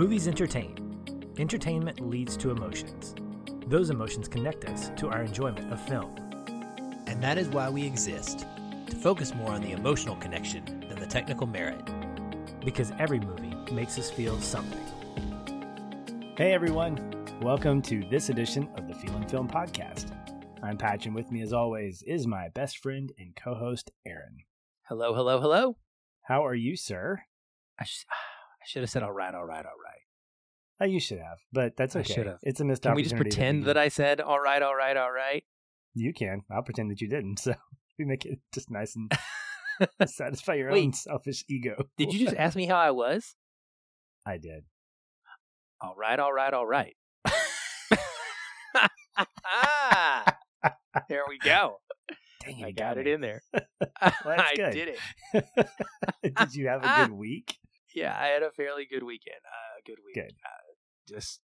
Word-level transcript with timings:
Movies 0.00 0.28
entertain. 0.28 0.74
Entertainment 1.36 2.00
leads 2.00 2.34
to 2.34 2.50
emotions. 2.50 3.14
Those 3.66 3.90
emotions 3.90 4.28
connect 4.28 4.64
us 4.64 4.90
to 4.96 5.10
our 5.10 5.20
enjoyment 5.20 5.70
of 5.70 5.78
film. 5.78 6.16
And 7.06 7.22
that 7.22 7.36
is 7.36 7.50
why 7.50 7.68
we 7.68 7.84
exist 7.84 8.46
to 8.86 8.96
focus 8.96 9.34
more 9.34 9.50
on 9.50 9.60
the 9.60 9.72
emotional 9.72 10.16
connection 10.16 10.86
than 10.88 10.98
the 10.98 11.06
technical 11.06 11.46
merit. 11.46 11.84
Because 12.64 12.94
every 12.98 13.20
movie 13.20 13.54
makes 13.70 13.98
us 13.98 14.10
feel 14.10 14.40
something. 14.40 14.80
Hey 16.34 16.54
everyone, 16.54 17.26
welcome 17.42 17.82
to 17.82 18.02
this 18.08 18.30
edition 18.30 18.70
of 18.76 18.88
the 18.88 18.94
Feeling 18.94 19.28
Film 19.28 19.48
Podcast. 19.48 20.16
I'm 20.62 20.78
Patch, 20.78 21.04
and 21.04 21.14
with 21.14 21.30
me, 21.30 21.42
as 21.42 21.52
always, 21.52 22.02
is 22.06 22.26
my 22.26 22.48
best 22.54 22.78
friend 22.78 23.12
and 23.18 23.36
co-host 23.36 23.90
Aaron. 24.06 24.38
Hello, 24.84 25.12
hello, 25.12 25.42
hello. 25.42 25.76
How 26.22 26.46
are 26.46 26.54
you, 26.54 26.74
sir? 26.74 27.20
I, 27.78 27.84
sh- 27.84 28.06
I 28.10 28.64
should 28.66 28.82
have 28.82 28.88
said 28.88 29.02
all 29.02 29.12
right, 29.12 29.34
all 29.34 29.44
right, 29.44 29.66
all 29.66 29.72
right. 29.72 29.79
Oh, 30.82 30.86
you 30.86 30.98
should 30.98 31.18
have, 31.18 31.38
but 31.52 31.76
that's 31.76 31.94
okay. 31.94 32.34
It's 32.42 32.60
a 32.60 32.64
missed 32.64 32.82
Can 32.82 32.94
we 32.94 33.02
just 33.02 33.16
pretend 33.16 33.64
that 33.64 33.76
I 33.76 33.88
said 33.88 34.20
all 34.20 34.40
right, 34.40 34.62
all 34.62 34.74
right, 34.74 34.96
all 34.96 35.12
right? 35.12 35.44
You 35.94 36.14
can. 36.14 36.42
I'll 36.50 36.62
pretend 36.62 36.90
that 36.90 37.00
you 37.00 37.08
didn't. 37.08 37.40
So 37.50 37.54
we 37.98 38.06
make 38.06 38.24
it 38.24 38.38
just 38.54 38.70
nice 38.70 38.96
and 38.96 39.12
satisfy 40.10 40.54
your 40.54 40.70
Wait. 40.72 40.84
own 40.86 40.92
selfish 40.94 41.44
ego. 41.50 41.84
Did 41.98 42.14
you 42.14 42.24
just 42.24 42.36
ask 42.38 42.56
me 42.56 42.64
how 42.64 42.76
I 42.76 42.92
was? 42.92 43.34
I 44.26 44.38
did. 44.38 44.64
All 45.82 45.94
right, 45.98 46.18
all 46.18 46.32
right, 46.32 46.54
all 46.54 46.66
right. 46.66 46.94
there 51.08 51.22
we 51.28 51.38
go. 51.38 51.76
Dang 52.44 52.60
it, 52.60 52.64
I 52.64 52.68
you 52.68 52.74
got 52.74 52.96
it 52.96 53.06
in 53.06 53.20
there. 53.20 53.42
that's 53.52 54.16
I 54.26 54.54
good. 54.56 54.72
did 54.72 54.96
it. 55.34 56.34
did 56.36 56.54
you 56.54 56.68
have 56.68 56.82
a 56.82 57.06
good 57.06 57.12
week? 57.18 57.58
Yeah, 57.94 58.16
I 58.18 58.28
had 58.28 58.42
a 58.42 58.50
fairly 58.52 58.86
good 58.90 59.02
weekend. 59.02 59.40
Uh, 59.44 59.80
good 59.86 59.98
week. 60.04 60.14
Good. 60.14 60.32
Uh, 60.44 60.59
just 61.10 61.40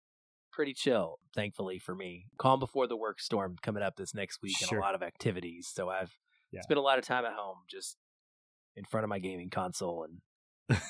pretty 0.51 0.73
chill, 0.73 1.19
thankfully 1.35 1.79
for 1.79 1.93
me. 1.95 2.27
Calm 2.37 2.59
before 2.59 2.87
the 2.87 2.95
work 2.95 3.19
storm 3.19 3.57
coming 3.61 3.83
up 3.83 3.95
this 3.97 4.13
next 4.13 4.41
week 4.41 4.55
and 4.61 4.69
a 4.77 4.81
lot 4.81 4.95
of 4.95 5.03
activities. 5.03 5.69
So 5.73 5.89
I've 5.89 6.17
Yeah. 6.51 6.61
spent 6.61 6.77
a 6.77 6.81
lot 6.81 6.97
of 6.99 7.03
time 7.05 7.25
at 7.25 7.33
home 7.33 7.57
just 7.69 7.97
in 8.77 8.85
front 8.85 9.03
of 9.03 9.09
my 9.09 9.19
gaming 9.19 9.49
console 9.49 10.05
and 10.05 10.21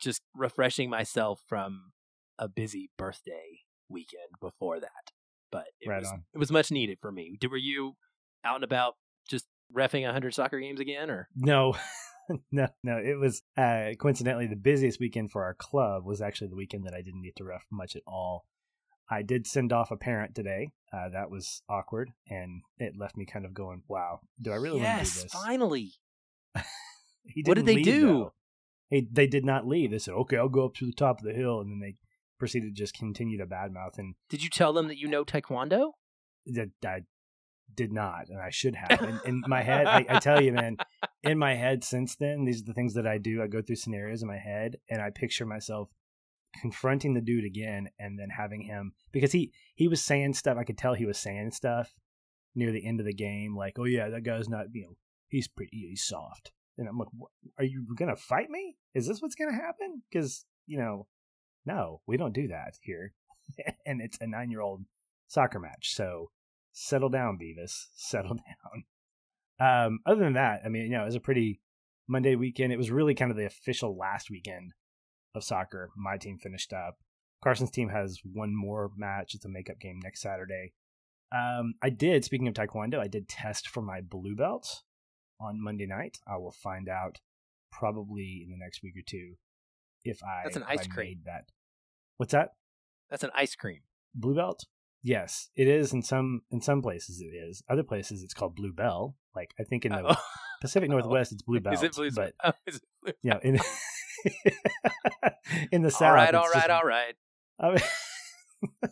just 0.00 0.20
refreshing 0.34 0.90
myself 0.90 1.40
from 1.46 1.92
a 2.38 2.48
busy 2.48 2.90
birthday 2.98 3.60
weekend 3.88 4.28
before 4.40 4.80
that. 4.80 5.12
But 5.50 5.66
it 5.80 5.88
Right 5.88 6.00
was 6.00 6.08
on. 6.10 6.24
it 6.34 6.38
was 6.38 6.50
much 6.50 6.70
needed 6.70 6.98
for 7.00 7.12
me. 7.12 7.38
Were 7.48 7.56
you 7.56 7.94
out 8.44 8.56
and 8.56 8.64
about 8.64 8.94
just 9.28 9.46
refing 9.74 10.02
100 10.04 10.34
soccer 10.34 10.58
games 10.60 10.80
again 10.80 11.10
or 11.10 11.28
No, 11.34 11.74
no, 12.52 12.68
no. 12.82 12.98
It 12.98 13.18
was 13.18 13.42
uh, 13.56 13.90
coincidentally 13.98 14.46
the 14.46 14.56
busiest 14.56 15.00
weekend 15.00 15.30
for 15.30 15.44
our 15.44 15.54
club 15.54 16.04
was 16.04 16.20
actually 16.20 16.48
the 16.48 16.56
weekend 16.56 16.84
that 16.86 16.94
I 16.94 17.02
didn't 17.02 17.22
get 17.22 17.36
to 17.36 17.44
ref 17.44 17.64
much 17.70 17.96
at 17.96 18.02
all. 18.06 18.44
I 19.10 19.22
did 19.22 19.46
send 19.46 19.72
off 19.72 19.90
a 19.90 19.96
parent 19.96 20.34
today. 20.34 20.70
Uh, 20.92 21.10
that 21.10 21.30
was 21.30 21.62
awkward, 21.68 22.10
and 22.28 22.62
it 22.78 22.94
left 22.98 23.16
me 23.16 23.26
kind 23.26 23.44
of 23.44 23.52
going, 23.52 23.82
"Wow, 23.88 24.20
do 24.40 24.50
I 24.50 24.56
really 24.56 24.80
want 24.80 24.98
to 24.98 25.04
do 25.04 25.18
yes, 25.18 25.22
this?" 25.22 25.32
finally. 25.32 25.92
He 27.26 27.42
What 27.46 27.54
did 27.54 27.64
they 27.64 27.76
leave, 27.76 27.84
do? 27.86 28.06
though. 28.06 28.34
Hey, 28.90 29.08
they 29.10 29.26
did 29.26 29.46
not 29.46 29.66
leave. 29.66 29.90
They 29.90 29.98
said, 29.98 30.12
"Okay, 30.12 30.36
I'll 30.36 30.48
go 30.50 30.66
up 30.66 30.74
to 30.74 30.86
the 30.86 30.92
top 30.92 31.20
of 31.20 31.24
the 31.24 31.32
hill," 31.32 31.60
and 31.60 31.70
then 31.70 31.80
they 31.80 31.96
proceeded 32.38 32.74
to 32.76 32.82
just 32.82 32.94
continue 32.94 33.38
to 33.38 33.46
badmouth. 33.46 33.96
And 33.98 34.14
Did 34.28 34.42
you 34.42 34.50
tell 34.50 34.72
them 34.74 34.88
that 34.88 34.98
you 34.98 35.08
know 35.08 35.24
taekwondo? 35.24 35.92
that 36.46 36.68
I 36.84 37.00
did 37.72 37.92
not, 37.92 38.28
and 38.28 38.40
I 38.40 38.50
should 38.50 38.76
have. 38.76 39.02
In, 39.02 39.20
in 39.24 39.42
my 39.46 39.62
head, 39.70 39.86
I, 39.86 40.06
I 40.08 40.18
tell 40.18 40.40
you, 40.42 40.52
man, 40.52 40.76
in 41.22 41.38
my 41.38 41.54
head 41.54 41.84
since 41.84 42.16
then, 42.16 42.44
these 42.44 42.62
are 42.62 42.66
the 42.66 42.74
things 42.74 42.94
that 42.94 43.06
I 43.06 43.18
do. 43.18 43.42
I 43.42 43.46
go 43.46 43.62
through 43.62 43.76
scenarios 43.76 44.22
in 44.22 44.28
my 44.28 44.38
head, 44.38 44.76
and 44.88 45.00
I 45.00 45.10
picture 45.10 45.46
myself 45.46 45.90
confronting 46.60 47.14
the 47.14 47.20
dude 47.20 47.44
again, 47.44 47.88
and 47.98 48.18
then 48.18 48.28
having 48.30 48.62
him 48.62 48.92
because 49.12 49.32
he 49.32 49.52
he 49.74 49.88
was 49.88 50.02
saying 50.02 50.34
stuff. 50.34 50.56
I 50.58 50.64
could 50.64 50.78
tell 50.78 50.94
he 50.94 51.06
was 51.06 51.18
saying 51.18 51.52
stuff 51.52 51.94
near 52.54 52.72
the 52.72 52.86
end 52.86 53.00
of 53.00 53.06
the 53.06 53.14
game, 53.14 53.56
like, 53.56 53.78
"Oh 53.78 53.84
yeah, 53.84 54.08
that 54.08 54.22
guy's 54.22 54.48
not, 54.48 54.66
you 54.72 54.82
know, 54.82 54.96
he's 55.28 55.48
pretty, 55.48 55.88
he's 55.88 56.04
soft." 56.04 56.52
And 56.78 56.88
I'm 56.88 56.98
like, 56.98 57.08
what, 57.16 57.30
"Are 57.58 57.64
you 57.64 57.86
gonna 57.96 58.16
fight 58.16 58.50
me? 58.50 58.76
Is 58.94 59.06
this 59.06 59.20
what's 59.20 59.34
gonna 59.34 59.54
happen?" 59.54 60.02
Because 60.10 60.44
you 60.66 60.78
know, 60.78 61.06
no, 61.66 62.00
we 62.06 62.16
don't 62.16 62.34
do 62.34 62.48
that 62.48 62.74
here, 62.82 63.12
and 63.86 64.00
it's 64.00 64.18
a 64.20 64.26
nine 64.26 64.50
year 64.50 64.60
old 64.60 64.84
soccer 65.26 65.58
match, 65.58 65.94
so 65.94 66.30
settle 66.74 67.08
down, 67.08 67.38
Beavis. 67.38 67.86
Settle 67.94 68.36
down. 68.36 68.84
Um, 69.60 70.00
other 70.04 70.20
than 70.20 70.34
that, 70.34 70.60
I 70.64 70.68
mean, 70.68 70.82
you 70.84 70.90
know, 70.90 71.02
it 71.02 71.06
was 71.06 71.14
a 71.14 71.20
pretty 71.20 71.60
Monday 72.06 72.34
weekend. 72.34 72.72
It 72.72 72.76
was 72.76 72.90
really 72.90 73.14
kind 73.14 73.30
of 73.30 73.36
the 73.36 73.46
official 73.46 73.96
last 73.96 74.28
weekend 74.28 74.72
of 75.34 75.44
soccer. 75.44 75.90
My 75.96 76.18
team 76.18 76.38
finished 76.38 76.72
up. 76.72 76.98
Carson's 77.42 77.70
team 77.70 77.88
has 77.90 78.18
one 78.24 78.54
more 78.54 78.90
match. 78.96 79.34
It's 79.34 79.44
a 79.44 79.48
makeup 79.48 79.78
game 79.78 80.00
next 80.02 80.20
Saturday. 80.20 80.72
Um, 81.32 81.74
I 81.82 81.90
did, 81.90 82.24
speaking 82.24 82.48
of 82.48 82.54
Taekwondo, 82.54 82.98
I 82.98 83.08
did 83.08 83.28
test 83.28 83.68
for 83.68 83.80
my 83.82 84.00
blue 84.00 84.34
belt 84.36 84.82
on 85.40 85.62
Monday 85.62 85.86
night. 85.86 86.18
I 86.26 86.36
will 86.36 86.52
find 86.52 86.88
out 86.88 87.20
probably 87.70 88.42
in 88.44 88.50
the 88.50 88.56
next 88.56 88.82
week 88.82 88.94
or 88.96 89.02
two 89.06 89.34
if 90.04 90.22
I 90.22 90.42
That's 90.44 90.56
an 90.56 90.64
ice 90.68 90.86
cream. 90.86 91.08
made 91.08 91.24
that. 91.24 91.46
What's 92.16 92.32
that? 92.32 92.50
That's 93.10 93.24
an 93.24 93.30
ice 93.34 93.54
cream. 93.54 93.80
Blue 94.14 94.34
belt? 94.34 94.64
Yes, 95.06 95.50
it 95.54 95.68
is 95.68 95.92
in 95.92 96.02
some 96.02 96.40
in 96.50 96.60
some 96.62 96.80
places 96.80 97.20
it 97.20 97.36
is. 97.36 97.62
Other 97.68 97.82
places 97.82 98.22
it's 98.22 98.32
called 98.34 98.56
blue 98.56 98.72
bell. 98.72 99.16
Like 99.36 99.52
I 99.60 99.62
think 99.64 99.84
in 99.84 99.92
the 99.92 100.02
Oh. 100.12 100.16
Pacific 100.62 100.88
Northwest 100.90 101.30
it's 101.30 101.42
blue 101.42 101.60
belt. 101.60 101.74
Is 101.82 101.82
it 101.82 101.92
blue? 101.94 102.10
But 102.10 102.32
oh, 102.44 102.52
is 102.66 102.76
it 102.76 102.82
blue? 103.02 103.12
you 103.22 103.30
know, 103.30 103.40
in 103.42 103.58
in 105.70 105.82
the 105.82 105.90
south, 105.90 106.02
all 106.08 106.14
right, 106.14 106.34
all 106.34 106.48
right, 106.48 106.54
just- 106.54 106.70
all 106.70 106.84
right. 106.84 107.14
I 107.60 107.68
mean, 107.70 108.90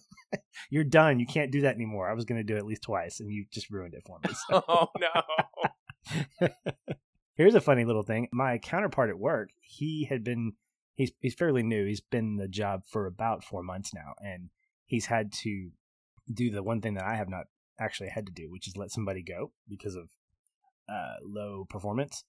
you're 0.71 0.85
done. 0.85 1.19
You 1.19 1.27
can't 1.27 1.51
do 1.51 1.63
that 1.63 1.75
anymore. 1.75 2.09
I 2.11 2.13
was 2.15 2.25
going 2.27 2.39
to 2.39 2.45
do 2.45 2.55
it 2.55 2.59
at 2.59 2.67
least 2.67 2.83
twice, 2.83 3.19
and 3.21 3.31
you 3.33 3.47
just 3.51 3.71
ruined 3.71 3.95
it 3.95 4.05
for 4.07 4.19
me. 4.23 4.35
so. 4.49 4.63
Oh 4.69 4.89
no. 5.01 6.49
Here's 7.35 7.55
a 7.55 7.61
funny 7.61 7.85
little 7.85 8.03
thing. 8.03 8.29
My 8.33 8.59
counterpart 8.59 9.09
at 9.11 9.19
work, 9.19 9.49
he 9.63 10.05
had 10.05 10.23
been 10.23 10.53
he's 10.95 11.13
he's 11.21 11.35
fairly 11.35 11.63
new. 11.63 11.87
He's 11.87 12.01
been 12.01 12.25
in 12.27 12.37
the 12.37 12.49
job 12.49 12.83
for 12.87 13.07
about 13.07 13.43
four 13.43 13.63
months 13.63 13.95
now, 13.95 14.13
and 14.23 14.51
he's 14.85 15.07
had 15.07 15.33
to 15.33 15.71
do 16.33 16.51
the 16.51 16.63
one 16.63 16.81
thing 16.81 16.95
that 16.95 17.05
I 17.05 17.15
have 17.15 17.29
not 17.29 17.45
actually 17.79 18.11
had 18.11 18.27
to 18.27 18.33
do, 18.33 18.51
which 18.51 18.69
is 18.69 18.77
let 18.77 18.91
somebody 18.91 19.23
go 19.23 19.53
because 19.69 19.97
of 19.97 20.09
uh, 20.89 21.17
low 21.25 21.67
performance. 21.69 22.25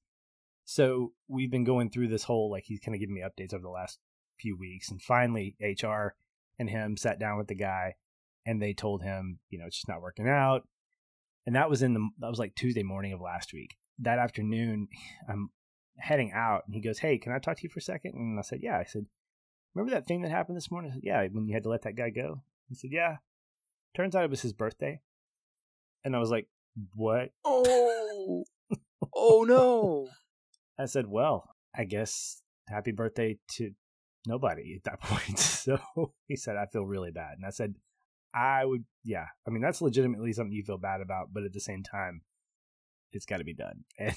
So 0.65 1.13
we've 1.27 1.51
been 1.51 1.63
going 1.63 1.89
through 1.89 2.07
this 2.07 2.23
whole 2.23 2.49
like 2.49 2.65
he's 2.65 2.79
kind 2.79 2.95
of 2.95 2.99
giving 2.99 3.15
me 3.15 3.21
updates 3.21 3.53
over 3.53 3.63
the 3.63 3.69
last 3.69 3.99
few 4.39 4.57
weeks, 4.57 4.89
and 4.89 5.01
finally 5.01 5.55
HR 5.61 6.15
and 6.59 6.69
him 6.69 6.97
sat 6.97 7.19
down 7.19 7.37
with 7.37 7.47
the 7.47 7.55
guy, 7.55 7.95
and 8.45 8.61
they 8.61 8.73
told 8.73 9.03
him, 9.03 9.39
you 9.49 9.59
know, 9.59 9.65
it's 9.65 9.77
just 9.77 9.89
not 9.89 10.01
working 10.01 10.29
out. 10.29 10.67
And 11.45 11.55
that 11.55 11.69
was 11.69 11.83
in 11.83 11.93
the 11.93 12.09
that 12.19 12.29
was 12.29 12.39
like 12.39 12.55
Tuesday 12.55 12.83
morning 12.83 13.11
of 13.13 13.19
last 13.19 13.53
week 13.53 13.75
that 13.99 14.19
afternoon, 14.19 14.87
I'm 15.29 15.49
heading 15.97 16.31
out, 16.33 16.63
and 16.65 16.75
he 16.75 16.81
goes, 16.81 16.99
"Hey, 16.99 17.17
can 17.17 17.31
I 17.31 17.39
talk 17.39 17.57
to 17.57 17.63
you 17.63 17.69
for 17.69 17.79
a 17.79 17.83
second? 17.83 18.13
And 18.15 18.39
I 18.39 18.41
said, 18.41 18.59
"Yeah." 18.61 18.77
I 18.77 18.85
said, 18.85 19.05
"Remember 19.73 19.93
that 19.93 20.07
thing 20.07 20.21
that 20.21 20.31
happened 20.31 20.57
this 20.57 20.71
morning?" 20.71 20.91
I 20.91 20.95
said, 20.95 21.03
"Yeah, 21.03 21.27
when 21.31 21.47
you 21.47 21.53
had 21.53 21.63
to 21.63 21.69
let 21.69 21.83
that 21.83 21.95
guy 21.95 22.09
go." 22.09 22.41
He 22.69 22.75
said, 22.75 22.91
"Yeah." 22.91 23.17
Turns 23.95 24.15
out 24.15 24.23
it 24.23 24.29
was 24.29 24.41
his 24.41 24.53
birthday, 24.53 24.99
and 26.03 26.15
I 26.15 26.19
was 26.19 26.31
like, 26.31 26.47
"What?" 26.95 27.29
Oh. 27.45 28.43
Oh 29.15 29.45
no. 29.47 30.07
I 30.79 30.85
said, 30.85 31.07
"Well, 31.07 31.47
I 31.75 31.83
guess 31.83 32.41
happy 32.67 32.91
birthday 32.91 33.37
to 33.57 33.71
nobody 34.25 34.75
at 34.75 34.83
that 34.85 35.01
point." 35.03 35.37
So 35.37 35.77
he 36.27 36.35
said, 36.35 36.55
"I 36.55 36.65
feel 36.65 36.85
really 36.85 37.11
bad," 37.11 37.33
and 37.37 37.45
I 37.45 37.51
said, 37.51 37.75
"I 38.33 38.65
would, 38.65 38.85
yeah. 39.03 39.25
I 39.47 39.51
mean, 39.51 39.61
that's 39.61 39.81
legitimately 39.81 40.33
something 40.33 40.53
you 40.53 40.63
feel 40.63 40.77
bad 40.79 41.01
about, 41.01 41.27
but 41.31 41.43
at 41.43 41.53
the 41.53 41.59
same 41.59 41.83
time, 41.83 42.21
it's 43.11 43.25
got 43.25 43.37
to 43.37 43.43
be 43.43 43.53
done." 43.53 43.83
And 43.99 44.15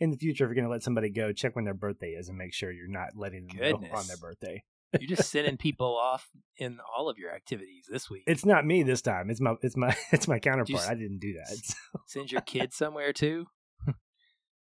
in 0.00 0.10
the 0.10 0.16
future, 0.16 0.44
if 0.44 0.48
you're 0.48 0.54
going 0.54 0.64
to 0.64 0.70
let 0.70 0.82
somebody 0.82 1.10
go, 1.10 1.32
check 1.32 1.54
when 1.56 1.64
their 1.64 1.74
birthday 1.74 2.10
is 2.10 2.28
and 2.28 2.38
make 2.38 2.54
sure 2.54 2.70
you're 2.70 2.88
not 2.88 3.10
letting 3.16 3.46
them 3.46 3.58
go 3.58 3.86
on 3.92 4.06
their 4.06 4.16
birthday. 4.16 4.62
You're 5.00 5.16
just 5.16 5.30
sending 5.30 5.56
people 5.56 5.96
off 5.96 6.28
in 6.56 6.78
all 6.96 7.08
of 7.08 7.18
your 7.18 7.32
activities 7.32 7.86
this 7.90 8.08
week. 8.10 8.24
It's 8.26 8.44
not 8.44 8.64
me 8.66 8.82
this 8.82 9.02
time. 9.02 9.30
It's 9.30 9.40
my 9.40 9.54
it's 9.62 9.76
my 9.76 9.94
it's 10.12 10.28
my 10.28 10.38
counterpart. 10.38 10.88
I 10.88 10.94
didn't 10.94 11.18
do 11.20 11.34
that. 11.34 11.48
So, 11.48 11.74
Send 12.06 12.32
your 12.32 12.40
kid 12.42 12.72
somewhere 12.72 13.12
too. 13.12 13.46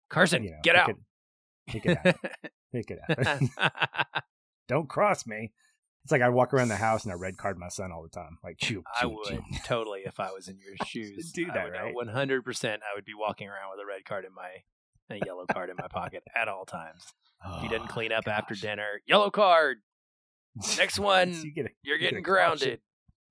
Carson, 0.09 0.43
you 0.43 0.51
know, 0.51 0.57
get 0.63 0.75
out. 0.75 0.87
could- 0.87 1.75
It 1.75 1.83
could 1.83 1.97
happen. 1.97 2.29
It 2.73 2.99
happen. 3.07 3.49
Don't 4.67 4.89
cross 4.89 5.25
me. 5.27 5.51
It's 6.03 6.11
like 6.11 6.21
I 6.21 6.29
walk 6.29 6.53
around 6.53 6.67
the 6.67 6.75
house 6.75 7.03
and 7.03 7.13
I 7.13 7.15
red 7.15 7.37
card 7.37 7.57
my 7.57 7.69
son 7.69 7.91
all 7.93 8.03
the 8.03 8.09
time. 8.09 8.37
Like, 8.43 8.57
chew, 8.57 8.83
I 9.01 9.05
would 9.05 9.39
totally 9.63 10.01
if 10.05 10.19
I 10.19 10.31
was 10.33 10.49
in 10.49 10.57
your 10.59 10.75
shoes. 10.85 11.31
Do 11.31 11.47
I 11.49 11.53
that, 11.53 11.63
would 11.65 11.75
uh, 11.75 11.83
right? 11.83 12.41
100%. 12.43 12.65
I 12.73 12.77
would 12.95 13.05
be 13.05 13.13
walking 13.17 13.47
around 13.47 13.71
with 13.71 13.79
a 13.81 13.85
red 13.87 14.03
card 14.03 14.25
in 14.25 14.33
my, 14.33 14.49
a 15.09 15.25
yellow 15.25 15.45
card 15.51 15.69
in 15.69 15.77
my 15.79 15.87
pocket 15.87 16.23
at 16.35 16.49
all 16.49 16.65
times. 16.65 17.05
If 17.55 17.61
he 17.61 17.67
didn't 17.69 17.89
Oh, 17.89 17.93
clean 17.93 18.11
up 18.11 18.27
after 18.27 18.53
dinner, 18.55 19.01
yellow 19.07 19.29
card. 19.29 19.77
Next 20.77 20.99
one, 20.99 21.33
you 21.33 21.51
get 21.51 21.65
a, 21.65 21.69
You're 21.83 21.95
you 21.95 22.01
get 22.01 22.09
getting 22.11 22.23
grounded. 22.23 22.79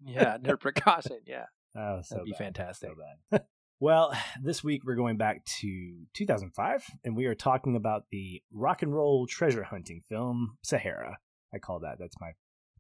Yeah, 0.04 0.38
no 0.42 0.56
precaution. 0.58 1.18
Yeah, 1.26 1.44
Oh, 1.76 2.00
so 2.02 2.16
that'd 2.16 2.24
be 2.26 2.32
bad. 2.32 2.38
fantastic. 2.38 2.90
So 3.32 3.38
well, 3.80 4.12
this 4.42 4.62
week 4.64 4.82
we're 4.84 4.96
going 4.96 5.16
back 5.16 5.44
to 5.60 5.94
2005, 6.14 6.84
and 7.04 7.16
we 7.16 7.26
are 7.26 7.34
talking 7.34 7.76
about 7.76 8.04
the 8.10 8.42
rock 8.52 8.82
and 8.82 8.94
roll 8.94 9.26
treasure 9.26 9.62
hunting 9.64 10.00
film 10.08 10.56
Sahara. 10.62 11.18
I 11.54 11.58
call 11.58 11.80
that. 11.80 11.96
That's 11.98 12.16
my 12.20 12.28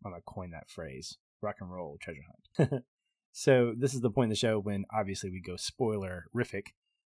I'm 0.04 0.10
gonna 0.12 0.22
coin 0.26 0.50
that 0.50 0.68
phrase. 0.68 1.18
Rock 1.40 1.56
and 1.60 1.70
roll 1.70 1.98
treasure 2.00 2.22
hunt. 2.58 2.84
so 3.32 3.74
this 3.76 3.94
is 3.94 4.00
the 4.00 4.10
point 4.10 4.26
in 4.26 4.30
the 4.30 4.36
show 4.36 4.58
when 4.58 4.84
obviously 4.92 5.30
we 5.30 5.40
go 5.40 5.56
spoiler 5.56 6.26
rific. 6.34 6.68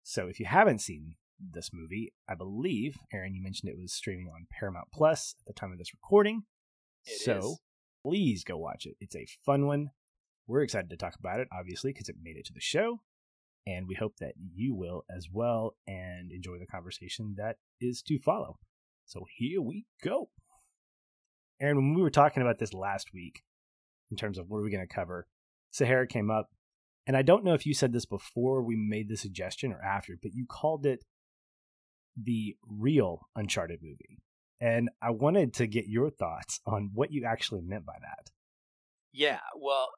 So 0.04 0.28
if 0.28 0.40
you 0.40 0.46
haven't 0.46 0.80
seen 0.80 1.16
this 1.40 1.70
movie, 1.74 2.14
I 2.30 2.36
believe 2.36 2.98
Aaron, 3.14 3.36
you 3.36 3.44
mentioned 3.44 3.70
it 3.70 3.78
was 3.80 3.94
streaming 3.94 4.28
on 4.34 4.48
Paramount 4.50 4.88
Plus 4.94 5.36
at 5.42 5.46
the 5.46 5.54
time 5.60 5.72
of 5.72 5.78
this 5.78 5.94
recording. 5.94 6.44
It 7.08 7.22
so 7.22 7.38
is. 7.38 7.60
please 8.06 8.44
go 8.44 8.58
watch 8.58 8.86
it. 8.86 8.96
It's 9.00 9.16
a 9.16 9.28
fun 9.46 9.66
one. 9.66 9.92
We're 10.46 10.62
excited 10.62 10.90
to 10.90 10.98
talk 10.98 11.16
about 11.20 11.40
it, 11.40 11.48
obviously, 11.52 11.92
because 11.92 12.10
it 12.10 12.16
made 12.22 12.38
it 12.38 12.46
to 12.46 12.54
the 12.54 12.62
show. 12.62 13.02
And 13.66 13.88
we 13.88 13.96
hope 13.96 14.16
that 14.20 14.34
you 14.54 14.76
will 14.76 15.04
as 15.14 15.28
well 15.32 15.76
and 15.86 16.32
enjoy 16.32 16.58
the 16.58 16.68
conversation 16.68 17.36
that 17.38 17.58
is 17.82 18.02
to 18.04 18.18
follow. 18.18 18.60
So 19.06 19.26
here 19.38 19.62
we 19.62 19.86
go. 20.02 20.30
Aaron, 21.60 21.78
when 21.78 21.94
we 21.96 22.02
were 22.02 22.10
talking 22.10 22.42
about 22.42 22.60
this 22.60 22.74
last 22.74 23.14
week, 23.14 23.42
in 24.10 24.16
terms 24.16 24.38
of 24.38 24.48
what 24.48 24.60
are 24.60 24.64
we 24.64 24.72
going 24.72 24.88
to 24.88 24.94
cover, 24.94 25.28
Sahara 25.72 26.08
came 26.08 26.32
up. 26.32 26.50
And 27.06 27.18
I 27.18 27.22
don't 27.22 27.44
know 27.44 27.54
if 27.54 27.66
you 27.66 27.74
said 27.74 27.94
this 27.94 28.06
before 28.06 28.62
we 28.62 28.76
made 28.76 29.10
the 29.10 29.18
suggestion 29.18 29.72
or 29.72 29.82
after, 29.82 30.18
but 30.22 30.34
you 30.34 30.46
called 30.46 30.86
it 30.86 31.04
the 32.22 32.56
real 32.68 33.28
Uncharted 33.36 33.80
movie. 33.82 34.20
And 34.60 34.90
I 35.02 35.12
wanted 35.12 35.54
to 35.56 35.68
get 35.68 35.88
your 35.88 36.10
thoughts 36.10 36.60
on 36.66 36.92
what 36.94 37.12
you 37.12 37.26
actually 37.26 37.62
meant 37.62 37.86
by 37.86 37.98
that. 38.02 38.32
Yeah, 39.14 39.40
well, 39.56 39.90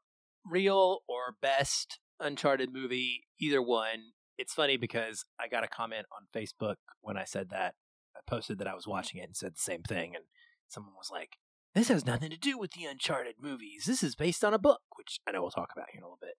real 0.45 0.99
or 1.07 1.35
best 1.41 1.99
Uncharted 2.19 2.73
movie, 2.73 3.25
either 3.39 3.61
one. 3.61 4.11
It's 4.37 4.53
funny 4.53 4.77
because 4.77 5.25
I 5.39 5.47
got 5.47 5.63
a 5.63 5.69
comment 5.69 6.05
on 6.11 6.27
Facebook 6.33 6.75
when 7.01 7.17
I 7.17 7.23
said 7.23 7.49
that. 7.49 7.75
I 8.15 8.19
posted 8.27 8.59
that 8.59 8.67
I 8.67 8.75
was 8.75 8.87
watching 8.87 9.21
it 9.21 9.25
and 9.25 9.35
said 9.35 9.53
the 9.53 9.61
same 9.61 9.83
thing, 9.83 10.15
and 10.15 10.25
someone 10.67 10.93
was 10.95 11.09
like, 11.11 11.37
"This 11.75 11.87
has 11.87 12.05
nothing 12.05 12.29
to 12.29 12.37
do 12.37 12.57
with 12.57 12.71
the 12.71 12.85
Uncharted 12.85 13.35
movies. 13.39 13.85
This 13.85 14.03
is 14.03 14.15
based 14.15 14.43
on 14.43 14.53
a 14.53 14.59
book," 14.59 14.81
which 14.97 15.19
I 15.25 15.31
know 15.31 15.41
we'll 15.41 15.51
talk 15.51 15.71
about 15.71 15.89
here 15.91 15.99
in 15.99 16.03
a 16.03 16.07
little 16.07 16.19
bit. 16.19 16.35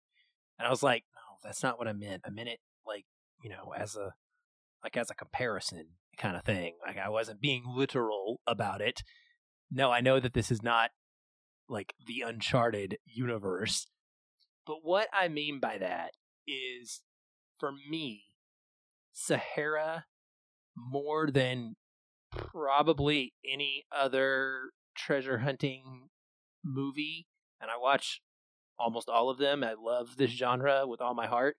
And 0.58 0.66
I 0.66 0.70
was 0.70 0.82
like, 0.82 1.04
"No, 1.14 1.38
that's 1.42 1.62
not 1.62 1.78
what 1.78 1.88
I 1.88 1.94
meant. 1.94 2.22
I 2.26 2.30
meant 2.30 2.50
it 2.50 2.60
like 2.86 3.06
you 3.42 3.48
know 3.48 3.72
as 3.76 3.96
a 3.96 4.14
like 4.82 4.96
as 4.96 5.10
a 5.10 5.14
comparison 5.14 5.96
kind 6.20 6.36
of 6.36 6.44
thing. 6.44 6.74
Like 6.86 6.98
I 6.98 7.08
wasn't 7.08 7.40
being 7.40 7.64
literal 7.66 8.40
about 8.46 8.80
it. 8.80 9.02
No, 9.70 9.90
I 9.90 10.00
know 10.00 10.20
that 10.20 10.34
this 10.34 10.50
is 10.50 10.62
not 10.62 10.90
like 11.68 11.94
the 12.06 12.22
Uncharted 12.26 12.98
universe. 13.04 13.86
But 14.66 14.78
what 14.82 15.08
I 15.12 15.28
mean 15.28 15.58
by 15.58 15.78
that 15.78 16.10
is 16.46 17.00
for 17.58 17.72
me, 17.88 18.24
Sahara, 19.12 20.04
more 20.76 21.30
than 21.30 21.76
probably 22.30 23.34
any 23.50 23.84
other 23.90 24.70
treasure 24.96 25.38
hunting 25.38 26.08
movie, 26.64 27.26
and 27.60 27.70
I 27.70 27.80
watch 27.80 28.20
almost 28.78 29.08
all 29.08 29.30
of 29.30 29.38
them, 29.38 29.64
I 29.64 29.74
love 29.74 30.16
this 30.16 30.30
genre 30.30 30.86
with 30.86 31.00
all 31.00 31.14
my 31.14 31.26
heart, 31.26 31.56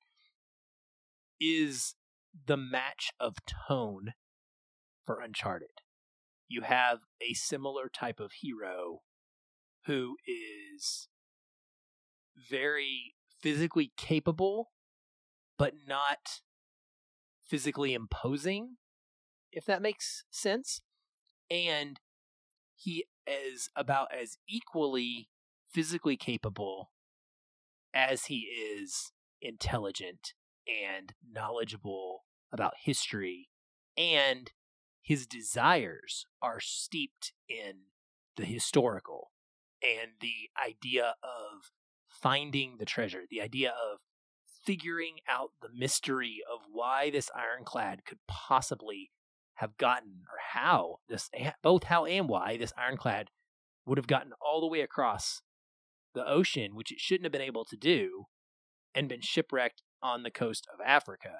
is 1.39 1.95
the 2.45 2.57
match 2.57 3.11
of 3.19 3.35
tone 3.67 4.13
for 5.05 5.19
Uncharted. 5.19 5.81
You 6.47 6.61
have 6.61 6.99
a 7.21 7.33
similar 7.33 7.89
type 7.89 8.19
of 8.19 8.31
hero 8.41 9.01
who 9.85 10.15
is 10.27 11.07
very 12.49 13.15
physically 13.41 13.91
capable, 13.97 14.71
but 15.57 15.73
not 15.87 16.41
physically 17.47 17.93
imposing, 17.93 18.77
if 19.51 19.65
that 19.65 19.81
makes 19.81 20.23
sense. 20.29 20.81
And 21.49 21.99
he 22.75 23.05
is 23.27 23.69
about 23.75 24.09
as 24.13 24.37
equally 24.47 25.29
physically 25.69 26.17
capable 26.17 26.91
as 27.93 28.25
he 28.25 28.39
is 28.39 29.11
intelligent 29.41 30.33
and 30.67 31.13
knowledgeable 31.29 32.23
about 32.51 32.73
history 32.83 33.49
and 33.97 34.51
his 35.01 35.25
desires 35.25 36.25
are 36.41 36.59
steeped 36.59 37.33
in 37.49 37.85
the 38.37 38.45
historical 38.45 39.31
and 39.81 40.11
the 40.19 40.49
idea 40.63 41.15
of 41.23 41.71
finding 42.07 42.77
the 42.77 42.85
treasure, 42.85 43.23
the 43.29 43.41
idea 43.41 43.69
of 43.69 43.99
figuring 44.65 45.15
out 45.27 45.51
the 45.61 45.69
mystery 45.73 46.37
of 46.51 46.59
why 46.71 47.09
this 47.09 47.31
ironclad 47.35 48.05
could 48.05 48.19
possibly 48.27 49.11
have 49.55 49.77
gotten, 49.77 50.21
or 50.31 50.37
how 50.53 50.97
this, 51.09 51.29
both 51.63 51.85
how 51.85 52.05
and 52.05 52.29
why 52.29 52.57
this 52.57 52.73
ironclad 52.77 53.29
would 53.85 53.97
have 53.97 54.07
gotten 54.07 54.31
all 54.39 54.61
the 54.61 54.67
way 54.67 54.81
across 54.81 55.41
the 56.13 56.27
ocean, 56.27 56.75
which 56.75 56.91
it 56.91 56.99
shouldn't 56.99 57.25
have 57.25 57.31
been 57.31 57.41
able 57.41 57.65
to 57.65 57.77
do, 57.77 58.25
and 58.93 59.09
been 59.09 59.21
shipwrecked 59.21 59.81
on 60.01 60.23
the 60.23 60.31
coast 60.31 60.67
of 60.73 60.79
Africa. 60.85 61.39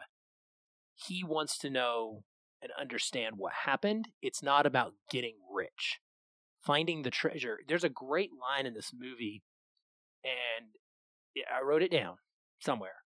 He 0.96 1.24
wants 1.24 1.58
to 1.60 1.70
know 1.70 2.24
and 2.62 2.72
understand 2.80 3.36
what 3.38 3.54
happened. 3.66 4.10
It's 4.22 4.44
not 4.44 4.66
about 4.66 4.94
getting 5.10 5.36
rich. 5.54 6.00
Finding 6.62 7.02
the 7.02 7.10
treasure. 7.10 7.60
There's 7.68 7.84
a 7.84 7.90
great 7.90 8.30
line 8.40 8.68
in 8.68 8.76
this 8.76 8.92
movie, 8.94 9.42
and 10.24 10.68
I 11.52 11.64
wrote 11.64 11.82
it 11.82 11.92
down 11.92 12.18
somewhere 12.60 12.98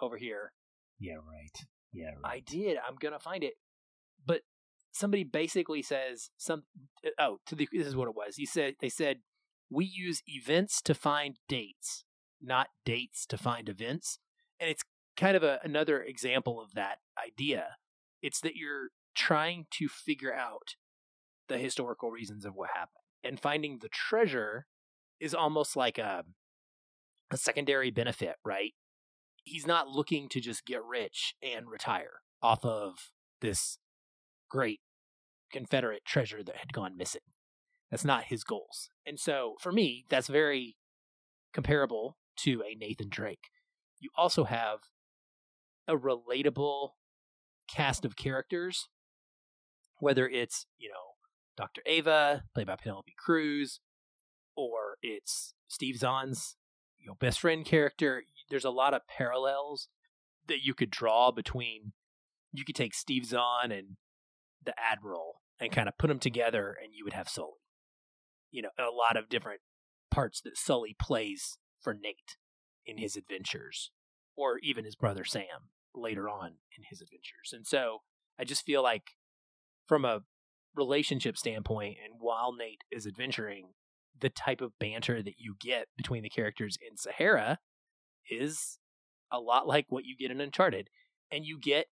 over 0.00 0.16
here. 0.16 0.52
Yeah, 0.98 1.14
right. 1.14 1.66
Yeah, 1.92 2.10
right. 2.22 2.34
I 2.34 2.42
did. 2.44 2.76
I'm 2.76 2.96
gonna 2.96 3.20
find 3.20 3.44
it. 3.44 3.54
But 4.26 4.40
somebody 4.90 5.22
basically 5.22 5.80
says 5.82 6.30
some. 6.36 6.64
Uh, 7.06 7.10
oh, 7.20 7.38
to 7.46 7.54
the 7.54 7.68
this 7.72 7.86
is 7.86 7.94
what 7.94 8.08
it 8.08 8.16
was. 8.16 8.34
He 8.34 8.46
said 8.46 8.74
they 8.80 8.88
said 8.88 9.18
we 9.70 9.84
use 9.84 10.22
events 10.26 10.82
to 10.82 10.94
find 10.94 11.36
dates, 11.48 12.04
not 12.42 12.68
dates 12.84 13.26
to 13.26 13.38
find 13.38 13.68
events, 13.68 14.18
and 14.58 14.68
it's 14.70 14.82
kind 15.16 15.36
of 15.36 15.42
a, 15.42 15.60
another 15.62 16.02
example 16.02 16.60
of 16.60 16.74
that 16.74 16.98
idea. 17.22 17.76
It's 18.22 18.40
that 18.40 18.56
you're 18.56 18.88
trying 19.14 19.66
to 19.72 19.88
figure 19.88 20.34
out 20.34 20.74
the 21.48 21.58
historical 21.58 22.10
reasons 22.10 22.44
of 22.44 22.54
what 22.54 22.70
happened, 22.70 23.04
and 23.24 23.40
finding 23.40 23.78
the 23.78 23.88
treasure 23.88 24.66
is 25.20 25.34
almost 25.34 25.76
like 25.76 25.98
a 25.98 26.24
a 27.30 27.36
secondary 27.36 27.90
benefit, 27.90 28.36
right? 28.44 28.72
He's 29.44 29.66
not 29.66 29.88
looking 29.88 30.28
to 30.30 30.40
just 30.40 30.64
get 30.64 30.84
rich 30.84 31.34
and 31.42 31.68
retire 31.68 32.20
off 32.42 32.64
of 32.64 33.10
this 33.40 33.78
great 34.48 34.80
Confederate 35.52 36.04
treasure 36.04 36.42
that 36.42 36.56
had 36.56 36.72
gone 36.72 36.96
missing. 36.96 37.22
That's 37.90 38.04
not 38.04 38.24
his 38.24 38.44
goals. 38.44 38.90
And 39.06 39.18
so 39.18 39.54
for 39.60 39.72
me, 39.72 40.04
that's 40.08 40.28
very 40.28 40.76
comparable 41.52 42.18
to 42.38 42.62
a 42.62 42.74
Nathan 42.74 43.08
Drake. 43.08 43.48
You 43.98 44.10
also 44.16 44.44
have 44.44 44.80
a 45.86 45.96
relatable 45.96 46.90
cast 47.68 48.04
of 48.04 48.16
characters, 48.16 48.88
whether 49.98 50.28
it's, 50.28 50.66
you 50.78 50.88
know, 50.88 51.14
Dr. 51.56 51.82
Eva, 51.86 52.44
played 52.54 52.66
by 52.66 52.76
Penelope 52.76 53.14
Cruz, 53.18 53.80
or 54.56 54.96
it's 55.02 55.54
Steve 55.68 55.96
Zahn's 55.96 56.56
you 56.98 57.06
know 57.06 57.14
best 57.18 57.40
friend 57.40 57.64
character 57.64 58.24
there's 58.50 58.64
a 58.64 58.70
lot 58.70 58.94
of 58.94 59.06
parallels 59.06 59.88
that 60.46 60.64
you 60.64 60.74
could 60.74 60.90
draw 60.90 61.30
between 61.30 61.92
you 62.52 62.64
could 62.64 62.74
take 62.74 62.94
steve 62.94 63.24
zahn 63.24 63.70
and 63.70 63.96
the 64.64 64.74
admiral 64.78 65.40
and 65.60 65.72
kind 65.72 65.88
of 65.88 65.96
put 65.98 66.08
them 66.08 66.18
together 66.18 66.76
and 66.82 66.92
you 66.94 67.04
would 67.04 67.12
have 67.12 67.28
sully 67.28 67.60
you 68.50 68.62
know 68.62 68.70
a 68.78 68.90
lot 68.90 69.16
of 69.16 69.28
different 69.28 69.60
parts 70.10 70.40
that 70.40 70.56
sully 70.56 70.94
plays 70.98 71.58
for 71.80 71.94
nate 71.94 72.36
in 72.86 72.98
his 72.98 73.16
adventures 73.16 73.90
or 74.36 74.58
even 74.62 74.84
his 74.84 74.96
brother 74.96 75.24
sam 75.24 75.70
later 75.94 76.28
on 76.28 76.54
in 76.76 76.84
his 76.88 77.00
adventures 77.00 77.52
and 77.52 77.66
so 77.66 77.98
i 78.38 78.44
just 78.44 78.64
feel 78.64 78.82
like 78.82 79.12
from 79.86 80.04
a 80.04 80.20
relationship 80.74 81.36
standpoint 81.36 81.96
and 82.04 82.14
while 82.20 82.52
nate 82.52 82.82
is 82.90 83.06
adventuring 83.06 83.68
the 84.20 84.28
type 84.28 84.60
of 84.60 84.78
banter 84.78 85.22
that 85.22 85.34
you 85.38 85.54
get 85.60 85.88
between 85.96 86.22
the 86.22 86.28
characters 86.28 86.76
in 86.80 86.96
Sahara 86.96 87.58
is 88.30 88.78
a 89.30 89.38
lot 89.38 89.66
like 89.66 89.86
what 89.88 90.04
you 90.04 90.16
get 90.16 90.30
in 90.30 90.40
Uncharted. 90.40 90.88
And 91.30 91.44
you 91.44 91.58
get 91.58 91.86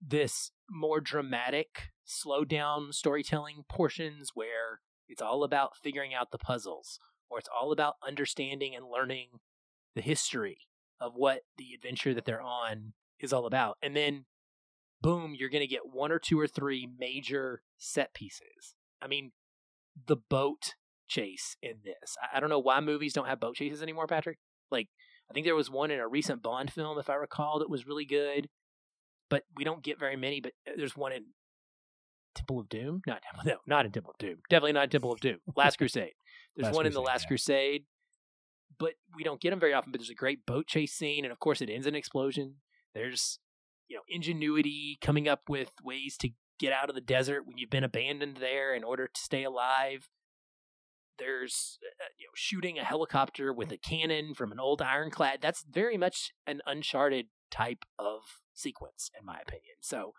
this 0.00 0.50
more 0.70 1.00
dramatic, 1.00 1.90
slow 2.04 2.44
down 2.44 2.92
storytelling 2.92 3.64
portions 3.68 4.30
where 4.34 4.80
it's 5.08 5.22
all 5.22 5.44
about 5.44 5.76
figuring 5.76 6.12
out 6.12 6.30
the 6.32 6.38
puzzles, 6.38 6.98
or 7.30 7.38
it's 7.38 7.48
all 7.48 7.72
about 7.72 7.94
understanding 8.06 8.74
and 8.74 8.86
learning 8.86 9.28
the 9.94 10.02
history 10.02 10.58
of 11.00 11.12
what 11.14 11.42
the 11.58 11.72
adventure 11.74 12.12
that 12.12 12.24
they're 12.24 12.42
on 12.42 12.92
is 13.20 13.32
all 13.32 13.46
about. 13.46 13.78
And 13.82 13.96
then, 13.96 14.24
boom, 15.00 15.34
you're 15.38 15.50
going 15.50 15.62
to 15.62 15.66
get 15.66 15.92
one 15.92 16.12
or 16.12 16.18
two 16.18 16.38
or 16.38 16.46
three 16.46 16.88
major 16.98 17.62
set 17.78 18.14
pieces. 18.14 18.74
I 19.00 19.06
mean, 19.06 19.32
the 20.06 20.16
boat 20.16 20.74
chase 21.08 21.56
in 21.62 21.74
this. 21.84 22.16
I, 22.22 22.36
I 22.36 22.40
don't 22.40 22.50
know 22.50 22.58
why 22.58 22.80
movies 22.80 23.12
don't 23.12 23.26
have 23.26 23.40
boat 23.40 23.56
chases 23.56 23.82
anymore, 23.82 24.06
Patrick. 24.06 24.38
Like, 24.70 24.88
I 25.30 25.34
think 25.34 25.46
there 25.46 25.54
was 25.54 25.70
one 25.70 25.90
in 25.90 26.00
a 26.00 26.08
recent 26.08 26.42
Bond 26.42 26.72
film, 26.72 26.98
if 26.98 27.10
I 27.10 27.14
recall, 27.14 27.58
that 27.58 27.70
was 27.70 27.86
really 27.86 28.04
good, 28.04 28.48
but 29.28 29.42
we 29.56 29.64
don't 29.64 29.82
get 29.82 29.98
very 29.98 30.16
many. 30.16 30.40
But 30.40 30.52
uh, 30.68 30.72
there's 30.76 30.96
one 30.96 31.12
in 31.12 31.24
Temple 32.34 32.60
of 32.60 32.68
Doom. 32.68 33.02
Not 33.06 33.22
no, 33.44 33.56
not 33.66 33.86
in 33.86 33.92
Temple 33.92 34.12
of 34.12 34.18
Doom. 34.18 34.36
Definitely 34.48 34.72
not 34.72 34.84
in 34.84 34.90
Temple 34.90 35.12
of 35.12 35.20
Doom. 35.20 35.38
Last 35.56 35.78
Crusade. 35.78 36.12
There's 36.54 36.66
Last 36.66 36.76
one 36.76 36.86
in 36.86 36.92
the 36.92 37.00
Last 37.02 37.24
yeah. 37.24 37.28
Crusade, 37.28 37.84
but 38.78 38.94
we 39.14 39.24
don't 39.24 39.40
get 39.40 39.50
them 39.50 39.60
very 39.60 39.74
often. 39.74 39.92
But 39.92 40.00
there's 40.00 40.10
a 40.10 40.14
great 40.14 40.46
boat 40.46 40.66
chase 40.66 40.92
scene, 40.92 41.24
and 41.24 41.32
of 41.32 41.40
course, 41.40 41.60
it 41.60 41.70
ends 41.70 41.86
in 41.86 41.94
an 41.94 41.98
explosion. 41.98 42.56
There's 42.96 43.38
you 43.88 43.96
know 43.96 44.02
ingenuity 44.08 44.96
coming 45.02 45.28
up 45.28 45.42
with 45.50 45.70
ways 45.84 46.16
to 46.20 46.30
get 46.58 46.72
out 46.72 46.88
of 46.88 46.94
the 46.94 47.02
desert 47.02 47.46
when 47.46 47.58
you've 47.58 47.68
been 47.70 47.84
abandoned 47.84 48.38
there 48.38 48.74
in 48.74 48.82
order 48.82 49.06
to 49.06 49.20
stay 49.20 49.44
alive. 49.44 50.08
There's 51.18 51.78
uh, 51.84 52.08
you 52.18 52.24
know 52.24 52.32
shooting 52.34 52.78
a 52.78 52.84
helicopter 52.84 53.52
with 53.52 53.70
a 53.70 53.76
cannon 53.76 54.32
from 54.34 54.50
an 54.50 54.58
old 54.58 54.80
ironclad. 54.80 55.40
That's 55.42 55.62
very 55.70 55.98
much 55.98 56.32
an 56.46 56.62
Uncharted 56.66 57.26
type 57.50 57.84
of 57.98 58.20
sequence, 58.54 59.10
in 59.18 59.26
my 59.26 59.38
opinion. 59.40 59.76
So 59.82 60.12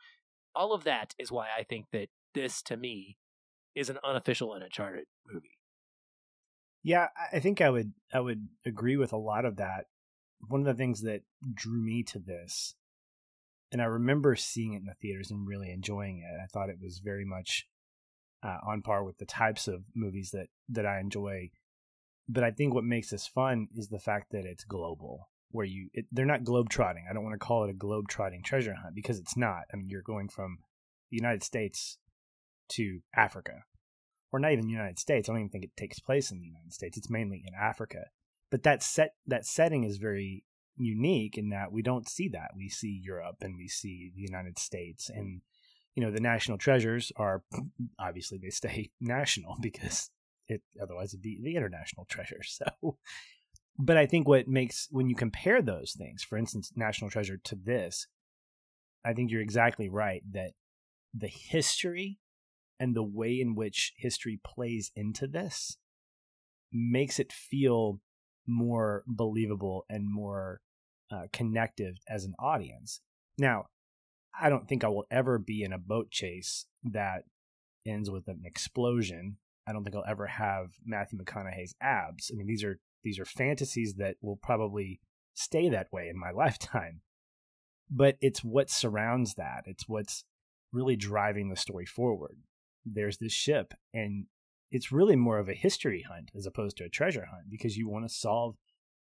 all 0.53 0.71
of 0.71 0.83
that 0.83 1.15
is 1.17 1.31
why 1.31 1.47
I 1.57 1.63
think 1.63 1.87
that 1.93 2.09
this, 2.35 2.61
to 2.63 2.77
me, 2.77 3.17
is 3.75 3.89
an 3.89 3.97
unofficial 4.03 4.53
and 4.53 4.63
Uncharted 4.63 5.05
movie. 5.31 5.57
Yeah, 6.83 7.07
I- 7.17 7.37
I 7.37 7.39
think 7.39 7.59
I 7.59 7.71
would 7.71 7.93
I 8.13 8.19
would 8.19 8.47
agree 8.65 8.97
with 8.97 9.11
a 9.13 9.17
lot 9.17 9.45
of 9.45 9.57
that. 9.57 9.85
One 10.47 10.61
of 10.61 10.67
the 10.67 10.73
things 10.73 11.01
that 11.01 11.21
drew 11.53 11.81
me 11.81 12.03
to 12.03 12.19
this, 12.19 12.75
and 13.71 13.81
I 13.81 13.85
remember 13.85 14.35
seeing 14.35 14.73
it 14.73 14.77
in 14.77 14.85
the 14.85 14.93
theaters 15.01 15.31
and 15.31 15.47
really 15.47 15.71
enjoying 15.71 16.19
it. 16.19 16.41
I 16.41 16.47
thought 16.47 16.69
it 16.69 16.81
was 16.81 16.99
very 17.03 17.25
much 17.25 17.67
uh, 18.43 18.57
on 18.65 18.81
par 18.81 19.03
with 19.03 19.17
the 19.17 19.25
types 19.25 19.67
of 19.67 19.85
movies 19.95 20.31
that 20.31 20.47
that 20.69 20.85
I 20.85 20.99
enjoy. 20.99 21.51
But 22.29 22.43
I 22.43 22.51
think 22.51 22.73
what 22.73 22.83
makes 22.83 23.09
this 23.09 23.27
fun 23.27 23.67
is 23.75 23.87
the 23.87 23.99
fact 23.99 24.31
that 24.31 24.45
it's 24.45 24.63
global, 24.63 25.29
where 25.51 25.65
you 25.65 25.89
it, 25.93 26.05
they're 26.11 26.25
not 26.25 26.43
globe 26.43 26.69
trotting. 26.69 27.05
I 27.09 27.13
don't 27.13 27.23
want 27.23 27.33
to 27.33 27.45
call 27.45 27.63
it 27.63 27.69
a 27.69 27.73
globe 27.73 28.07
trotting 28.07 28.43
treasure 28.43 28.75
hunt 28.75 28.95
because 28.95 29.19
it's 29.19 29.37
not. 29.37 29.63
I 29.73 29.77
mean, 29.77 29.89
you're 29.89 30.01
going 30.01 30.29
from 30.29 30.59
the 31.09 31.17
United 31.17 31.43
States 31.43 31.97
to 32.69 32.99
Africa 33.15 33.63
or 34.31 34.39
not 34.39 34.51
even 34.51 34.65
the 34.65 34.71
United 34.71 34.99
States. 34.99 35.27
I 35.27 35.31
don't 35.31 35.41
even 35.41 35.49
think 35.49 35.63
it 35.63 35.77
takes 35.77 35.99
place 35.99 36.31
in 36.31 36.39
the 36.39 36.45
United 36.45 36.73
States. 36.73 36.97
It's 36.97 37.09
mainly 37.09 37.43
in 37.45 37.53
Africa. 37.53 38.05
But 38.49 38.63
that 38.63 38.83
set 38.83 39.15
that 39.25 39.45
setting 39.45 39.83
is 39.83 39.97
very 39.97 40.43
unique 40.77 41.37
in 41.37 41.49
that 41.49 41.71
we 41.71 41.81
don't 41.81 42.07
see 42.07 42.29
that. 42.29 42.51
We 42.55 42.69
see 42.69 43.01
Europe 43.03 43.37
and 43.41 43.55
we 43.57 43.67
see 43.67 44.11
the 44.15 44.21
United 44.21 44.57
States 44.59 45.09
and 45.09 45.41
you 45.95 46.03
know 46.03 46.11
the 46.11 46.21
national 46.21 46.57
treasures 46.57 47.11
are 47.15 47.43
obviously 47.99 48.37
they 48.37 48.49
stay 48.49 48.91
national 49.01 49.57
because 49.61 50.09
it 50.47 50.61
otherwise 50.81 51.13
it'd 51.13 51.21
be 51.21 51.39
the 51.43 51.55
international 51.55 52.05
treasure. 52.05 52.41
So 52.47 52.97
but 53.79 53.97
I 53.97 54.05
think 54.07 54.27
what 54.27 54.47
makes 54.47 54.87
when 54.89 55.07
you 55.07 55.15
compare 55.15 55.61
those 55.61 55.93
things, 55.95 56.23
for 56.23 56.37
instance, 56.37 56.71
National 56.75 57.09
Treasure 57.09 57.37
to 57.43 57.55
this, 57.55 58.07
I 59.05 59.13
think 59.13 59.29
you're 59.29 59.41
exactly 59.41 59.87
right 59.87 60.23
that 60.31 60.51
the 61.13 61.27
history 61.27 62.17
and 62.79 62.95
the 62.95 63.03
way 63.03 63.39
in 63.39 63.55
which 63.55 63.93
history 63.97 64.39
plays 64.43 64.91
into 64.95 65.27
this 65.27 65.77
makes 66.71 67.19
it 67.19 67.31
feel 67.31 67.99
more 68.47 69.03
believable 69.07 69.85
and 69.89 70.11
more 70.11 70.61
uh, 71.11 71.23
connective 71.31 71.97
as 72.09 72.23
an 72.23 72.33
audience. 72.39 73.01
Now, 73.37 73.65
I 74.39 74.49
don't 74.49 74.67
think 74.67 74.83
I 74.83 74.89
will 74.89 75.05
ever 75.09 75.37
be 75.37 75.63
in 75.63 75.73
a 75.73 75.77
boat 75.77 76.11
chase 76.11 76.65
that 76.83 77.23
ends 77.85 78.09
with 78.09 78.27
an 78.27 78.41
explosion. 78.45 79.37
I 79.67 79.73
don't 79.73 79.83
think 79.83 79.95
I'll 79.95 80.03
ever 80.07 80.27
have 80.27 80.71
Matthew 80.85 81.19
McConaughey's 81.19 81.75
abs. 81.81 82.31
I 82.31 82.37
mean, 82.37 82.47
these 82.47 82.63
are 82.63 82.79
these 83.03 83.19
are 83.19 83.25
fantasies 83.25 83.95
that 83.95 84.15
will 84.21 84.35
probably 84.35 84.99
stay 85.33 85.69
that 85.69 85.91
way 85.91 86.07
in 86.09 86.19
my 86.19 86.31
lifetime. 86.35 87.01
But 87.89 88.17
it's 88.21 88.43
what 88.43 88.69
surrounds 88.69 89.35
that. 89.35 89.63
It's 89.65 89.87
what's 89.87 90.25
really 90.73 90.95
driving 90.95 91.49
the 91.49 91.55
story 91.55 91.85
forward. 91.85 92.37
There's 92.85 93.17
this 93.17 93.33
ship, 93.33 93.73
and 93.93 94.25
it's 94.71 94.91
really 94.91 95.15
more 95.15 95.39
of 95.39 95.49
a 95.49 95.53
history 95.53 96.05
hunt 96.07 96.31
as 96.35 96.45
opposed 96.45 96.77
to 96.77 96.83
a 96.83 96.89
treasure 96.89 97.27
hunt 97.31 97.49
because 97.49 97.77
you 97.77 97.89
want 97.89 98.07
to 98.07 98.13
solve 98.13 98.55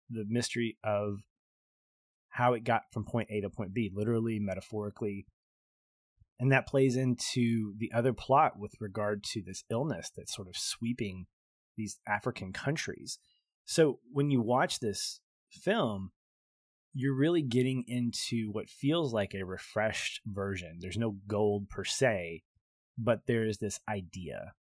the 0.09 0.25
mystery 0.27 0.77
of 0.83 1.19
how 2.29 2.53
it 2.53 2.63
got 2.63 2.83
from 2.91 3.05
point 3.05 3.27
A 3.29 3.41
to 3.41 3.49
point 3.49 3.73
B, 3.73 3.91
literally, 3.93 4.39
metaphorically. 4.39 5.25
And 6.39 6.51
that 6.51 6.67
plays 6.67 6.95
into 6.95 7.73
the 7.77 7.91
other 7.93 8.13
plot 8.13 8.57
with 8.57 8.73
regard 8.79 9.23
to 9.25 9.41
this 9.41 9.63
illness 9.69 10.09
that's 10.15 10.33
sort 10.33 10.47
of 10.47 10.57
sweeping 10.57 11.27
these 11.77 11.99
African 12.07 12.53
countries. 12.53 13.19
So 13.65 13.99
when 14.11 14.31
you 14.31 14.41
watch 14.41 14.79
this 14.79 15.19
film, 15.51 16.11
you're 16.93 17.15
really 17.15 17.41
getting 17.41 17.83
into 17.87 18.49
what 18.51 18.69
feels 18.69 19.13
like 19.13 19.33
a 19.33 19.45
refreshed 19.45 20.21
version. 20.25 20.77
There's 20.79 20.97
no 20.97 21.17
gold 21.27 21.69
per 21.69 21.83
se, 21.83 22.43
but 22.97 23.27
there 23.27 23.45
is 23.45 23.57
this 23.57 23.79
idea. 23.87 24.53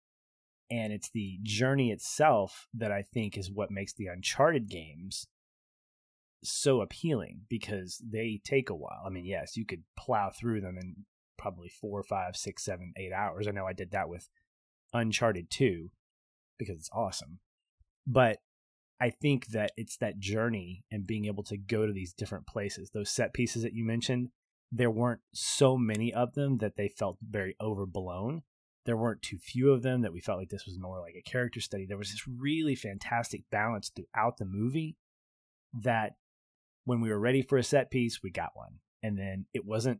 And 0.71 0.93
it's 0.93 1.09
the 1.09 1.37
journey 1.43 1.91
itself 1.91 2.67
that 2.73 2.91
I 2.91 3.01
think 3.01 3.37
is 3.37 3.51
what 3.51 3.71
makes 3.71 3.93
the 3.93 4.07
Uncharted 4.07 4.69
games 4.69 5.27
so 6.43 6.81
appealing 6.81 7.41
because 7.49 8.01
they 8.03 8.41
take 8.43 8.69
a 8.69 8.75
while. 8.75 9.03
I 9.05 9.09
mean, 9.09 9.25
yes, 9.25 9.57
you 9.57 9.65
could 9.65 9.83
plow 9.97 10.31
through 10.31 10.61
them 10.61 10.77
in 10.77 11.05
probably 11.37 11.69
four, 11.69 12.03
five, 12.03 12.35
six, 12.35 12.63
seven, 12.63 12.93
eight 12.97 13.11
hours. 13.11 13.47
I 13.47 13.51
know 13.51 13.67
I 13.67 13.73
did 13.73 13.91
that 13.91 14.09
with 14.09 14.29
Uncharted 14.93 15.49
2 15.49 15.89
because 16.57 16.77
it's 16.77 16.89
awesome. 16.93 17.39
But 18.07 18.37
I 18.99 19.09
think 19.09 19.47
that 19.47 19.71
it's 19.75 19.97
that 19.97 20.19
journey 20.19 20.85
and 20.91 21.07
being 21.07 21.25
able 21.25 21.43
to 21.45 21.57
go 21.57 21.85
to 21.85 21.93
these 21.93 22.13
different 22.13 22.47
places. 22.47 22.91
Those 22.91 23.09
set 23.09 23.33
pieces 23.33 23.63
that 23.63 23.73
you 23.73 23.83
mentioned, 23.83 24.29
there 24.71 24.91
weren't 24.91 25.21
so 25.33 25.75
many 25.77 26.13
of 26.13 26.33
them 26.33 26.59
that 26.59 26.75
they 26.77 26.87
felt 26.87 27.17
very 27.27 27.55
overblown. 27.59 28.43
There 28.85 28.97
weren't 28.97 29.21
too 29.21 29.37
few 29.37 29.71
of 29.71 29.83
them 29.83 30.01
that 30.01 30.13
we 30.13 30.21
felt 30.21 30.39
like 30.39 30.49
this 30.49 30.65
was 30.65 30.79
more 30.79 30.99
like 30.99 31.15
a 31.15 31.29
character 31.29 31.61
study. 31.61 31.85
There 31.85 31.97
was 31.97 32.11
this 32.11 32.27
really 32.27 32.75
fantastic 32.75 33.43
balance 33.51 33.91
throughout 33.95 34.37
the 34.37 34.45
movie 34.45 34.97
that 35.81 36.15
when 36.85 37.01
we 37.01 37.09
were 37.09 37.19
ready 37.19 37.41
for 37.41 37.57
a 37.57 37.63
set 37.63 37.91
piece, 37.91 38.23
we 38.23 38.31
got 38.31 38.51
one. 38.55 38.79
And 39.03 39.17
then 39.17 39.45
it 39.53 39.65
wasn't, 39.65 39.99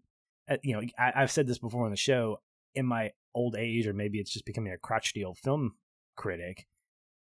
uh, 0.50 0.58
you 0.64 0.74
know, 0.74 0.82
I, 0.98 1.14
I've 1.16 1.32
said 1.32 1.48
this 1.48 1.60
before 1.60 1.86
on 1.86 1.92
the 1.92 1.98
show. 1.98 2.42
In 2.74 2.86
my 2.86 3.12
old 3.36 3.56
age, 3.58 3.86
or 3.86 3.94
maybe 3.94 4.20
it's 4.20 4.32
just 4.32 4.46
becoming 4.46 4.72
a 4.74 4.78
crotchety 4.78 5.26
old 5.26 5.38
film 5.38 5.74
critic, 6.16 6.68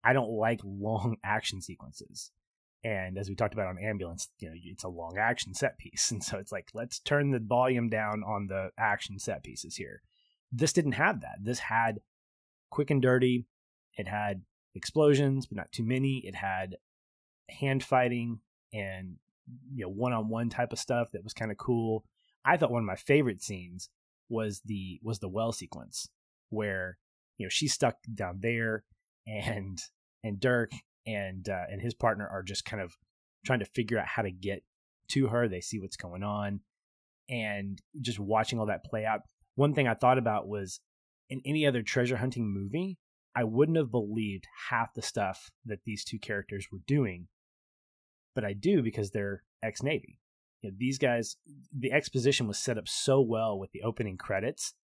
I 0.04 0.12
don't 0.12 0.30
like 0.30 0.60
long 0.64 1.16
action 1.24 1.60
sequences. 1.60 2.30
And 2.84 3.18
as 3.18 3.28
we 3.28 3.34
talked 3.34 3.54
about 3.54 3.66
on 3.66 3.78
Ambulance, 3.78 4.28
you 4.38 4.48
know, 4.48 4.54
it's 4.56 4.84
a 4.84 4.88
long 4.88 5.18
action 5.18 5.54
set 5.54 5.78
piece. 5.78 6.10
And 6.12 6.22
so 6.22 6.38
it's 6.38 6.52
like, 6.52 6.68
let's 6.74 7.00
turn 7.00 7.30
the 7.30 7.40
volume 7.40 7.88
down 7.88 8.22
on 8.24 8.46
the 8.46 8.70
action 8.78 9.18
set 9.18 9.42
pieces 9.42 9.76
here. 9.76 10.02
This 10.52 10.72
didn't 10.72 10.92
have 10.92 11.20
that. 11.20 11.38
This 11.42 11.58
had 11.58 12.00
quick 12.70 12.90
and 12.90 13.02
dirty. 13.02 13.46
It 13.96 14.08
had 14.08 14.42
explosions, 14.74 15.46
but 15.46 15.56
not 15.56 15.72
too 15.72 15.84
many. 15.84 16.18
It 16.26 16.34
had 16.34 16.76
hand 17.48 17.82
fighting 17.82 18.40
and 18.72 19.16
you 19.74 19.84
know 19.84 19.88
one-on-one 19.88 20.50
type 20.50 20.72
of 20.72 20.78
stuff 20.78 21.10
that 21.12 21.24
was 21.24 21.34
kind 21.34 21.50
of 21.50 21.56
cool. 21.56 22.04
I 22.44 22.56
thought 22.56 22.70
one 22.70 22.82
of 22.82 22.86
my 22.86 22.96
favorite 22.96 23.42
scenes 23.42 23.88
was 24.28 24.60
the 24.64 25.00
was 25.02 25.18
the 25.18 25.28
well 25.28 25.52
sequence 25.52 26.08
where 26.50 26.98
you 27.38 27.46
know 27.46 27.50
she's 27.50 27.72
stuck 27.72 27.96
down 28.14 28.38
there 28.40 28.84
and 29.26 29.80
and 30.24 30.40
Dirk 30.40 30.72
and 31.06 31.48
uh, 31.48 31.64
and 31.70 31.80
his 31.80 31.94
partner 31.94 32.26
are 32.26 32.42
just 32.42 32.64
kind 32.64 32.82
of 32.82 32.96
trying 33.44 33.60
to 33.60 33.64
figure 33.64 33.98
out 33.98 34.06
how 34.06 34.22
to 34.22 34.30
get 34.30 34.62
to 35.08 35.28
her. 35.28 35.48
They 35.48 35.60
see 35.60 35.78
what's 35.78 35.96
going 35.96 36.22
on, 36.22 36.60
and 37.28 37.80
just 38.00 38.18
watching 38.18 38.58
all 38.58 38.66
that 38.66 38.84
play 38.84 39.04
out. 39.04 39.22
One 39.58 39.74
thing 39.74 39.88
I 39.88 39.94
thought 39.94 40.18
about 40.18 40.46
was 40.46 40.78
in 41.28 41.42
any 41.44 41.66
other 41.66 41.82
treasure 41.82 42.18
hunting 42.18 42.46
movie, 42.48 42.96
I 43.34 43.42
wouldn't 43.42 43.76
have 43.76 43.90
believed 43.90 44.46
half 44.70 44.94
the 44.94 45.02
stuff 45.02 45.50
that 45.66 45.80
these 45.84 46.04
two 46.04 46.20
characters 46.20 46.68
were 46.70 46.78
doing, 46.86 47.26
but 48.36 48.44
I 48.44 48.52
do 48.52 48.84
because 48.84 49.10
they're 49.10 49.42
ex 49.60 49.82
Navy. 49.82 50.20
You 50.62 50.70
know, 50.70 50.76
these 50.78 50.96
guys, 50.96 51.34
the 51.76 51.90
exposition 51.90 52.46
was 52.46 52.56
set 52.56 52.78
up 52.78 52.86
so 52.86 53.20
well 53.20 53.58
with 53.58 53.72
the 53.72 53.82
opening 53.82 54.16
credits. 54.16 54.74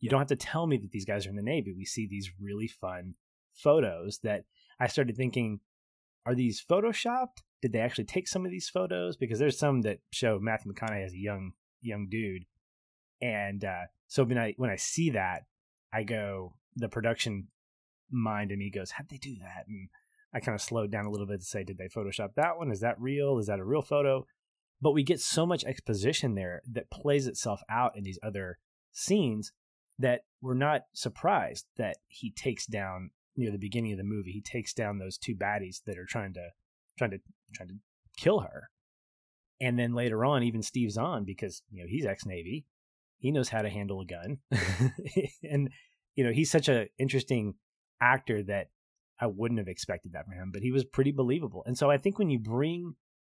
You 0.00 0.08
don't 0.08 0.20
have 0.20 0.28
to 0.28 0.36
tell 0.36 0.66
me 0.66 0.78
that 0.78 0.90
these 0.90 1.04
guys 1.04 1.26
are 1.26 1.30
in 1.30 1.36
the 1.36 1.42
Navy. 1.42 1.74
We 1.76 1.84
see 1.84 2.06
these 2.06 2.32
really 2.40 2.68
fun 2.68 3.16
photos 3.52 4.20
that 4.22 4.44
I 4.80 4.86
started 4.86 5.18
thinking, 5.18 5.60
are 6.24 6.34
these 6.34 6.64
photoshopped? 6.64 7.42
Did 7.60 7.74
they 7.74 7.80
actually 7.80 8.04
take 8.04 8.26
some 8.28 8.46
of 8.46 8.50
these 8.50 8.70
photos? 8.70 9.18
Because 9.18 9.38
there's 9.38 9.58
some 9.58 9.82
that 9.82 9.98
show 10.12 10.38
Matthew 10.40 10.72
McConaughey 10.72 11.04
as 11.04 11.12
a 11.12 11.18
young 11.18 11.52
young 11.82 12.08
dude, 12.08 12.46
and 13.24 13.64
uh, 13.64 13.84
so 14.06 14.22
when 14.22 14.36
I 14.36 14.54
when 14.58 14.68
I 14.68 14.76
see 14.76 15.10
that, 15.10 15.44
I 15.92 16.02
go 16.02 16.54
the 16.76 16.90
production 16.90 17.48
mind 18.10 18.52
in 18.52 18.58
me 18.58 18.70
goes, 18.70 18.90
how'd 18.90 19.08
they 19.08 19.16
do 19.16 19.36
that? 19.40 19.64
And 19.66 19.88
I 20.34 20.40
kind 20.40 20.54
of 20.54 20.60
slowed 20.60 20.90
down 20.90 21.06
a 21.06 21.10
little 21.10 21.26
bit 21.26 21.40
to 21.40 21.46
say, 21.46 21.64
did 21.64 21.78
they 21.78 21.88
Photoshop 21.88 22.34
that 22.36 22.58
one? 22.58 22.70
Is 22.70 22.80
that 22.80 23.00
real? 23.00 23.38
Is 23.38 23.46
that 23.46 23.60
a 23.60 23.64
real 23.64 23.80
photo? 23.80 24.26
But 24.82 24.92
we 24.92 25.02
get 25.02 25.20
so 25.20 25.46
much 25.46 25.64
exposition 25.64 26.34
there 26.34 26.60
that 26.70 26.90
plays 26.90 27.26
itself 27.26 27.62
out 27.70 27.96
in 27.96 28.04
these 28.04 28.18
other 28.22 28.58
scenes 28.92 29.52
that 29.98 30.24
we're 30.42 30.52
not 30.52 30.82
surprised 30.92 31.64
that 31.78 31.96
he 32.08 32.30
takes 32.30 32.66
down 32.66 33.10
near 33.36 33.50
the 33.50 33.56
beginning 33.56 33.92
of 33.92 33.98
the 33.98 34.04
movie. 34.04 34.32
He 34.32 34.42
takes 34.42 34.74
down 34.74 34.98
those 34.98 35.16
two 35.16 35.34
baddies 35.34 35.82
that 35.86 35.96
are 35.96 36.04
trying 36.04 36.34
to 36.34 36.48
trying 36.98 37.12
to 37.12 37.20
trying 37.54 37.68
to 37.68 37.76
kill 38.18 38.40
her. 38.40 38.68
And 39.62 39.78
then 39.78 39.94
later 39.94 40.26
on, 40.26 40.42
even 40.42 40.62
Steve 40.62 40.90
Zahn, 40.90 41.24
because 41.24 41.62
you 41.70 41.80
know 41.80 41.88
he's 41.88 42.04
ex 42.04 42.26
Navy, 42.26 42.66
he 43.24 43.30
knows 43.30 43.48
how 43.48 43.62
to 43.62 43.70
handle 43.70 44.02
a 44.02 44.04
gun, 44.04 44.36
and 45.42 45.70
you 46.14 46.24
know 46.24 46.30
he's 46.30 46.50
such 46.50 46.68
an 46.68 46.88
interesting 46.98 47.54
actor 47.98 48.42
that 48.42 48.66
I 49.18 49.28
wouldn't 49.28 49.60
have 49.60 49.68
expected 49.68 50.12
that 50.12 50.26
from 50.26 50.34
him, 50.34 50.50
but 50.52 50.60
he 50.60 50.70
was 50.70 50.84
pretty 50.84 51.10
believable. 51.10 51.62
And 51.64 51.78
so 51.78 51.90
I 51.90 51.96
think 51.96 52.18
when 52.18 52.28
you 52.28 52.38
bring 52.38 52.96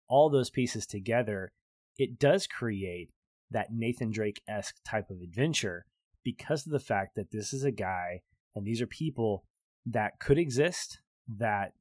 all 0.09 0.29
those 0.29 0.49
pieces 0.49 0.85
together, 0.85 1.53
it 1.97 2.19
does 2.19 2.47
create 2.47 3.11
that 3.51 3.67
Nathan 3.71 4.11
Drake 4.11 4.41
esque 4.45 4.75
type 4.83 5.09
of 5.09 5.21
adventure 5.21 5.85
because 6.21 6.65
of 6.65 6.73
the 6.73 6.81
fact 6.81 7.15
that 7.15 7.31
this 7.31 7.53
is 7.53 7.63
a 7.63 7.71
guy 7.71 8.19
and 8.55 8.67
these 8.67 8.81
are 8.81 8.87
people 8.87 9.45
that 9.85 10.19
could 10.19 10.37
exist 10.37 10.99
that 11.37 11.71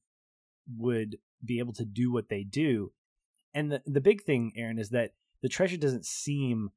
would 0.78 1.16
be 1.44 1.58
able 1.58 1.72
to 1.72 1.84
do 1.84 2.12
what 2.12 2.28
they 2.28 2.44
do. 2.44 2.92
And 3.52 3.72
the, 3.72 3.82
the 3.84 4.00
big 4.00 4.22
thing, 4.22 4.52
Aaron, 4.54 4.78
is 4.78 4.90
that 4.90 5.10
the 5.42 5.48
treasure 5.48 5.76
doesn't 5.76 6.06
seem 6.06 6.70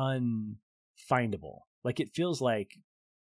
unfindable. 0.00 1.60
Like 1.84 2.00
it 2.00 2.14
feels 2.14 2.40
like 2.40 2.78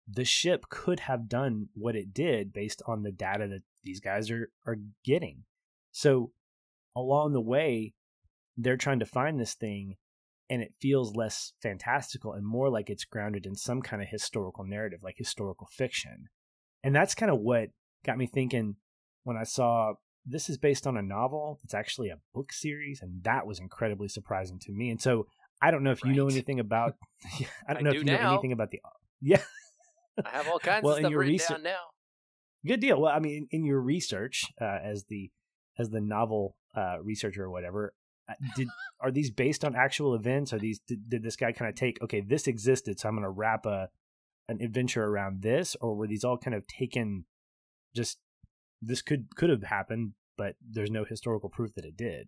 the 0.08 0.26
ship 0.26 0.66
could 0.70 1.02
have 1.02 1.30
done 1.30 1.70
what 1.74 1.96
it 1.96 2.14
did 2.14 2.54
based 2.54 2.82
on 2.86 3.04
the 3.04 3.12
data 3.12 3.48
that 3.48 3.64
these 3.84 4.00
guys 4.00 4.32
are 4.32 4.52
are 4.66 4.78
getting. 5.04 5.44
So 5.92 6.32
along 6.96 7.34
the 7.34 7.42
way, 7.42 7.94
they're 8.58 8.78
trying 8.78 9.00
to 9.00 9.06
find 9.06 9.40
this 9.40 9.54
thing 9.54 9.98
and 10.50 10.62
it 10.62 10.74
feels 10.80 11.16
less 11.16 11.54
fantastical 11.62 12.34
and 12.34 12.46
more 12.46 12.70
like 12.70 12.90
it's 12.90 13.06
grounded 13.06 13.46
in 13.46 13.56
some 13.56 13.82
kind 13.82 14.02
of 14.02 14.10
historical 14.10 14.66
narrative, 14.66 15.00
like 15.02 15.16
historical 15.18 15.68
fiction. 15.72 16.28
And 16.84 16.96
that's 16.96 17.16
kind 17.16 17.32
of 17.32 17.40
what 17.40 17.70
got 18.06 18.18
me 18.18 18.28
thinking 18.28 18.76
when 19.24 19.38
I 19.38 19.44
saw 19.44 19.94
this 20.26 20.50
is 20.50 20.58
based 20.58 20.86
on 20.88 20.98
a 20.98 21.02
novel. 21.02 21.60
It's 21.64 21.74
actually 21.74 22.10
a 22.10 22.20
book 22.34 22.54
series, 22.54 23.02
and 23.02 23.24
that 23.24 23.46
was 23.46 23.60
incredibly 23.60 24.08
surprising 24.08 24.60
to 24.60 24.72
me. 24.72 24.90
And 24.90 25.02
so 25.02 25.28
I 25.64 25.72
don't 25.72 25.84
know 25.84 25.92
if 25.92 26.04
right. 26.04 26.10
you 26.10 26.16
know 26.22 26.28
anything 26.28 26.60
about. 26.60 26.96
I 27.68 27.74
don't 27.74 27.78
I 27.78 27.82
know 27.82 27.92
do 27.92 27.98
if 28.00 28.04
you 28.04 28.12
now. 28.12 28.24
know 28.24 28.34
anything 28.34 28.52
about 28.52 28.70
the. 28.70 28.82
Yeah. 29.26 29.42
I 30.26 30.30
have 30.32 30.50
all 30.50 30.60
kinds 30.60 30.84
well, 30.84 30.96
of 30.96 31.00
stuff 31.00 31.12
your 31.12 31.22
written 31.22 31.34
research, 31.34 31.50
down 31.50 31.64
now. 31.64 31.80
Good 32.68 32.82
deal. 32.82 33.00
Well, 33.00 33.12
I 33.12 33.20
mean, 33.20 33.48
in 33.52 33.64
your 33.64 33.80
research 33.80 34.44
uh, 34.60 34.80
as 34.84 35.06
the 35.06 35.32
as 35.80 35.92
the 35.92 36.02
novel 36.02 36.58
uh, 36.76 36.98
researcher 37.02 37.44
or 37.44 37.50
whatever, 37.50 37.94
uh, 38.30 38.34
did 38.58 38.68
are 39.00 39.12
these 39.12 39.32
based 39.32 39.64
on 39.64 39.76
actual 39.76 40.14
events? 40.14 40.52
Are 40.52 40.60
these 40.60 40.80
did, 40.80 41.10
did 41.10 41.24
this 41.24 41.38
guy 41.38 41.54
kind 41.54 41.70
of 41.70 41.76
take 41.76 42.02
okay, 42.04 42.20
this 42.20 42.48
existed, 42.48 43.00
so 43.00 43.08
I'm 43.08 43.16
going 43.16 43.24
to 43.24 43.30
wrap 43.30 43.66
a 43.66 43.88
an 44.50 44.60
adventure 44.62 45.06
around 45.06 45.42
this, 45.42 45.78
or 45.80 45.96
were 45.96 46.08
these 46.08 46.26
all 46.26 46.38
kind 46.38 46.54
of 46.54 46.68
taken? 46.68 47.24
Just 47.96 48.18
this 48.82 49.02
could 49.02 49.28
could 49.38 49.50
have 49.50 49.64
happened, 49.64 50.14
but 50.38 50.56
there's 50.62 50.92
no 50.92 51.06
historical 51.06 51.50
proof 51.50 51.76
that 51.76 51.86
it 51.86 51.96
did. 51.96 52.28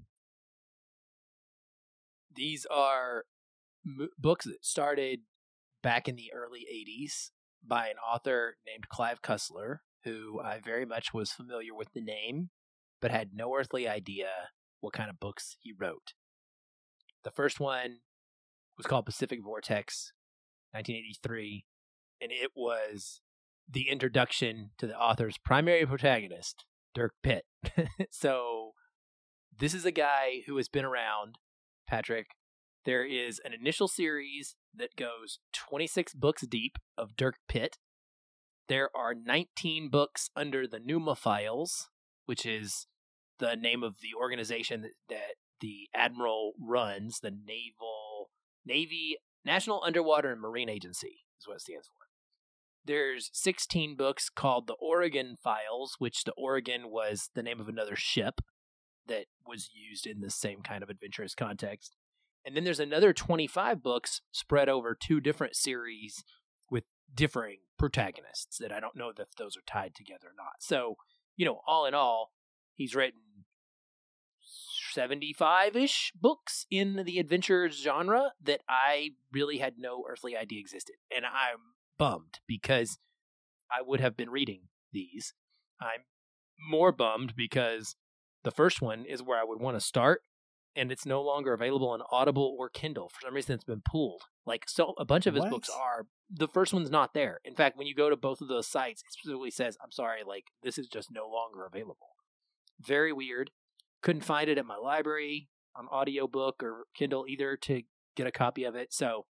These 2.35 2.65
are 2.69 3.23
m- 3.85 4.09
books 4.17 4.45
that 4.45 4.65
started 4.65 5.21
back 5.81 6.07
in 6.07 6.15
the 6.15 6.31
early 6.33 6.65
80s 6.71 7.31
by 7.65 7.87
an 7.87 7.97
author 7.97 8.57
named 8.65 8.89
Clive 8.89 9.21
Cussler, 9.21 9.77
who 10.03 10.39
I 10.39 10.59
very 10.59 10.85
much 10.85 11.13
was 11.13 11.31
familiar 11.31 11.73
with 11.73 11.93
the 11.93 12.01
name, 12.01 12.49
but 13.01 13.11
had 13.11 13.33
no 13.33 13.55
earthly 13.55 13.87
idea 13.87 14.27
what 14.81 14.93
kind 14.93 15.09
of 15.09 15.19
books 15.19 15.57
he 15.59 15.73
wrote. 15.77 16.13
The 17.23 17.31
first 17.31 17.59
one 17.59 17.99
was 18.77 18.85
called 18.85 19.05
Pacific 19.05 19.39
Vortex, 19.43 20.13
1983, 20.71 21.65
and 22.21 22.31
it 22.31 22.51
was 22.55 23.21
the 23.69 23.89
introduction 23.89 24.71
to 24.77 24.87
the 24.87 24.97
author's 24.97 25.37
primary 25.37 25.85
protagonist, 25.85 26.65
Dirk 26.93 27.13
Pitt. 27.23 27.45
so, 28.11 28.73
this 29.57 29.73
is 29.73 29.85
a 29.85 29.91
guy 29.91 30.43
who 30.45 30.57
has 30.57 30.67
been 30.67 30.85
around, 30.85 31.39
Patrick. 31.87 32.27
There 32.85 33.05
is 33.05 33.41
an 33.43 33.53
initial 33.53 33.87
series 33.87 34.55
that 34.73 34.95
goes 34.95 35.39
26 35.53 36.13
books 36.13 36.45
deep 36.47 36.77
of 36.97 37.15
Dirk 37.15 37.35
Pitt. 37.47 37.77
There 38.67 38.89
are 38.95 39.13
19 39.15 39.89
books 39.89 40.29
under 40.35 40.67
the 40.67 40.79
Numa 40.79 41.15
Files, 41.15 41.89
which 42.25 42.45
is 42.45 42.87
the 43.39 43.55
name 43.55 43.83
of 43.83 43.95
the 44.01 44.13
organization 44.19 44.81
that, 44.81 44.91
that 45.09 45.35
the 45.61 45.87
admiral 45.93 46.53
runs, 46.59 47.19
the 47.19 47.31
Naval 47.31 48.29
Navy 48.65 49.17
National 49.43 49.83
Underwater 49.83 50.31
and 50.31 50.41
Marine 50.41 50.69
Agency 50.69 51.25
is 51.39 51.47
what 51.47 51.55
it 51.55 51.61
stands 51.61 51.87
for. 51.87 52.05
There's 52.83 53.29
16 53.33 53.95
books 53.95 54.29
called 54.29 54.67
the 54.67 54.75
Oregon 54.79 55.37
Files, 55.43 55.95
which 55.97 56.23
the 56.23 56.33
Oregon 56.33 56.91
was 56.91 57.29
the 57.33 57.43
name 57.43 57.59
of 57.59 57.67
another 57.67 57.95
ship 57.95 58.41
that 59.07 59.25
was 59.45 59.69
used 59.73 60.05
in 60.05 60.21
the 60.21 60.29
same 60.29 60.61
kind 60.61 60.83
of 60.83 60.89
adventurous 60.89 61.35
context. 61.35 61.95
And 62.45 62.55
then 62.55 62.63
there's 62.63 62.79
another 62.79 63.13
25 63.13 63.81
books 63.81 64.21
spread 64.31 64.69
over 64.69 64.95
two 64.95 65.19
different 65.19 65.55
series 65.55 66.23
with 66.69 66.83
differing 67.13 67.59
protagonists 67.77 68.57
that 68.59 68.71
I 68.71 68.79
don't 68.79 68.95
know 68.95 69.09
if 69.09 69.35
those 69.37 69.57
are 69.57 69.63
tied 69.65 69.95
together 69.95 70.27
or 70.27 70.35
not. 70.37 70.61
So, 70.61 70.95
you 71.35 71.45
know, 71.45 71.61
all 71.67 71.85
in 71.85 71.93
all, 71.93 72.31
he's 72.75 72.95
written 72.95 73.21
75 74.93 75.75
ish 75.75 76.13
books 76.15 76.65
in 76.69 77.03
the 77.05 77.19
adventure 77.19 77.69
genre 77.69 78.31
that 78.41 78.61
I 78.69 79.11
really 79.31 79.57
had 79.57 79.73
no 79.77 80.03
earthly 80.07 80.37
idea 80.37 80.59
existed. 80.59 80.95
And 81.15 81.25
I'm 81.25 81.59
bummed 81.97 82.39
because 82.47 82.99
I 83.71 83.81
would 83.81 83.99
have 83.99 84.15
been 84.15 84.29
reading 84.29 84.61
these. 84.93 85.33
I'm 85.81 86.03
more 86.69 86.91
bummed 86.91 87.35
because 87.35 87.95
the 88.45 88.51
first 88.51 88.81
one 88.81 89.03
is 89.05 89.21
where 89.21 89.39
I 89.39 89.43
would 89.43 89.59
want 89.59 89.75
to 89.75 89.81
start 89.81 90.21
and 90.75 90.91
it's 90.91 91.05
no 91.05 91.21
longer 91.21 91.53
available 91.53 91.89
on 91.89 92.01
Audible 92.11 92.55
or 92.59 92.69
Kindle. 92.69 93.09
For 93.09 93.21
some 93.25 93.33
reason, 93.33 93.55
it's 93.55 93.63
been 93.63 93.81
pulled. 93.81 94.23
Like, 94.45 94.65
so 94.67 94.93
a 94.97 95.05
bunch 95.05 95.25
of 95.25 95.33
his 95.33 95.43
What? 95.43 95.51
books 95.51 95.69
are. 95.69 96.07
The 96.29 96.47
first 96.47 96.73
one's 96.73 96.89
not 96.91 97.13
there. 97.13 97.39
In 97.45 97.55
fact, 97.55 97.77
when 97.77 97.87
you 97.87 97.95
go 97.95 98.09
to 98.09 98.17
both 98.17 98.41
of 98.41 98.47
those 98.47 98.67
sites, 98.67 99.01
it 99.01 99.13
specifically 99.13 99.51
says, 99.51 99.77
I'm 99.81 99.91
sorry, 99.91 100.21
like, 100.27 100.45
this 100.63 100.77
is 100.77 100.87
just 100.87 101.09
no 101.11 101.27
longer 101.29 101.65
available. 101.65 102.15
Very 102.79 103.13
weird. 103.13 103.51
Couldn't 104.01 104.23
find 104.25 104.49
it 104.49 104.57
at 104.57 104.65
my 104.65 104.75
library 104.75 105.49
on 105.75 105.87
audiobook 105.87 106.61
or 106.61 106.85
Kindle 106.95 107.25
either 107.27 107.55
to 107.57 107.83
get 108.15 108.27
a 108.27 108.31
copy 108.31 108.63
of 108.65 108.75
it. 108.75 108.93
So, 108.93 109.25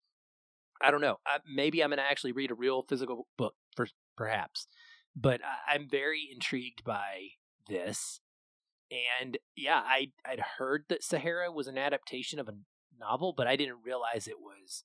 I 0.81 0.91
don't 0.91 1.01
know. 1.01 1.19
I, 1.27 1.39
maybe 1.53 1.83
I'm 1.83 1.91
going 1.91 1.99
to 1.99 2.05
actually 2.05 2.33
read 2.33 2.51
a 2.51 2.55
real 2.55 2.83
physical 2.89 3.27
book, 3.37 3.55
for, 3.77 3.89
perhaps. 4.17 4.67
But 5.17 5.41
I, 5.43 5.75
I'm 5.75 5.89
very 5.91 6.29
intrigued 6.33 6.85
by 6.85 7.31
this. 7.69 8.21
And 9.21 9.39
yeah, 9.57 9.81
I 9.85 10.09
I'd 10.25 10.43
heard 10.59 10.85
that 10.89 11.03
Sahara 11.03 11.51
was 11.51 11.67
an 11.67 11.79
adaptation 11.79 12.39
of 12.39 12.49
a 12.49 12.55
novel, 13.01 13.33
but 13.35 13.47
I 13.47 13.57
didn't 13.57 13.85
realize 13.85 14.27
it 14.27 14.41
was 14.41 14.85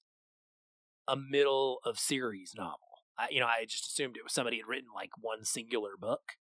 a 1.08 1.16
middle 1.16 1.80
of 1.86 2.00
series 2.00 2.54
novel. 2.56 2.80
I, 3.18 3.28
you 3.32 3.40
know, 3.40 3.48
I 3.48 3.66
just 3.66 3.88
assumed 3.88 4.16
it 4.16 4.24
was 4.24 4.34
somebody 4.34 4.58
had 4.58 4.68
written 4.68 4.90
like 4.96 5.10
one 5.20 5.44
singular 5.44 5.92
book, 6.00 6.34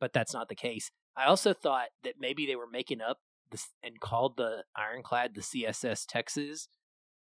but 0.00 0.12
that's 0.12 0.32
not 0.32 0.48
the 0.48 0.54
case. 0.54 0.90
I 1.16 1.24
also 1.26 1.52
thought 1.52 1.88
that 2.04 2.14
maybe 2.18 2.46
they 2.46 2.56
were 2.56 2.70
making 2.70 3.00
up 3.00 3.18
this 3.50 3.68
and 3.82 4.00
called 4.00 4.36
the 4.36 4.64
Ironclad 4.74 5.34
the 5.34 5.42
CSS 5.42 6.06
Texas 6.08 6.68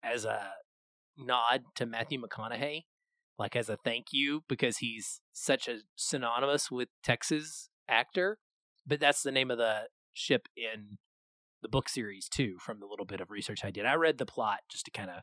as 0.01 0.23
a 0.23 0.51
nod 1.17 1.63
to 1.75 1.85
Matthew 1.85 2.21
McConaughey, 2.21 2.83
like 3.37 3.55
as 3.55 3.67
a 3.67 3.75
thank 3.75 4.07
you 4.11 4.43
because 4.47 4.77
he's 4.77 5.21
such 5.33 5.67
a 5.67 5.79
synonymous 5.97 6.71
with 6.71 6.87
Texas 7.03 7.69
actor 7.89 8.37
but 8.85 8.99
that's 8.99 9.23
the 9.23 9.31
name 9.31 9.51
of 9.51 9.57
the 9.57 9.87
ship 10.13 10.47
in 10.55 10.97
the 11.61 11.69
book 11.69 11.87
series 11.87 12.27
too 12.27 12.55
from 12.59 12.79
the 12.79 12.85
little 12.85 13.05
bit 13.05 13.21
of 13.21 13.29
research 13.29 13.63
i 13.63 13.71
did. 13.71 13.85
I 13.85 13.93
read 13.95 14.17
the 14.17 14.25
plot 14.25 14.59
just 14.69 14.85
to 14.85 14.91
kind 14.91 15.09
of 15.09 15.21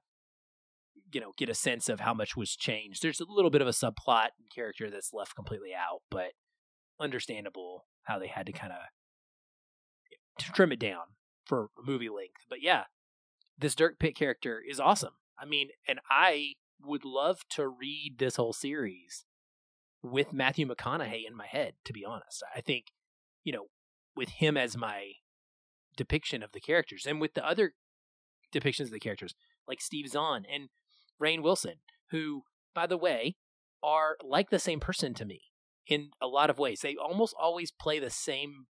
you 1.12 1.20
know 1.20 1.32
get 1.36 1.48
a 1.48 1.54
sense 1.54 1.88
of 1.88 2.00
how 2.00 2.14
much 2.14 2.36
was 2.36 2.56
changed. 2.56 3.02
There's 3.02 3.20
a 3.20 3.26
little 3.28 3.50
bit 3.50 3.62
of 3.62 3.68
a 3.68 3.72
subplot 3.72 4.30
and 4.38 4.50
character 4.54 4.90
that's 4.90 5.14
left 5.14 5.34
completely 5.34 5.70
out 5.74 6.02
but 6.10 6.32
understandable 7.00 7.86
how 8.04 8.18
they 8.18 8.26
had 8.26 8.46
to 8.46 8.52
kind 8.52 8.72
of 8.72 8.78
trim 10.54 10.72
it 10.72 10.80
down 10.80 11.02
for 11.44 11.68
movie 11.84 12.08
length. 12.08 12.46
But 12.48 12.62
yeah 12.62 12.84
this 13.58 13.74
dirk 13.74 13.98
pitt 13.98 14.14
character 14.16 14.62
is 14.66 14.80
awesome. 14.80 15.14
I 15.40 15.44
mean 15.44 15.68
and 15.86 16.00
i 16.10 16.52
would 16.84 17.04
love 17.04 17.40
to 17.50 17.66
read 17.66 18.16
this 18.18 18.36
whole 18.36 18.52
series 18.52 19.24
with 20.00 20.32
matthew 20.32 20.64
mcconaughey 20.64 21.26
in 21.26 21.36
my 21.36 21.46
head 21.46 21.74
to 21.84 21.92
be 21.92 22.04
honest. 22.04 22.42
I 22.54 22.60
think 22.60 22.86
you 23.48 23.52
know, 23.52 23.68
with 24.14 24.28
him 24.28 24.58
as 24.58 24.76
my 24.76 25.12
depiction 25.96 26.42
of 26.42 26.52
the 26.52 26.60
characters 26.60 27.06
and 27.08 27.18
with 27.18 27.32
the 27.32 27.48
other 27.48 27.72
depictions 28.54 28.84
of 28.84 28.90
the 28.90 29.00
characters, 29.00 29.34
like 29.66 29.80
Steve 29.80 30.06
Zahn 30.06 30.44
and 30.52 30.68
Rainn 31.18 31.42
Wilson, 31.42 31.76
who, 32.10 32.42
by 32.74 32.86
the 32.86 32.98
way, 32.98 33.36
are 33.82 34.18
like 34.22 34.50
the 34.50 34.58
same 34.58 34.80
person 34.80 35.14
to 35.14 35.24
me 35.24 35.40
in 35.86 36.10
a 36.20 36.26
lot 36.26 36.50
of 36.50 36.58
ways. 36.58 36.80
They 36.82 36.94
almost 36.94 37.34
always 37.40 37.70
play 37.72 37.98
the 37.98 38.10
same 38.10 38.66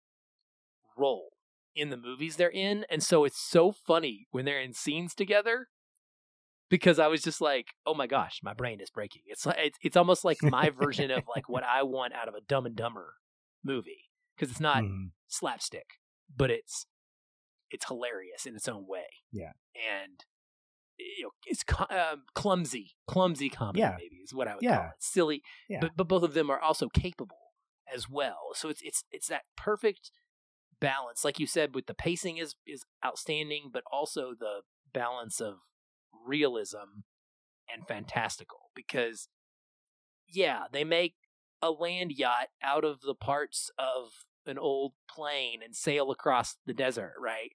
role 0.95 1.31
in 1.75 1.89
the 1.89 1.97
movies 1.97 2.37
they're 2.37 2.51
in. 2.51 2.85
And 2.91 3.03
so 3.03 3.25
it's 3.25 3.41
so 3.41 3.73
funny 3.73 4.27
when 4.33 4.45
they're 4.45 4.61
in 4.61 4.75
scenes 4.75 5.15
together 5.15 5.69
because 6.69 6.99
I 6.99 7.07
was 7.07 7.23
just 7.23 7.41
like, 7.41 7.69
oh 7.87 7.95
my 7.95 8.07
gosh, 8.07 8.41
my 8.43 8.53
brain 8.53 8.83
is 8.83 8.91
breaking. 8.91 9.23
It's 9.25 9.47
like, 9.47 9.57
it's, 9.59 9.79
it's 9.81 9.97
almost 9.97 10.23
like 10.23 10.43
my 10.43 10.69
version 10.79 11.11
of 11.11 11.23
like 11.35 11.49
what 11.49 11.65
I 11.65 11.83
want 11.83 12.13
out 12.13 12.29
of 12.29 12.35
a 12.35 12.43
Dumb 12.47 12.67
and 12.67 12.77
Dumber 12.77 13.15
movie 13.65 14.06
because 14.37 14.51
it's 14.51 14.61
not 14.61 14.83
Mhm. 14.85 15.13
slapstick, 15.27 16.01
but 16.35 16.51
it's 16.51 16.87
it's 17.71 17.87
hilarious 17.89 18.47
in 18.47 18.55
its 18.55 18.69
own 18.69 18.87
way. 18.87 19.09
Yeah. 19.33 19.53
And 19.75 20.25
you 20.99 21.25
know, 21.25 21.31
it's 21.45 21.63
um, 21.91 22.25
clumsy, 22.35 22.97
clumsy 23.07 23.51
comedy. 23.51 23.81
Yeah. 23.81 23.97
maybe 23.99 24.17
is 24.17 24.33
what 24.33 24.49
I 24.49 24.55
would 24.55 24.63
Yeah. 24.63 24.77
call 24.77 24.87
it. 24.87 25.03
Silly, 25.03 25.43
Yeah. 25.69 25.81
but 25.81 25.97
but 25.97 26.09
both 26.09 26.23
of 26.23 26.33
them 26.35 26.49
are 26.51 26.61
also 26.61 26.89
capable 26.89 27.53
as 27.93 28.09
well. 28.09 28.51
So 28.55 28.69
it's 28.69 28.81
it's 28.83 29.05
it's 29.11 29.27
that 29.29 29.45
perfect 29.57 30.11
balance, 30.81 31.25
like 31.25 31.39
you 31.41 31.47
said, 31.47 31.75
with 31.75 31.87
the 31.87 31.95
pacing 31.95 32.39
is 32.39 32.55
is 32.67 32.85
outstanding, 33.05 33.71
but 33.73 33.83
also 33.91 34.33
the 34.35 34.63
balance 34.93 35.41
of 35.41 35.59
realism 36.13 37.03
and 37.69 37.87
fantastical 37.87 38.71
because 38.75 39.29
yeah, 40.29 40.65
they 40.73 40.83
make 40.85 41.15
a 41.63 41.71
land 41.71 42.13
yacht 42.13 42.49
out 42.63 42.85
of 42.85 43.01
the 43.01 43.15
parts 43.15 43.71
of 43.79 44.25
an 44.47 44.59
old 44.59 44.93
plane 45.11 45.61
and 45.65 45.75
sail 45.75 46.11
across 46.11 46.57
the 46.67 46.75
desert, 46.75 47.15
right? 47.21 47.53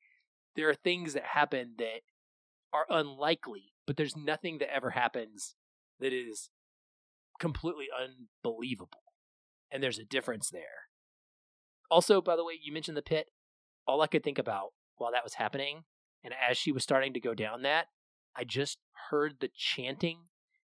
There 0.56 0.70
are 0.70 0.76
things 0.76 1.14
that 1.14 1.24
happen 1.24 1.76
that 1.78 2.02
are 2.74 2.86
unlikely, 2.90 3.74
but 3.88 3.98
there's 3.98 4.18
nothing 4.18 4.58
that 4.58 4.74
ever 4.74 4.92
happens 4.92 5.56
that 6.00 6.14
is 6.14 6.50
completely 7.40 7.88
unbelievable. 7.98 9.04
And 9.72 9.82
there's 9.82 10.00
a 10.00 10.06
difference 10.06 10.50
there. 10.50 10.90
Also, 11.90 12.22
by 12.22 12.36
the 12.36 12.44
way, 12.44 12.54
you 12.62 12.74
mentioned 12.74 12.98
the 12.98 13.02
pit. 13.02 13.28
All 13.88 14.02
I 14.02 14.08
could 14.08 14.24
think 14.24 14.38
about 14.38 14.70
while 14.98 15.12
that 15.12 15.24
was 15.24 15.36
happening, 15.36 15.84
and 16.24 16.34
as 16.50 16.58
she 16.58 16.72
was 16.72 16.84
starting 16.84 17.14
to 17.14 17.20
go 17.20 17.34
down 17.34 17.64
that, 17.64 17.88
I 18.36 18.44
just 18.44 18.78
heard 19.10 19.36
the 19.40 19.50
chanting 19.54 20.20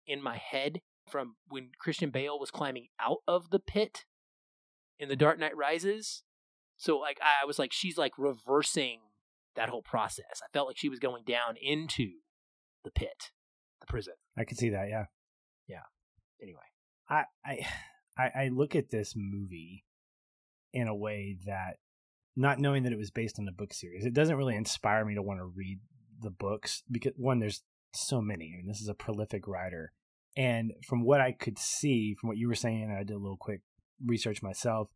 in 0.08 0.22
my 0.22 0.38
head 0.38 0.82
from 1.10 1.36
when 1.50 1.70
Christian 1.80 2.10
Bale 2.10 2.40
was 2.40 2.52
climbing 2.52 2.88
out 3.00 3.20
of 3.28 3.50
the 3.50 3.60
pit 3.60 4.06
in 5.00 5.10
The 5.10 5.16
Dark 5.16 5.40
Knight 5.40 5.56
Rises. 5.56 6.24
So 6.78 6.98
like 6.98 7.20
I 7.22 7.46
was 7.46 7.60
like 7.60 7.72
she's 7.74 7.98
like 7.98 8.18
reversing 8.18 9.00
that 9.56 9.70
whole 9.70 9.82
process. 9.82 10.42
I 10.42 10.48
felt 10.54 10.68
like 10.68 10.78
she 10.78 10.90
was 10.90 11.00
going 11.00 11.24
down 11.26 11.56
into 11.62 12.08
the 12.84 12.92
pit, 12.92 13.32
the 13.80 13.88
prison. 13.88 14.14
I 14.38 14.44
could 14.46 14.58
see 14.58 14.70
that. 14.70 14.88
Yeah. 14.90 15.06
Yeah. 15.68 15.84
Anyway, 16.42 16.60
I, 17.10 17.26
I 17.46 17.66
I 18.18 18.50
look 18.52 18.76
at 18.76 18.90
this 18.90 19.14
movie 19.16 19.86
in 20.74 20.88
a 20.88 20.96
way 20.96 21.38
that 21.46 21.78
not 22.36 22.60
knowing 22.60 22.84
that 22.84 22.94
it 22.94 22.98
was 22.98 23.12
based 23.12 23.38
on 23.40 23.46
the 23.46 23.52
book 23.52 23.74
series, 23.74 24.06
it 24.06 24.14
doesn't 24.14 24.38
really 24.38 24.56
inspire 24.56 25.06
me 25.06 25.16
to 25.16 25.22
want 25.22 25.40
to 25.40 25.46
read 25.46 25.80
the 26.22 26.32
books 26.32 26.84
because 26.90 27.14
one, 27.18 27.40
there's 27.40 27.64
so 27.94 28.22
many. 28.22 28.54
I 28.54 28.58
mean, 28.58 28.68
this 28.68 28.82
is 28.82 28.88
a 28.88 28.94
prolific 28.94 29.48
writer. 29.48 29.92
And 30.38 30.72
from 30.88 31.04
what 31.04 31.20
I 31.22 31.32
could 31.34 31.60
see, 31.60 32.13
from 32.13 32.30
what 32.30 32.38
you 32.38 32.48
were 32.48 32.56
saying, 32.56 32.84
and 32.84 32.94
I 32.94 33.04
did 33.04 33.12
a 33.15 33.17
little 33.20 33.38
quick 33.38 33.62
research 34.06 34.41
myself, 34.41 34.89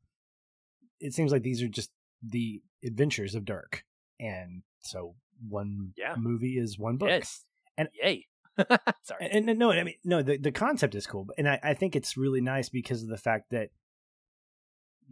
it 1.00 1.14
seems 1.14 1.32
like 1.32 1.44
these 1.44 1.62
are 1.62 1.68
just 1.68 1.92
the 2.24 2.62
adventures 2.86 3.36
of 3.36 3.44
Dirk. 3.46 3.84
And 4.20 4.64
so 4.82 5.16
one 5.48 5.94
Yeah. 5.98 6.16
movie 6.18 6.58
is 6.58 6.80
one 6.80 6.98
book. 6.98 7.10
yes, 7.10 7.44
And- 7.78 7.90
yay. 8.02 8.28
Sorry. 9.04 9.28
And, 9.30 9.50
and 9.50 9.60
no, 9.60 9.72
I 9.72 9.84
mean, 9.84 9.96
no, 10.06 10.22
the, 10.22 10.38
the 10.38 10.52
concept 10.54 10.96
is 10.96 11.06
cool. 11.06 11.28
And 11.38 11.50
I, 11.50 11.60
I 11.62 11.74
think 11.74 11.94
it's 11.96 12.16
really 12.16 12.40
nice 12.40 12.70
because 12.70 13.04
of 13.04 13.10
the 13.10 13.18
fact 13.18 13.50
that 13.52 13.70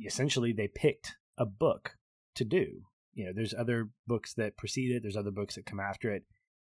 essentially 0.05 0.53
they 0.53 0.67
picked 0.67 1.15
a 1.37 1.45
book 1.45 1.97
to 2.35 2.45
do. 2.45 2.83
You 3.13 3.25
know, 3.25 3.31
there's 3.35 3.53
other 3.53 3.89
books 4.07 4.33
that 4.35 4.57
precede 4.57 4.95
it, 4.95 5.01
there's 5.03 5.17
other 5.17 5.31
books 5.31 5.55
that 5.55 5.65
come 5.65 5.79
after 5.79 6.11
it. 6.11 6.23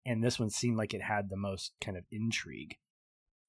And 0.05 0.23
this 0.23 0.39
one 0.39 0.49
seemed 0.49 0.75
like 0.77 0.93
it 0.93 1.01
had 1.03 1.29
the 1.29 1.37
most 1.37 1.73
kind 1.79 1.95
of 1.95 2.03
intrigue. 2.11 2.75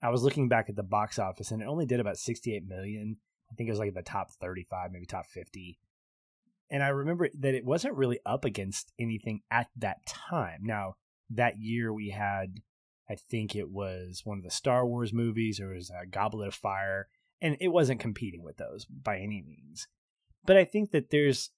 I 0.04 0.10
was 0.10 0.22
looking 0.22 0.48
back 0.48 0.68
at 0.68 0.76
the 0.76 0.82
box 0.82 1.18
office 1.18 1.50
and 1.50 1.62
it 1.62 1.66
only 1.66 1.86
did 1.86 1.98
about 1.98 2.18
68 2.18 2.66
million. 2.68 3.16
I 3.50 3.54
think 3.54 3.68
it 3.68 3.72
was 3.72 3.78
like 3.78 3.94
the 3.94 4.02
top 4.02 4.30
35, 4.40 4.90
maybe 4.92 5.06
top 5.06 5.26
50. 5.26 5.78
And 6.70 6.82
I 6.82 6.88
remember 6.88 7.28
that 7.40 7.54
it 7.54 7.64
wasn't 7.64 7.94
really 7.94 8.20
up 8.26 8.44
against 8.44 8.92
anything 8.98 9.40
at 9.50 9.68
that 9.76 10.06
time. 10.06 10.60
Now, 10.62 10.96
that 11.30 11.58
year 11.58 11.92
we 11.92 12.10
had 12.10 12.60
I 13.08 13.16
think 13.16 13.54
it 13.54 13.70
was 13.70 14.22
one 14.24 14.38
of 14.38 14.44
the 14.44 14.50
Star 14.50 14.86
Wars 14.86 15.12
movies, 15.12 15.60
or 15.60 15.74
was 15.74 15.90
a 15.90 16.06
Goblet 16.06 16.48
of 16.48 16.54
Fire, 16.54 17.08
and 17.40 17.56
it 17.60 17.68
wasn't 17.68 18.00
competing 18.00 18.42
with 18.42 18.56
those 18.56 18.86
by 18.86 19.18
any 19.18 19.42
means. 19.46 19.88
But 20.44 20.56
I 20.56 20.64
think 20.64 20.90
that 20.92 21.10
there's 21.10 21.50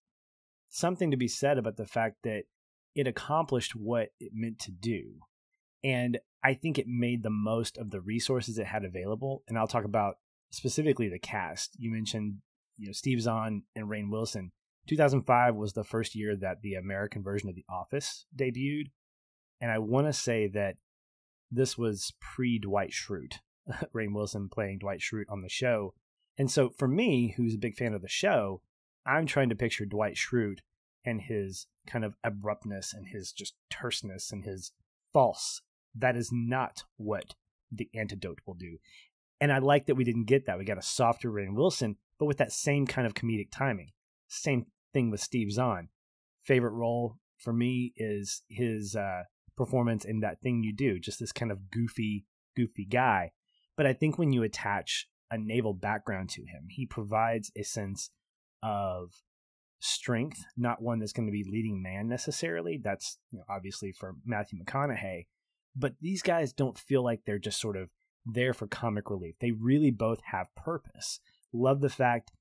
something 0.69 1.11
to 1.11 1.17
be 1.17 1.29
said 1.29 1.59
about 1.59 1.77
the 1.77 1.87
fact 1.87 2.17
that 2.25 2.45
it 2.95 3.07
accomplished 3.07 3.77
what 3.77 4.09
it 4.19 4.33
meant 4.35 4.59
to 4.61 4.73
do. 4.73 5.21
And 5.87 6.19
I 6.43 6.55
think 6.55 6.79
it 6.79 6.89
made 6.89 7.23
the 7.23 7.31
most 7.31 7.79
of 7.79 7.91
the 7.91 8.01
resources 8.01 8.59
it 8.59 8.67
had 8.67 8.85
available. 8.85 9.45
And 9.47 9.57
I'll 9.57 9.69
talk 9.69 9.85
about 9.85 10.17
specifically 10.51 11.09
the 11.09 11.21
cast. 11.21 11.77
You 11.79 11.93
mentioned, 11.93 12.39
you 12.77 12.87
know, 12.87 12.93
Steve 12.93 13.23
Zahn 13.23 13.63
and 13.77 13.89
Rainn 13.89 14.11
Wilson. 14.11 14.51
2005 14.89 15.55
was 15.55 15.75
the 15.75 15.85
first 15.85 16.17
year 16.17 16.35
that 16.35 16.61
the 16.63 16.75
American 16.75 17.23
version 17.23 17.49
of 17.49 17.55
The 17.55 17.65
Office 17.71 18.27
debuted. 18.37 18.91
And 19.61 19.71
I 19.71 19.79
want 19.79 20.09
to 20.09 20.13
say 20.13 20.49
that 20.49 20.75
this 21.53 21.79
was 21.79 22.13
pre 22.21 22.59
Dwight 22.59 22.91
Schrute, 22.91 23.35
Rainn 23.95 24.13
Wilson 24.13 24.49
playing 24.49 24.79
Dwight 24.79 24.99
Schrute 24.99 25.31
on 25.31 25.43
the 25.43 25.49
show. 25.49 25.95
And 26.37 26.51
so 26.51 26.71
for 26.71 26.89
me, 26.89 27.35
who's 27.37 27.55
a 27.55 27.59
big 27.59 27.77
fan 27.77 27.95
of 27.95 28.03
the 28.03 28.09
show, 28.09 28.61
I'm 29.07 29.27
trying 29.27 29.51
to 29.51 29.55
picture 29.55 29.87
Dwight 29.87 30.17
Schrute 30.17 30.59
and 31.05 31.21
his 31.21 31.69
kind 31.87 32.05
of 32.05 32.17
abruptness 32.25 32.93
and 32.93 33.07
his 33.07 33.31
just 33.31 33.55
terseness 33.71 34.33
and 34.33 34.45
his 34.45 34.73
false. 35.13 35.63
That 35.99 36.17
is 36.17 36.31
not 36.33 36.85
what 36.97 37.35
the 37.71 37.89
antidote 37.95 38.41
will 38.47 38.55
do. 38.55 38.79
And 39.41 39.53
I 39.53 39.59
like 39.59 39.87
that 39.87 39.95
we 39.95 40.05
didn't 40.05 40.25
get 40.25 40.47
that. 40.47 40.59
We 40.59 40.65
got 40.65 40.79
a 40.79 40.83
softer 40.83 41.31
Rainn 41.31 41.55
Wilson, 41.55 41.97
but 42.19 42.27
with 42.27 42.39
that 42.39 42.53
same 42.53 42.87
kind 42.87 43.07
of 43.07 43.15
comedic 43.15 43.49
timing. 43.51 43.93
Same 44.29 44.67
thing 44.93 45.11
with 45.11 45.21
Steve 45.21 45.53
Zahn. 45.53 45.89
Favorite 46.45 46.73
role 46.73 47.17
for 47.39 47.53
me 47.53 47.93
is 47.97 48.43
his 48.49 48.97
uh, 48.97 49.23
performance 49.57 50.05
in 50.05 50.21
that 50.21 50.41
thing 50.41 50.63
you 50.63 50.75
do, 50.75 50.99
just 50.99 51.21
this 51.21 51.33
kind 51.33 51.53
of 51.53 51.71
goofy, 51.71 52.25
goofy 52.57 52.85
guy. 52.85 53.33
But 53.77 53.87
I 53.87 53.93
think 53.93 54.19
when 54.19 54.33
you 54.33 54.43
attach 54.43 55.07
a 55.31 55.37
naval 55.37 55.75
background 55.75 56.31
to 56.31 56.43
him, 56.43 56.69
he 56.71 56.87
provides 56.87 57.51
a 57.57 57.63
sense 57.63 58.11
of 58.63 59.11
strength, 59.81 60.45
not 60.57 60.83
one 60.83 60.99
that's 60.99 61.13
going 61.13 61.27
to 61.27 61.33
be 61.33 61.45
leading 61.45 61.83
man 61.83 62.09
necessarily. 62.09 62.81
That's 62.83 63.19
you 63.31 63.39
know, 63.39 63.45
obviously 63.49 63.93
for 63.93 64.15
Matthew 64.25 64.59
McConaughey. 64.59 65.27
But 65.77 65.95
these 66.01 66.23
guys 66.23 66.53
don't 66.53 66.79
feel 66.79 67.05
like 67.05 67.21
they're 67.25 67.39
just 67.39 67.61
sort 67.61 67.77
of 67.77 67.91
there 68.25 68.55
for 68.55 68.67
comic 68.67 69.11
relief. 69.11 69.37
They 69.41 69.53
really 69.53 69.91
both 69.91 70.21
have 70.25 70.55
purpose. 70.57 71.21
Love 71.53 71.81
the 71.81 71.91
fact 71.91 72.33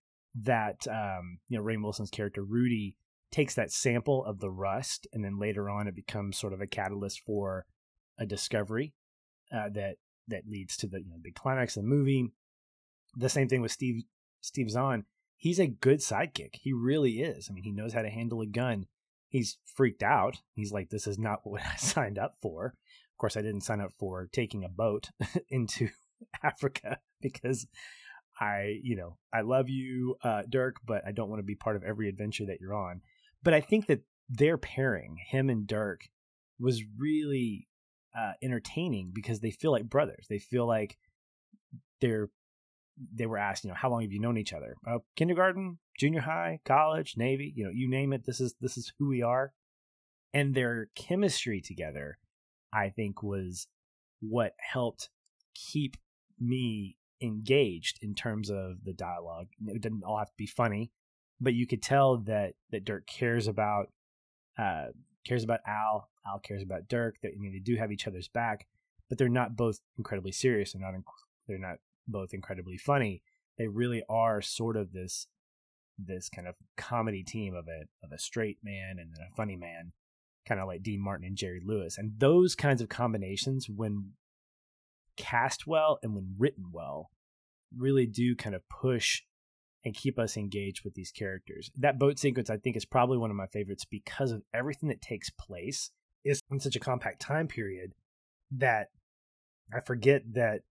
that 0.43 0.87
um, 0.87 1.39
you 1.47 1.57
know 1.57 1.63
Rainn 1.63 1.81
Wilson's 1.81 2.09
character 2.09 2.43
Rudy 2.43 2.95
takes 3.31 3.55
that 3.55 3.71
sample 3.71 4.23
of 4.25 4.39
the 4.39 4.49
rust, 4.49 5.07
and 5.13 5.23
then 5.23 5.39
later 5.39 5.69
on 5.69 5.87
it 5.87 5.95
becomes 5.95 6.37
sort 6.37 6.53
of 6.53 6.61
a 6.61 6.67
catalyst 6.67 7.21
for 7.21 7.65
a 8.17 8.25
discovery 8.25 8.93
uh, 9.53 9.69
that 9.73 9.97
that 10.27 10.47
leads 10.47 10.77
to 10.77 10.87
the 10.87 10.99
you 10.99 11.09
know, 11.09 11.17
big 11.21 11.35
climax 11.35 11.77
of 11.77 11.83
the 11.83 11.89
movie. 11.89 12.31
The 13.15 13.29
same 13.29 13.47
thing 13.47 13.61
with 13.61 13.71
Steve 13.71 14.03
Steve 14.41 14.69
Zahn. 14.69 15.05
He's 15.37 15.59
a 15.59 15.67
good 15.67 15.99
sidekick. 15.99 16.55
He 16.61 16.73
really 16.73 17.21
is. 17.21 17.49
I 17.49 17.53
mean, 17.53 17.63
he 17.63 17.71
knows 17.71 17.93
how 17.93 18.01
to 18.01 18.09
handle 18.09 18.41
a 18.41 18.45
gun. 18.45 18.87
He's 19.27 19.57
freaked 19.65 20.01
out. 20.01 20.37
He's 20.53 20.71
like, 20.71 20.89
"This 20.89 21.07
is 21.07 21.19
not 21.19 21.41
what 21.43 21.61
I 21.61 21.75
signed 21.75 22.17
up 22.17 22.35
for." 22.41 22.73
Of 23.15 23.19
course, 23.19 23.37
I 23.37 23.41
didn't 23.41 23.61
sign 23.61 23.79
up 23.79 23.93
for 23.97 24.27
taking 24.31 24.65
a 24.65 24.69
boat 24.69 25.09
into 25.49 25.89
Africa 26.43 26.99
because 27.21 27.65
I, 28.39 28.79
you 28.83 28.97
know, 28.97 29.17
I 29.33 29.41
love 29.41 29.69
you, 29.69 30.17
uh, 30.21 30.43
Dirk, 30.49 30.77
but 30.85 31.03
I 31.07 31.13
don't 31.13 31.29
want 31.29 31.39
to 31.39 31.45
be 31.45 31.55
part 31.55 31.77
of 31.77 31.83
every 31.83 32.09
adventure 32.09 32.45
that 32.47 32.59
you're 32.59 32.73
on. 32.73 33.01
But 33.43 33.53
I 33.53 33.61
think 33.61 33.87
that 33.87 34.01
their 34.29 34.57
pairing, 34.57 35.17
him 35.29 35.49
and 35.49 35.65
Dirk, 35.65 36.09
was 36.59 36.83
really 36.97 37.67
uh, 38.17 38.33
entertaining 38.41 39.11
because 39.13 39.39
they 39.39 39.51
feel 39.51 39.71
like 39.71 39.89
brothers. 39.89 40.25
They 40.29 40.39
feel 40.39 40.67
like 40.67 40.97
they're 42.01 42.29
they 43.13 43.25
were 43.25 43.37
asked, 43.37 43.65
you 43.65 43.69
know, 43.69 43.75
how 43.75 43.89
long 43.89 44.01
have 44.01 44.11
you 44.11 44.21
known 44.21 44.37
each 44.37 44.53
other? 44.53 44.75
Uh, 44.87 44.99
kindergarten, 45.17 45.79
junior 45.99 46.21
high, 46.21 46.59
college, 46.63 47.15
Navy, 47.17 47.51
you 47.53 47.65
know, 47.65 47.69
you 47.73 47.89
name 47.89 48.13
it. 48.13 48.25
This 48.25 48.39
is 48.39 48.55
this 48.61 48.77
is 48.77 48.93
who 48.97 49.07
we 49.09 49.21
are, 49.21 49.53
and 50.33 50.53
their 50.53 50.87
chemistry 50.95 51.61
together, 51.61 52.17
I 52.75 52.89
think, 52.89 53.23
was 53.23 53.67
what 54.19 54.53
helped 54.57 55.09
keep 55.53 55.97
me 56.39 56.97
engaged 57.21 57.99
in 58.01 58.13
terms 58.13 58.49
of 58.49 58.83
the 58.83 58.93
dialogue. 58.93 59.47
It 59.67 59.81
didn't 59.81 60.03
all 60.03 60.17
have 60.17 60.29
to 60.29 60.37
be 60.37 60.47
funny, 60.47 60.91
but 61.39 61.53
you 61.53 61.65
could 61.65 61.81
tell 61.81 62.17
that 62.17 62.53
that 62.71 62.85
Dirk 62.85 63.07
cares 63.07 63.47
about 63.47 63.87
uh, 64.57 64.87
cares 65.25 65.43
about 65.43 65.61
Al. 65.67 66.09
Al 66.27 66.39
cares 66.39 66.63
about 66.63 66.87
Dirk. 66.87 67.15
That 67.21 67.31
I 67.35 67.39
mean, 67.39 67.53
they 67.53 67.59
do 67.59 67.77
have 67.77 67.91
each 67.91 68.07
other's 68.07 68.27
back, 68.27 68.67
but 69.09 69.17
they're 69.17 69.29
not 69.29 69.55
both 69.55 69.79
incredibly 69.97 70.31
serious. 70.31 70.73
They're 70.73 70.81
not. 70.81 70.93
Inc- 70.93 71.03
they're 71.47 71.57
not 71.59 71.77
both 72.07 72.33
incredibly 72.33 72.77
funny. 72.77 73.21
They 73.57 73.67
really 73.67 74.03
are 74.09 74.41
sort 74.41 74.75
of 74.75 74.91
this 74.91 75.27
this 75.97 76.27
kind 76.29 76.47
of 76.47 76.55
comedy 76.75 77.23
team 77.23 77.55
of 77.55 77.67
a 77.67 77.83
of 78.03 78.11
a 78.11 78.19
straight 78.19 78.57
man 78.63 78.97
and 78.99 79.13
then 79.13 79.25
a 79.31 79.35
funny 79.35 79.55
man, 79.55 79.93
kind 80.47 80.59
of 80.59 80.67
like 80.67 80.83
Dean 80.83 81.01
Martin 81.01 81.25
and 81.25 81.37
Jerry 81.37 81.61
Lewis. 81.63 81.97
And 81.97 82.13
those 82.17 82.55
kinds 82.55 82.81
of 82.81 82.89
combinations, 82.89 83.67
when 83.69 84.11
cast 85.17 85.65
well 85.65 85.99
and 86.03 86.13
when 86.13 86.35
written 86.37 86.65
well, 86.71 87.09
really 87.75 88.05
do 88.05 88.35
kind 88.35 88.55
of 88.55 88.67
push 88.69 89.21
and 89.83 89.93
keep 89.93 90.17
us 90.17 90.35
engaged 90.35 90.83
with 90.83 90.95
these 90.95 91.11
characters. 91.11 91.69
That 91.77 91.99
boat 91.99 92.17
sequence, 92.17 92.49
I 92.49 92.57
think, 92.57 92.75
is 92.75 92.85
probably 92.85 93.17
one 93.17 93.29
of 93.29 93.35
my 93.35 93.47
favorites 93.47 93.85
because 93.85 94.31
of 94.31 94.41
everything 94.53 94.89
that 94.89 95.01
takes 95.01 95.29
place 95.29 95.91
is 96.23 96.41
in 96.49 96.59
such 96.59 96.75
a 96.75 96.79
compact 96.79 97.21
time 97.21 97.47
period 97.47 97.93
that 98.51 98.87
I 99.73 99.79
forget 99.79 100.23
that 100.33 100.61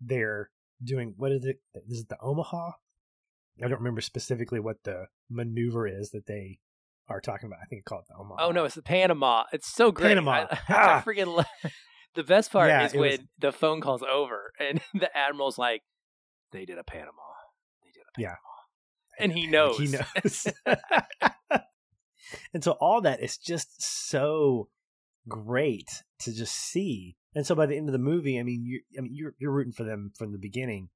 they're 0.00 0.50
doing 0.82 1.14
what 1.16 1.32
is 1.32 1.44
it? 1.44 1.60
Is 1.88 2.00
it 2.00 2.08
the 2.08 2.18
Omaha? 2.20 2.72
I 3.62 3.68
don't 3.68 3.78
remember 3.78 4.00
specifically 4.00 4.60
what 4.60 4.84
the 4.84 5.06
maneuver 5.30 5.86
is 5.86 6.10
that 6.10 6.26
they 6.26 6.58
are 7.10 7.20
talking 7.20 7.48
about. 7.48 7.58
I 7.62 7.66
think 7.66 7.80
it's 7.80 7.88
called 7.88 8.04
the 8.08 8.14
Omaha. 8.16 8.46
Oh 8.46 8.52
no, 8.52 8.64
it's 8.64 8.74
the 8.76 8.82
Panama. 8.82 9.44
It's 9.52 9.70
so 9.70 9.90
great. 9.92 10.08
Panama. 10.08 10.30
I, 10.50 10.58
Ah. 10.68 10.98
I 10.98 11.02
freaking 11.02 11.36
love. 11.36 11.46
The 12.16 12.24
best 12.24 12.50
part 12.50 12.68
Yeah, 12.68 12.86
is 12.86 12.92
when 12.92 13.10
was- 13.10 13.18
the 13.38 13.52
phone 13.52 13.80
call's 13.80 14.02
over 14.02 14.52
and 14.58 14.80
the 14.94 15.16
admiral's 15.16 15.58
like, 15.58 15.82
"They 16.50 16.64
did 16.64 16.76
a 16.76 16.82
Panama. 16.82 17.12
They 17.84 17.90
did 17.92 18.02
a 18.02 18.12
Panama." 18.18 18.30
Yeah. 18.30 18.36
Panama," 19.16 19.20
and 19.20 19.32
he 19.32 19.46
knows. 19.46 19.78
He 19.78 19.86
knows. 19.86 20.46
and 22.52 22.64
so 22.64 22.72
all 22.80 23.00
that 23.02 23.22
is 23.22 23.36
just 23.38 23.80
so 23.82 24.68
great 25.28 25.88
to 26.20 26.32
just 26.32 26.54
see. 26.54 27.16
And 27.34 27.46
so 27.46 27.54
by 27.54 27.66
the 27.66 27.76
end 27.76 27.88
of 27.88 27.92
the 27.92 27.98
movie, 27.98 28.38
I 28.38 28.42
mean, 28.42 28.64
you 28.64 28.80
I 28.98 29.02
mean 29.02 29.12
you're 29.14 29.34
you're 29.38 29.52
rooting 29.52 29.72
for 29.72 29.84
them 29.84 30.10
from 30.18 30.32
the 30.32 30.38
beginning, 30.38 30.88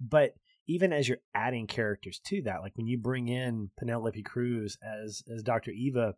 but 0.00 0.34
even 0.66 0.92
as 0.92 1.08
you're 1.08 1.18
adding 1.34 1.66
characters 1.66 2.20
to 2.26 2.42
that, 2.42 2.62
like 2.62 2.76
when 2.76 2.86
you 2.86 2.98
bring 2.98 3.28
in 3.28 3.70
Penelope 3.78 4.22
Cruz 4.22 4.78
as 4.82 5.22
as 5.32 5.42
Dr. 5.42 5.70
Eva, 5.70 6.14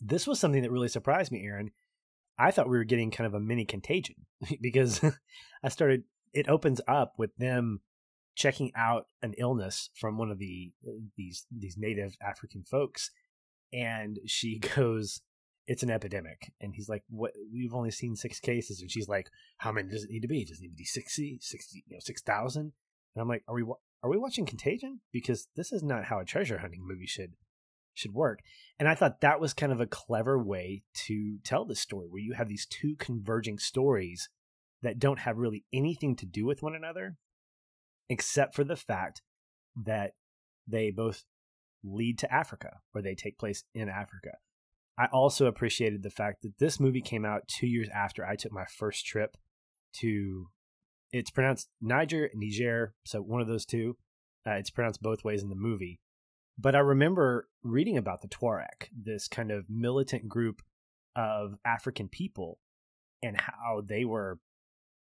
this 0.00 0.26
was 0.26 0.40
something 0.40 0.62
that 0.62 0.70
really 0.70 0.88
surprised 0.88 1.32
me, 1.32 1.44
Aaron. 1.44 1.70
I 2.38 2.50
thought 2.50 2.68
we 2.68 2.78
were 2.78 2.84
getting 2.84 3.10
kind 3.10 3.26
of 3.26 3.34
a 3.34 3.40
mini 3.40 3.64
contagion 3.64 4.26
because 4.60 5.00
I 5.62 5.68
started. 5.68 6.04
It 6.32 6.48
opens 6.48 6.80
up 6.88 7.14
with 7.18 7.36
them 7.36 7.80
checking 8.34 8.72
out 8.74 9.06
an 9.20 9.34
illness 9.36 9.90
from 9.94 10.16
one 10.16 10.30
of 10.30 10.38
the 10.38 10.72
these 11.16 11.46
these 11.50 11.76
native 11.76 12.16
African 12.22 12.64
folks, 12.64 13.10
and 13.72 14.18
she 14.26 14.58
goes, 14.76 15.20
"It's 15.66 15.82
an 15.82 15.90
epidemic," 15.90 16.52
and 16.60 16.74
he's 16.74 16.88
like, 16.88 17.02
"What? 17.08 17.32
We've 17.52 17.74
only 17.74 17.90
seen 17.90 18.16
six 18.16 18.40
cases," 18.40 18.80
and 18.80 18.90
she's 18.90 19.08
like, 19.08 19.28
"How 19.58 19.72
many 19.72 19.90
does 19.90 20.04
it 20.04 20.10
need 20.10 20.22
to 20.22 20.28
be? 20.28 20.44
Does 20.44 20.58
it 20.58 20.62
need 20.62 20.70
to 20.70 20.76
be 20.76 20.84
60, 20.84 21.38
60 21.42 21.84
you 21.86 21.96
know, 21.96 22.00
six 22.00 22.22
thousand? 22.22 22.72
And 23.14 23.22
I'm 23.22 23.28
like, 23.28 23.44
"Are 23.46 23.54
we 23.54 23.62
are 24.02 24.10
we 24.10 24.18
watching 24.18 24.46
Contagion? 24.46 25.00
Because 25.12 25.48
this 25.54 25.72
is 25.72 25.82
not 25.82 26.04
how 26.04 26.18
a 26.18 26.24
treasure 26.24 26.58
hunting 26.58 26.86
movie 26.86 27.06
should 27.06 27.34
should 27.94 28.12
work." 28.12 28.40
And 28.78 28.88
I 28.88 28.94
thought 28.94 29.20
that 29.20 29.40
was 29.40 29.54
kind 29.54 29.72
of 29.72 29.80
a 29.80 29.86
clever 29.86 30.42
way 30.42 30.82
to 31.06 31.38
tell 31.44 31.64
this 31.64 31.80
story, 31.80 32.08
where 32.08 32.22
you 32.22 32.32
have 32.34 32.48
these 32.48 32.66
two 32.66 32.96
converging 32.98 33.58
stories 33.58 34.28
that 34.82 34.98
don't 34.98 35.20
have 35.20 35.36
really 35.38 35.64
anything 35.72 36.16
to 36.16 36.26
do 36.26 36.44
with 36.44 36.62
one 36.62 36.74
another, 36.74 37.16
except 38.08 38.54
for 38.54 38.64
the 38.64 38.76
fact 38.76 39.22
that 39.76 40.12
they 40.66 40.90
both 40.90 41.24
lead 41.84 42.18
to 42.18 42.32
Africa, 42.32 42.80
or 42.94 43.02
they 43.02 43.14
take 43.14 43.38
place 43.38 43.64
in 43.74 43.88
Africa. 43.88 44.38
I 44.98 45.06
also 45.06 45.46
appreciated 45.46 46.02
the 46.02 46.10
fact 46.10 46.42
that 46.42 46.58
this 46.58 46.78
movie 46.80 47.00
came 47.00 47.24
out 47.24 47.48
two 47.48 47.66
years 47.66 47.88
after 47.94 48.24
I 48.24 48.36
took 48.36 48.52
my 48.52 48.64
first 48.64 49.06
trip 49.06 49.36
to. 50.00 50.48
It's 51.12 51.30
pronounced 51.30 51.68
Niger, 51.80 52.30
Niger, 52.34 52.94
so 53.04 53.20
one 53.20 53.40
of 53.40 53.46
those 53.46 53.66
two. 53.66 53.96
Uh, 54.46 54.52
it's 54.52 54.70
pronounced 54.70 55.02
both 55.02 55.24
ways 55.24 55.42
in 55.42 55.50
the 55.50 55.54
movie. 55.54 56.00
But 56.58 56.74
I 56.74 56.80
remember 56.80 57.48
reading 57.62 57.96
about 57.96 58.22
the 58.22 58.28
Tuareg, 58.28 58.88
this 58.92 59.28
kind 59.28 59.50
of 59.50 59.70
militant 59.70 60.28
group 60.28 60.62
of 61.14 61.54
African 61.64 62.08
people, 62.08 62.58
and 63.22 63.40
how 63.40 63.82
they 63.86 64.04
were 64.04 64.38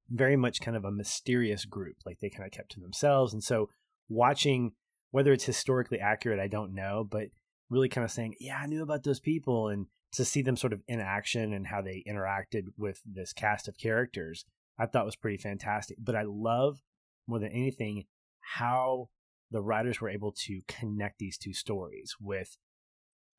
very 0.09 0.35
much 0.35 0.61
kind 0.61 0.77
of 0.77 0.85
a 0.85 0.91
mysterious 0.91 1.65
group. 1.65 1.97
Like 2.05 2.19
they 2.19 2.29
kind 2.29 2.45
of 2.45 2.51
kept 2.51 2.71
to 2.71 2.79
themselves. 2.79 3.33
And 3.33 3.43
so 3.43 3.69
watching, 4.09 4.73
whether 5.11 5.33
it's 5.33 5.45
historically 5.45 5.99
accurate, 5.99 6.39
I 6.39 6.47
don't 6.47 6.75
know, 6.75 7.07
but 7.09 7.27
really 7.69 7.89
kind 7.89 8.05
of 8.05 8.11
saying, 8.11 8.35
yeah, 8.39 8.57
I 8.61 8.67
knew 8.67 8.83
about 8.83 9.03
those 9.03 9.19
people. 9.19 9.69
And 9.69 9.87
to 10.13 10.23
see 10.23 10.41
them 10.41 10.55
sort 10.55 10.73
of 10.73 10.81
in 10.87 10.99
action 10.99 11.53
and 11.53 11.67
how 11.67 11.81
they 11.81 12.03
interacted 12.07 12.65
with 12.77 13.01
this 13.05 13.33
cast 13.33 13.67
of 13.67 13.77
characters, 13.77 14.45
I 14.77 14.85
thought 14.85 15.05
was 15.05 15.15
pretty 15.15 15.37
fantastic. 15.37 15.97
But 15.99 16.15
I 16.15 16.23
love 16.23 16.79
more 17.27 17.39
than 17.39 17.51
anything 17.51 18.05
how 18.39 19.09
the 19.51 19.61
writers 19.61 20.01
were 20.01 20.09
able 20.09 20.31
to 20.31 20.61
connect 20.67 21.19
these 21.19 21.37
two 21.37 21.53
stories 21.53 22.15
with 22.19 22.57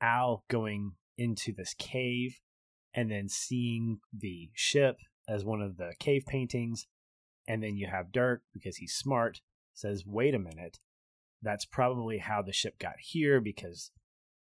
Al 0.01 0.45
going 0.49 0.93
into 1.19 1.53
this 1.53 1.75
cave 1.75 2.41
and 2.95 3.11
then 3.11 3.29
seeing 3.29 3.99
the 4.17 4.51
ship 4.55 4.97
as 5.29 5.45
one 5.45 5.61
of 5.61 5.77
the 5.77 5.93
cave 5.99 6.25
paintings. 6.27 6.87
And 7.47 7.63
then 7.63 7.77
you 7.77 7.87
have 7.87 8.13
Dirk, 8.13 8.43
because 8.53 8.79
he's 8.79 8.95
smart, 8.95 9.41
says, 9.75 10.05
wait 10.07 10.35
a 10.35 10.39
minute, 10.39 10.79
that's 11.43 11.65
probably 11.65 12.19
how 12.19 12.43
the 12.43 12.53
ship 12.53 12.79
got 12.79 12.95
here 12.99 13.41
because 13.41 13.91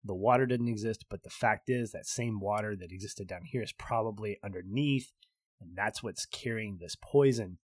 the 0.03 0.14
water 0.14 0.46
didn't 0.46 0.68
exist. 0.68 1.05
But 1.09 1.22
the 1.22 1.31
fact 1.31 1.68
is, 1.68 1.92
that 1.92 2.07
same 2.07 2.40
water 2.40 2.74
that 2.77 2.90
existed 2.90 3.29
down 3.29 3.42
here 3.44 3.62
is 3.62 3.72
probably 3.72 4.38
underneath. 4.42 5.12
And 5.61 5.77
that's 5.77 6.03
what's 6.03 6.27
carrying 6.27 6.79
this 6.81 6.97
poison. 7.01 7.59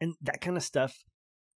And 0.00 0.14
that 0.22 0.40
kind 0.40 0.56
of 0.56 0.62
stuff 0.62 1.04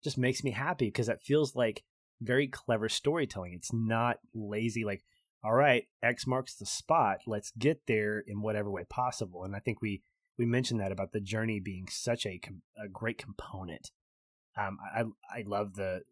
just 0.03 0.19
makes 0.19 0.45
me 0.45 0.53
happy 0.53 0.87
because 0.87 1.09
it 1.09 1.21
feels 1.25 1.57
like 1.57 1.83
very 2.21 2.49
clever 2.49 2.89
storytelling. 2.89 3.55
It's 3.55 3.73
not 3.73 4.19
lazy, 4.35 4.85
like, 4.85 5.03
all 5.45 5.55
right, 5.55 5.85
X 6.03 6.27
marks 6.27 6.55
the 6.55 6.67
spot. 6.67 7.19
Let's 7.27 7.53
get 7.59 7.83
there 7.87 8.23
in 8.27 8.43
whatever 8.43 8.71
way 8.71 8.85
possible. 8.89 9.45
And 9.45 9.55
I 9.55 9.61
think 9.61 9.81
we 9.81 10.03
we 10.37 10.47
mentioned 10.47 10.81
that 10.81 10.93
about 10.93 11.13
the 11.13 11.21
journey 11.21 11.61
being 11.61 11.87
such 11.89 12.27
a 12.27 12.41
a 12.83 12.89
great 12.89 13.19
component. 13.19 13.91
Um, 14.57 14.79
I 14.95 15.05
I 15.33 15.45
love 15.47 15.75
the 15.75 16.03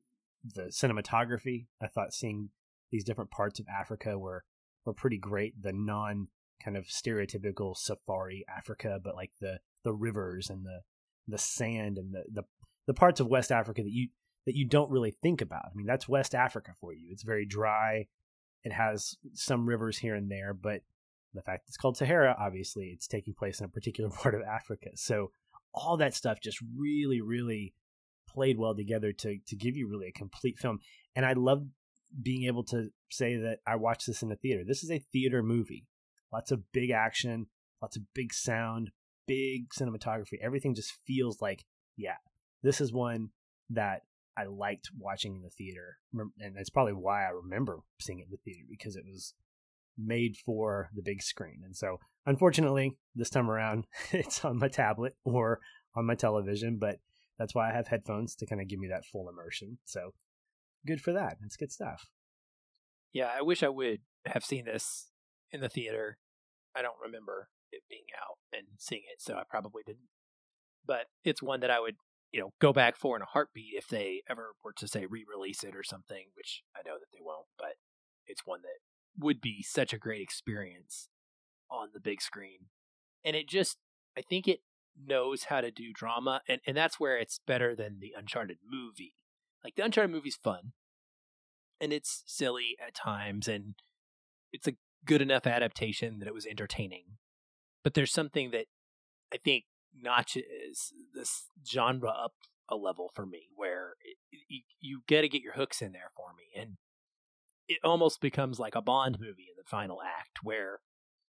the 0.44 0.64
cinematography. 0.64 1.66
I 1.83 1.88
thought 1.88 2.12
seeing 2.12 2.51
these 2.92 3.05
different 3.05 3.31
parts 3.31 3.59
of 3.59 3.66
Africa 3.68 4.18
were 4.18 4.44
were 4.85 4.94
pretty 4.94 5.18
great. 5.18 5.61
The 5.61 5.72
non 5.72 6.29
kind 6.62 6.77
of 6.77 6.87
stereotypical 6.87 7.77
safari 7.77 8.45
Africa, 8.49 8.99
but 9.03 9.14
like 9.14 9.33
the 9.40 9.59
the 9.85 9.92
rivers 9.92 10.51
and 10.51 10.64
the 10.64 10.81
the 11.29 11.38
sand 11.38 11.99
and 11.99 12.14
the 12.14 12.25
the, 12.33 12.45
the 12.87 12.95
parts 12.95 13.21
of 13.21 13.27
West 13.27 13.53
Africa 13.53 13.83
that 13.83 13.92
you 13.92 14.09
that 14.47 14.55
you 14.55 14.64
don't 14.64 14.90
really 14.90 15.11
think 15.11 15.40
about. 15.40 15.64
I 15.66 15.75
mean, 15.75 15.87
that's 15.87 16.09
West 16.09 16.35
Africa 16.35 16.73
for 16.81 16.92
you. 16.92 17.09
It's 17.11 17.25
very 17.25 17.45
dry. 17.45 18.07
It 18.62 18.73
has 18.73 19.16
some 19.35 19.69
rivers 19.69 19.99
here 19.99 20.14
and 20.14 20.31
there, 20.31 20.55
but 20.55 20.83
the 21.35 21.42
fact 21.42 21.64
it's 21.69 21.77
called 21.77 21.97
Sahara, 21.97 22.37
obviously, 22.38 22.87
it's 22.87 23.07
taking 23.07 23.35
place 23.35 23.61
in 23.61 23.66
a 23.66 23.69
particular 23.69 24.11
part 24.23 24.35
of 24.35 24.42
Africa. 24.42 24.90
So 24.95 25.31
all 25.75 25.97
that 25.99 26.14
stuff 26.14 26.40
just 26.40 26.59
really, 26.77 27.21
really 27.21 27.75
played 28.29 28.59
well 28.59 28.75
together 28.75 29.12
to 29.12 29.38
to 29.47 29.57
give 29.57 29.77
you 29.77 29.88
really 29.88 30.09
a 30.09 30.19
complete 30.19 30.59
film. 30.59 30.81
And 31.14 31.25
I 31.25 31.35
love 31.35 31.66
being 32.23 32.45
able 32.45 32.64
to 32.64 32.90
say 33.11 33.37
that 33.37 33.59
I 33.66 33.77
watched 33.77 34.07
this 34.07 34.23
in 34.23 34.29
the 34.29 34.37
theater. 34.37 34.62
This 34.66 34.83
is 34.83 34.90
a 34.90 35.05
theater 35.12 35.42
movie. 35.42 35.87
Lots 36.32 36.50
of 36.50 36.70
big 36.72 36.90
action, 36.90 37.46
lots 37.80 37.96
of 37.96 38.02
big 38.14 38.32
sound, 38.32 38.90
big 39.26 39.70
cinematography. 39.70 40.38
Everything 40.42 40.74
just 40.74 40.92
feels 41.06 41.40
like, 41.40 41.64
yeah, 41.96 42.16
this 42.62 42.80
is 42.80 42.92
one 42.92 43.30
that 43.70 44.02
I 44.36 44.44
liked 44.44 44.90
watching 44.98 45.36
in 45.36 45.42
the 45.42 45.50
theater. 45.50 45.98
And 46.40 46.56
that's 46.56 46.70
probably 46.70 46.92
why 46.92 47.24
I 47.24 47.30
remember 47.30 47.80
seeing 48.00 48.18
it 48.18 48.26
in 48.26 48.30
the 48.30 48.38
theater 48.44 48.64
because 48.68 48.96
it 48.96 49.04
was 49.06 49.34
made 49.96 50.36
for 50.36 50.90
the 50.94 51.02
big 51.02 51.22
screen. 51.22 51.62
And 51.64 51.76
so, 51.76 51.98
unfortunately, 52.26 52.96
this 53.14 53.30
time 53.30 53.50
around, 53.50 53.86
it's 54.12 54.44
on 54.44 54.58
my 54.58 54.68
tablet 54.68 55.16
or 55.24 55.60
on 55.94 56.06
my 56.06 56.14
television, 56.14 56.78
but 56.78 56.98
that's 57.38 57.54
why 57.54 57.70
I 57.70 57.74
have 57.74 57.88
headphones 57.88 58.34
to 58.36 58.46
kind 58.46 58.60
of 58.60 58.68
give 58.68 58.78
me 58.78 58.88
that 58.88 59.06
full 59.06 59.28
immersion. 59.28 59.78
So, 59.84 60.12
good 60.86 61.00
for 61.00 61.12
that. 61.12 61.38
It's 61.44 61.56
good 61.56 61.72
stuff. 61.72 62.08
Yeah, 63.12 63.30
I 63.34 63.42
wish 63.42 63.62
I 63.62 63.68
would 63.68 64.00
have 64.26 64.44
seen 64.44 64.66
this 64.66 65.08
in 65.52 65.61
the 65.61 65.68
theater. 65.68 66.18
I 66.74 66.82
don't 66.82 66.96
remember 67.02 67.48
it 67.72 67.82
being 67.88 68.06
out 68.16 68.38
and 68.52 68.66
seeing 68.78 69.02
it, 69.12 69.20
so 69.20 69.35
I 69.35 69.42
probably 69.48 69.82
didn't. 69.85 70.09
But 70.87 71.06
it's 71.24 71.42
one 71.42 71.61
that 71.61 71.70
I 71.70 71.80
would, 71.80 71.96
you 72.32 72.40
know, 72.40 72.52
go 72.61 72.72
back 72.72 72.96
for 72.96 73.16
in 73.16 73.22
a 73.22 73.26
heartbeat 73.26 73.74
if 73.74 73.88
they 73.88 74.22
ever 74.28 74.54
were 74.62 74.72
to 74.74 74.87
say 74.87 75.06
re-release 75.06 75.64
it 75.64 75.74
or 75.74 75.82
something, 75.82 76.26
which 76.35 76.62
I 76.76 76.87
know 76.87 76.94
that 76.94 77.12
they 77.12 77.20
won't, 77.20 77.46
but 77.59 77.74
it's 78.26 78.46
one 78.46 78.61
that 78.62 79.24
would 79.24 79.40
be 79.40 79.62
such 79.62 79.92
a 79.92 79.98
great 79.98 80.20
experience 80.20 81.09
on 81.70 81.88
the 81.92 82.00
big 82.00 82.20
screen. 82.20 82.66
And 83.24 83.35
it 83.35 83.48
just 83.48 83.78
I 84.16 84.22
think 84.22 84.46
it 84.46 84.61
knows 84.98 85.44
how 85.44 85.61
to 85.61 85.70
do 85.70 85.92
drama 85.92 86.40
and, 86.48 86.61
and 86.66 86.76
that's 86.76 86.98
where 86.98 87.18
it's 87.18 87.40
better 87.46 87.74
than 87.74 87.98
the 88.00 88.14
Uncharted 88.16 88.59
movie. 88.68 89.14
Like 89.62 89.74
the 89.74 89.85
Uncharted 89.85 90.11
movie's 90.11 90.37
fun 90.37 90.72
and 91.80 91.92
it's 91.92 92.22
silly 92.26 92.76
at 92.85 92.94
times 92.94 93.48
and 93.48 93.74
it's 94.52 94.66
a 94.66 94.72
good 95.07 95.23
enough 95.23 95.47
adaptation 95.47 96.19
that 96.19 96.29
it 96.29 96.35
was 96.35 96.47
entertaining. 96.47 97.05
But 97.83 97.95
there's 97.95 98.12
something 98.12 98.51
that 98.51 98.66
I 99.33 99.38
think 99.38 99.64
notches 99.95 100.92
this 101.14 101.47
genre 101.66 102.11
up 102.11 102.33
a 102.69 102.77
level 102.77 103.11
for 103.14 103.25
me 103.25 103.49
where 103.55 103.95
it, 104.05 104.16
you, 104.49 104.61
you 104.81 105.01
got 105.09 105.23
to 105.23 105.29
get 105.29 105.42
your 105.42 105.55
hooks 105.55 105.81
in 105.81 105.92
there 105.92 106.11
for 106.16 106.29
me 106.37 106.61
and 106.61 106.77
it 107.69 107.79
almost 107.83 108.21
becomes 108.21 108.59
like 108.59 108.75
a 108.75 108.83
Bond 108.83 109.19
movie 109.21 109.49
in 109.51 109.57
the 109.57 109.69
final 109.69 110.01
act 110.03 110.38
where 110.42 110.81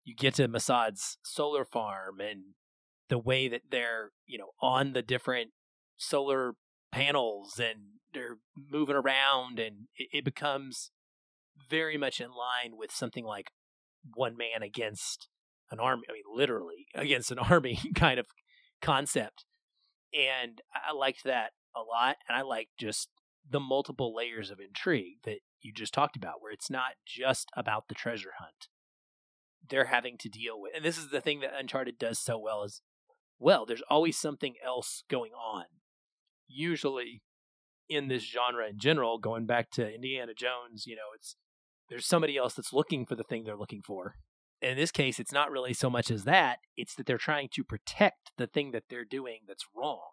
you 0.03 0.15
get 0.15 0.35
to 0.35 0.47
Massarde's 0.47 1.17
solar 1.23 1.65
farm 1.65 2.19
and 2.19 2.55
the 3.09 3.17
way 3.17 3.47
that 3.47 3.63
they're, 3.69 4.11
you 4.25 4.37
know, 4.37 4.51
on 4.61 4.93
the 4.93 5.01
different 5.01 5.51
solar 5.97 6.53
panels 6.91 7.59
and 7.59 7.79
they're 8.13 8.37
moving 8.55 8.95
around 8.95 9.59
and 9.59 9.87
it, 9.95 10.09
it 10.11 10.25
becomes 10.25 10.91
very 11.69 11.97
much 11.97 12.19
in 12.19 12.29
line 12.29 12.77
with 12.77 12.91
something 12.91 13.25
like 13.25 13.51
one 14.15 14.37
man 14.37 14.63
against 14.63 15.27
an 15.71 15.79
army. 15.79 16.03
I 16.09 16.13
mean, 16.13 16.23
literally 16.33 16.87
against 16.95 17.31
an 17.31 17.39
army 17.49 17.79
kind 17.95 18.19
of 18.19 18.27
concept. 18.81 19.45
And 20.13 20.61
I 20.73 20.93
liked 20.93 21.23
that 21.25 21.51
a 21.75 21.81
lot. 21.81 22.17
And 22.27 22.37
I 22.37 22.41
liked 22.41 22.71
just 22.79 23.09
the 23.49 23.59
multiple 23.59 24.13
layers 24.15 24.51
of 24.51 24.59
intrigue 24.59 25.17
that 25.23 25.39
you 25.61 25.71
just 25.73 25.93
talked 25.93 26.15
about, 26.15 26.41
where 26.41 26.51
it's 26.51 26.69
not 26.69 26.93
just 27.05 27.49
about 27.55 27.87
the 27.87 27.95
treasure 27.95 28.33
hunt. 28.39 28.67
They're 29.69 29.85
having 29.85 30.17
to 30.19 30.29
deal 30.29 30.61
with, 30.61 30.73
and 30.75 30.85
this 30.85 30.97
is 30.97 31.09
the 31.09 31.21
thing 31.21 31.41
that 31.41 31.57
Uncharted 31.57 31.97
does 31.97 32.19
so 32.19 32.37
well 32.39 32.63
is, 32.63 32.81
well, 33.39 33.65
there's 33.65 33.83
always 33.89 34.17
something 34.17 34.55
else 34.65 35.03
going 35.09 35.31
on. 35.31 35.65
Usually, 36.47 37.21
in 37.89 38.07
this 38.07 38.23
genre 38.23 38.67
in 38.67 38.79
general, 38.79 39.17
going 39.17 39.45
back 39.45 39.69
to 39.71 39.93
Indiana 39.93 40.33
Jones, 40.33 40.85
you 40.85 40.95
know, 40.95 41.09
it's 41.15 41.35
there's 41.89 42.05
somebody 42.05 42.37
else 42.37 42.53
that's 42.53 42.73
looking 42.73 43.05
for 43.05 43.15
the 43.15 43.23
thing 43.23 43.43
they're 43.43 43.57
looking 43.57 43.81
for. 43.81 44.15
In 44.61 44.75
this 44.75 44.91
case, 44.91 45.19
it's 45.19 45.31
not 45.31 45.51
really 45.51 45.73
so 45.73 45.89
much 45.89 46.09
as 46.09 46.23
that, 46.23 46.59
it's 46.75 46.95
that 46.95 47.05
they're 47.05 47.17
trying 47.17 47.49
to 47.53 47.63
protect 47.63 48.31
the 48.37 48.47
thing 48.47 48.71
that 48.71 48.83
they're 48.89 49.05
doing 49.05 49.39
that's 49.47 49.65
wrong 49.75 50.09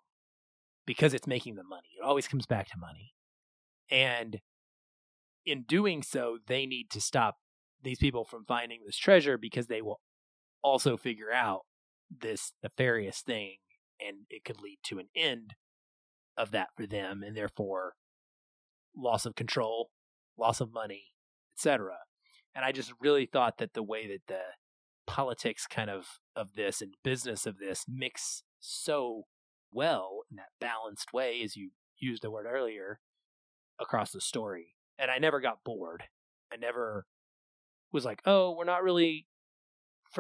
because 0.87 1.15
it's 1.15 1.27
making 1.27 1.55
them 1.55 1.69
money. 1.69 1.89
It 1.99 2.05
always 2.05 2.29
comes 2.29 2.47
back 2.47 2.69
to 2.69 2.79
money. 2.79 3.15
And 3.91 4.41
in 5.47 5.63
doing 5.63 6.03
so, 6.03 6.39
they 6.47 6.67
need 6.67 6.91
to 6.91 7.01
stop 7.01 7.37
these 7.83 7.99
people 7.99 8.25
from 8.25 8.45
finding 8.45 8.81
this 8.85 8.97
treasure 8.97 9.39
because 9.39 9.67
they 9.67 9.83
will 9.83 10.01
also 10.63 10.97
figure 10.97 11.33
out 11.33 11.61
this 12.11 12.53
nefarious 12.63 13.21
thing 13.21 13.57
and 14.01 14.27
it 14.31 14.45
could 14.45 14.61
lead 14.61 14.79
to 14.85 14.99
an 14.99 15.09
end 15.15 15.55
of 16.37 16.51
that 16.51 16.69
for 16.77 16.87
them 16.87 17.23
and 17.23 17.37
therefore 17.37 17.95
loss 18.97 19.27
of 19.27 19.35
control, 19.35 19.91
loss 20.39 20.61
of 20.61 20.73
money, 20.73 21.14
etc. 21.57 21.99
And 22.55 22.65
I 22.65 22.73
just 22.73 22.93
really 23.01 23.27
thought 23.27 23.59
that 23.59 23.75
the 23.75 23.83
way 23.83 24.07
that 24.09 24.27
the 24.29 24.41
politics 25.07 25.67
kind 25.67 25.91
of 25.91 26.07
of 26.35 26.55
this 26.55 26.81
and 26.81 26.95
business 27.03 27.47
of 27.47 27.59
this 27.59 27.85
mix 27.89 28.43
so 28.61 29.25
well 29.73 30.21
in 30.31 30.37
that 30.37 30.49
balanced 30.61 31.13
way 31.13 31.41
as 31.43 31.57
you 31.57 31.71
used 31.99 32.23
the 32.23 32.31
word 32.31 32.47
earlier 32.49 33.01
across 33.81 34.13
the 34.13 34.21
story. 34.21 34.75
And 34.99 35.11
I 35.11 35.19
never 35.19 35.41
got 35.41 35.65
bored. 35.65 36.05
I 36.53 36.57
never 36.57 37.07
was 37.93 38.05
like, 38.05 38.23
"Oh, 38.25 38.53
we're 38.53 38.65
not 38.65 38.83
really 38.83 39.27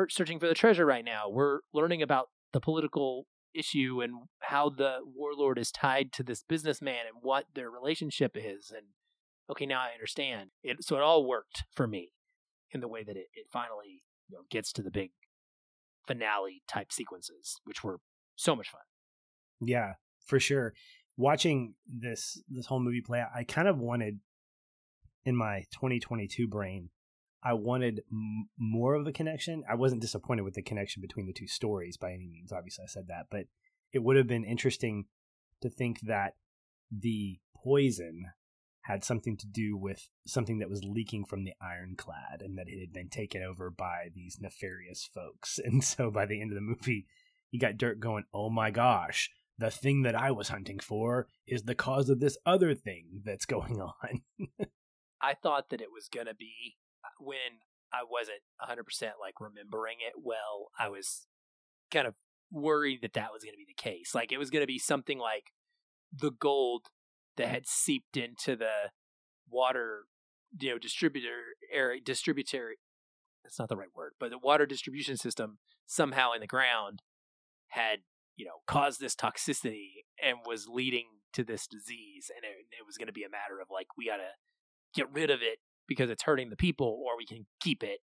searching 0.08 0.40
for 0.40 0.48
the 0.48 0.54
treasure 0.54 0.86
right 0.86 1.04
now. 1.04 1.28
We're 1.28 1.60
learning 1.72 2.02
about 2.02 2.28
the 2.52 2.60
political 2.60 3.26
issue 3.54 4.00
and 4.02 4.14
how 4.40 4.68
the 4.68 4.98
warlord 5.04 5.58
is 5.58 5.70
tied 5.70 6.12
to 6.12 6.22
this 6.22 6.42
businessman 6.42 7.06
and 7.06 7.22
what 7.22 7.46
their 7.54 7.70
relationship 7.70 8.32
is 8.34 8.72
and 8.74 8.86
okay 9.50 9.66
now 9.66 9.80
i 9.80 9.92
understand 9.92 10.50
it 10.62 10.82
so 10.82 10.96
it 10.96 11.02
all 11.02 11.26
worked 11.26 11.64
for 11.72 11.86
me 11.86 12.12
in 12.70 12.80
the 12.80 12.88
way 12.88 13.02
that 13.02 13.16
it, 13.16 13.26
it 13.34 13.46
finally 13.52 14.02
you 14.28 14.36
know 14.36 14.42
gets 14.50 14.72
to 14.72 14.82
the 14.82 14.90
big 14.90 15.10
finale 16.06 16.62
type 16.68 16.92
sequences 16.92 17.60
which 17.64 17.82
were 17.82 17.98
so 18.36 18.54
much 18.54 18.68
fun 18.68 18.80
yeah 19.60 19.94
for 20.26 20.38
sure 20.38 20.74
watching 21.16 21.74
this 21.86 22.42
this 22.48 22.66
whole 22.66 22.80
movie 22.80 23.00
play 23.00 23.20
out 23.20 23.28
i 23.34 23.44
kind 23.44 23.68
of 23.68 23.78
wanted 23.78 24.18
in 25.24 25.36
my 25.36 25.64
2022 25.72 26.46
brain 26.46 26.90
I 27.44 27.52
wanted 27.52 28.02
m- 28.10 28.48
more 28.58 28.94
of 28.94 29.06
a 29.06 29.12
connection. 29.12 29.64
I 29.70 29.74
wasn't 29.74 30.00
disappointed 30.00 30.42
with 30.42 30.54
the 30.54 30.62
connection 30.62 31.02
between 31.02 31.26
the 31.26 31.32
two 31.32 31.46
stories 31.46 31.98
by 31.98 32.12
any 32.12 32.26
means. 32.26 32.52
Obviously, 32.52 32.84
I 32.84 32.86
said 32.86 33.08
that, 33.08 33.26
but 33.30 33.44
it 33.92 34.02
would 34.02 34.16
have 34.16 34.26
been 34.26 34.44
interesting 34.44 35.04
to 35.60 35.68
think 35.68 36.00
that 36.00 36.34
the 36.90 37.38
poison 37.54 38.24
had 38.84 39.02
something 39.02 39.36
to 39.38 39.46
do 39.46 39.76
with 39.76 40.10
something 40.26 40.58
that 40.58 40.68
was 40.68 40.84
leaking 40.84 41.24
from 41.24 41.44
the 41.44 41.54
ironclad 41.60 42.40
and 42.40 42.58
that 42.58 42.68
it 42.68 42.78
had 42.78 42.92
been 42.92 43.08
taken 43.08 43.42
over 43.42 43.70
by 43.70 44.08
these 44.14 44.38
nefarious 44.40 45.08
folks. 45.12 45.58
And 45.64 45.82
so 45.82 46.10
by 46.10 46.26
the 46.26 46.40
end 46.40 46.52
of 46.52 46.56
the 46.56 46.60
movie, 46.60 47.06
you 47.50 47.58
got 47.58 47.78
Dirk 47.78 47.98
going, 47.98 48.24
oh 48.34 48.50
my 48.50 48.70
gosh, 48.70 49.30
the 49.56 49.70
thing 49.70 50.02
that 50.02 50.14
I 50.14 50.32
was 50.32 50.48
hunting 50.48 50.78
for 50.80 51.28
is 51.46 51.62
the 51.62 51.74
cause 51.74 52.10
of 52.10 52.20
this 52.20 52.36
other 52.44 52.74
thing 52.74 53.22
that's 53.24 53.46
going 53.46 53.80
on. 53.80 54.20
I 55.20 55.32
thought 55.32 55.70
that 55.70 55.80
it 55.80 55.88
was 55.92 56.08
going 56.08 56.26
to 56.26 56.34
be 56.34 56.76
uh, 57.02 57.08
when 57.24 57.60
I 57.90 58.02
wasn't 58.08 58.42
100% 58.60 59.12
like 59.18 59.40
remembering 59.40 59.96
it 60.06 60.14
well, 60.22 60.68
I 60.78 60.90
was 60.90 61.26
kind 61.90 62.06
of 62.06 62.14
worried 62.50 63.00
that 63.00 63.14
that 63.14 63.32
was 63.32 63.44
going 63.44 63.54
to 63.54 63.58
be 63.58 63.66
the 63.66 63.82
case. 63.82 64.14
Like 64.14 64.30
it 64.30 64.38
was 64.38 64.50
going 64.50 64.62
to 64.62 64.66
be 64.66 64.78
something 64.78 65.18
like 65.18 65.52
the 66.12 66.32
gold 66.32 66.88
that 67.36 67.48
had 67.48 67.66
seeped 67.66 68.16
into 68.16 68.56
the 68.56 68.90
water, 69.48 70.04
you 70.58 70.70
know, 70.70 70.78
distributor 70.78 71.54
area, 71.72 72.00
distributor. 72.04 72.74
That's 73.42 73.58
not 73.58 73.68
the 73.68 73.76
right 73.76 73.94
word, 73.94 74.12
but 74.18 74.30
the 74.30 74.38
water 74.38 74.66
distribution 74.66 75.16
system 75.16 75.58
somehow 75.86 76.32
in 76.32 76.40
the 76.40 76.46
ground 76.46 77.02
had, 77.68 78.00
you 78.36 78.46
know, 78.46 78.62
caused 78.66 79.00
this 79.00 79.14
toxicity 79.14 80.04
and 80.22 80.38
was 80.46 80.66
leading 80.68 81.06
to 81.34 81.44
this 81.44 81.66
disease. 81.66 82.30
And 82.34 82.44
it, 82.44 82.66
it 82.80 82.86
was 82.86 82.96
going 82.96 83.08
to 83.08 83.12
be 83.12 83.24
a 83.24 83.30
matter 83.30 83.60
of 83.60 83.68
like, 83.70 83.88
we 83.98 84.06
got 84.06 84.16
to 84.16 84.32
get 84.94 85.12
rid 85.12 85.30
of 85.30 85.42
it 85.42 85.58
because 85.86 86.08
it's 86.08 86.22
hurting 86.22 86.50
the 86.50 86.56
people 86.56 87.02
or 87.04 87.16
we 87.16 87.26
can 87.26 87.46
keep 87.60 87.82
it. 87.82 87.98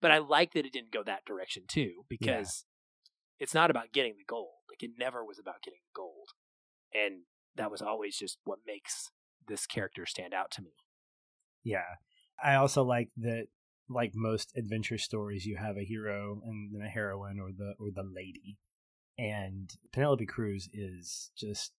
But 0.00 0.10
I 0.10 0.18
like 0.18 0.54
that 0.54 0.64
it 0.64 0.72
didn't 0.72 0.92
go 0.92 1.02
that 1.02 1.24
direction 1.26 1.64
too 1.68 2.04
because 2.08 2.64
yeah. 2.64 3.44
it's 3.44 3.54
not 3.54 3.70
about 3.70 3.92
getting 3.92 4.14
the 4.16 4.24
gold. 4.26 4.54
Like 4.70 4.82
it 4.82 4.92
never 4.98 5.24
was 5.24 5.38
about 5.38 5.62
getting 5.62 5.80
gold. 5.94 6.30
And 6.94 7.22
that 7.58 7.70
was 7.70 7.82
always 7.82 8.16
just 8.16 8.38
what 8.44 8.60
makes 8.66 9.10
this 9.46 9.66
character 9.66 10.06
stand 10.06 10.34
out 10.34 10.50
to 10.52 10.62
me. 10.62 10.72
Yeah. 11.64 11.96
I 12.42 12.54
also 12.54 12.82
like 12.82 13.10
that 13.18 13.46
like 13.90 14.12
most 14.14 14.52
adventure 14.56 14.98
stories 14.98 15.46
you 15.46 15.56
have 15.56 15.76
a 15.76 15.84
hero 15.84 16.40
and 16.44 16.74
then 16.74 16.86
a 16.86 16.90
heroine 16.90 17.38
or 17.40 17.50
the 17.52 17.74
or 17.78 17.90
the 17.94 18.02
lady. 18.02 18.58
And 19.18 19.70
Penelope 19.92 20.26
Cruz 20.26 20.68
is 20.72 21.30
just 21.36 21.72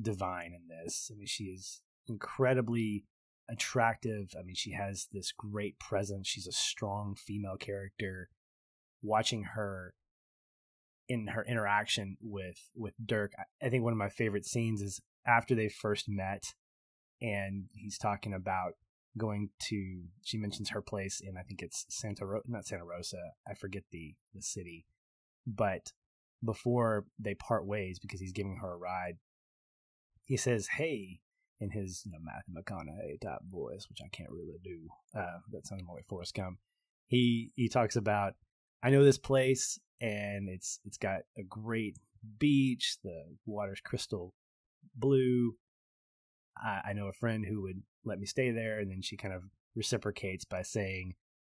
divine 0.00 0.52
in 0.52 0.68
this. 0.68 1.10
I 1.12 1.16
mean 1.16 1.26
she 1.26 1.44
is 1.44 1.82
incredibly 2.08 3.04
attractive. 3.48 4.34
I 4.38 4.42
mean, 4.42 4.54
she 4.54 4.72
has 4.72 5.08
this 5.12 5.32
great 5.32 5.78
presence. 5.78 6.26
She's 6.26 6.46
a 6.46 6.52
strong 6.52 7.14
female 7.14 7.56
character. 7.56 8.28
Watching 9.02 9.44
her 9.54 9.94
in 11.08 11.28
her 11.28 11.44
interaction 11.44 12.16
with 12.20 12.58
with 12.74 12.94
Dirk, 13.04 13.32
I 13.62 13.68
think 13.68 13.84
one 13.84 13.92
of 13.92 13.98
my 13.98 14.08
favorite 14.08 14.46
scenes 14.46 14.82
is 14.82 15.00
after 15.26 15.54
they 15.54 15.68
first 15.68 16.06
met, 16.08 16.44
and 17.20 17.66
he's 17.74 17.98
talking 17.98 18.32
about 18.32 18.72
going 19.16 19.50
to. 19.68 20.02
She 20.22 20.38
mentions 20.38 20.70
her 20.70 20.82
place 20.82 21.20
and 21.24 21.38
I 21.38 21.42
think 21.42 21.62
it's 21.62 21.86
Santa 21.88 22.26
Ro- 22.26 22.42
not 22.46 22.66
Santa 22.66 22.84
Rosa. 22.84 23.32
I 23.48 23.54
forget 23.54 23.84
the 23.90 24.14
the 24.34 24.42
city, 24.42 24.86
but 25.46 25.92
before 26.44 27.06
they 27.18 27.34
part 27.34 27.66
ways 27.66 27.98
because 27.98 28.20
he's 28.20 28.32
giving 28.32 28.58
her 28.60 28.74
a 28.74 28.76
ride, 28.76 29.18
he 30.24 30.36
says, 30.36 30.68
"Hey, 30.76 31.20
in 31.60 31.70
his 31.70 32.02
you 32.04 32.12
know, 32.12 32.18
Matthew 32.20 32.54
McConaughey 32.54 33.20
type 33.20 33.40
voice, 33.50 33.86
which 33.88 34.00
I 34.04 34.08
can't 34.08 34.30
really 34.30 34.58
do. 34.62 34.88
Uh, 35.18 35.38
that 35.52 35.66
sounds 35.66 35.82
more 35.84 35.96
like 35.96 36.06
Forrest 36.06 36.34
Gump. 36.34 36.58
He 37.06 37.52
he 37.54 37.68
talks 37.68 37.96
about 37.96 38.34
I 38.82 38.90
know 38.90 39.04
this 39.04 39.18
place 39.18 39.78
and 40.00 40.48
it's 40.48 40.80
it's 40.84 40.98
got 40.98 41.20
a 41.38 41.42
great 41.42 41.98
beach. 42.38 42.98
The 43.02 43.24
water's 43.46 43.80
crystal 43.80 44.34
blue. 44.94 45.54
I, 46.56 46.90
I 46.90 46.92
know 46.92 47.06
a 47.06 47.12
friend 47.12 47.44
who 47.46 47.62
would 47.62 47.82
let 48.04 48.18
me 48.18 48.26
stay 48.26 48.50
there, 48.50 48.78
and 48.78 48.90
then 48.90 49.02
she 49.02 49.16
kind 49.16 49.34
of 49.34 49.42
reciprocates 49.74 50.44
by 50.44 50.62
saying, 50.62 51.14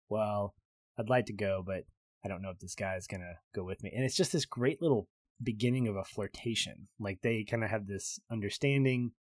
"Well, 0.09 0.55
I'd 0.99 1.09
like 1.09 1.27
to 1.27 1.33
go, 1.33 1.63
but 1.67 1.85
I 2.25 2.29
don't 2.29 2.43
know 2.43 2.51
if 2.51 2.59
this 2.59 2.75
guy 2.75 2.97
is 2.97 3.07
gonna 3.07 3.35
go 3.55 3.65
with 3.65 3.83
me." 3.83 3.93
And 3.95 4.05
it's 4.05 4.17
just 4.17 4.33
this 4.33 4.47
great 4.47 4.81
little 4.83 5.09
beginning 5.43 5.89
of 5.89 5.97
a 5.97 6.05
flirtation. 6.05 6.89
Like 6.99 7.21
they 7.23 7.45
kind 7.45 7.65
of 7.65 7.71
have 7.71 7.87
this 7.87 8.19
understanding 8.31 9.13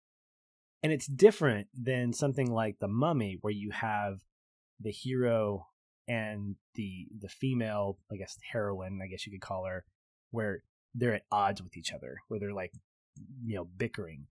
and 0.84 0.92
it's 0.92 1.06
different 1.06 1.68
than 1.72 2.12
something 2.12 2.52
like 2.52 2.78
the 2.78 2.88
mummy 2.88 3.38
where 3.40 3.52
you 3.52 3.70
have 3.70 4.18
the 4.78 4.90
hero 4.90 5.66
and 6.06 6.56
the 6.74 7.06
the 7.18 7.28
female 7.28 7.98
i 8.12 8.16
guess 8.16 8.36
heroine 8.52 9.00
i 9.02 9.06
guess 9.06 9.26
you 9.26 9.32
could 9.32 9.40
call 9.40 9.64
her 9.64 9.84
where 10.30 10.62
they're 10.94 11.14
at 11.14 11.24
odds 11.32 11.62
with 11.62 11.76
each 11.76 11.92
other 11.92 12.16
where 12.28 12.38
they're 12.38 12.52
like 12.52 12.72
you 13.44 13.56
know 13.56 13.64
bickering. 13.64 14.26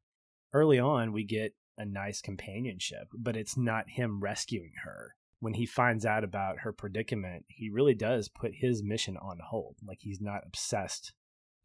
Early 0.53 0.79
on 0.79 1.13
we 1.13 1.23
get 1.23 1.53
a 1.77 1.85
nice 1.85 2.21
companionship 2.21 3.07
but 3.17 3.35
it's 3.35 3.57
not 3.57 3.89
him 3.89 4.19
rescuing 4.21 4.73
her. 4.83 5.15
When 5.39 5.55
he 5.55 5.65
finds 5.65 6.05
out 6.05 6.23
about 6.23 6.59
her 6.59 6.71
predicament 6.71 7.45
he 7.47 7.69
really 7.69 7.95
does 7.95 8.29
put 8.29 8.51
his 8.55 8.83
mission 8.83 9.17
on 9.17 9.39
hold. 9.49 9.77
Like 9.85 9.99
he's 10.01 10.21
not 10.21 10.41
obsessed 10.45 11.13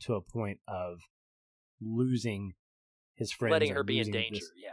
to 0.01 0.15
a 0.15 0.21
point 0.21 0.59
of 0.67 1.01
losing 1.81 2.55
his 3.15 3.33
friends 3.33 3.53
letting 3.53 3.75
her 3.75 3.83
be 3.83 3.99
in 3.99 4.11
danger 4.11 4.41
this. 4.41 4.51
yeah. 4.57 4.71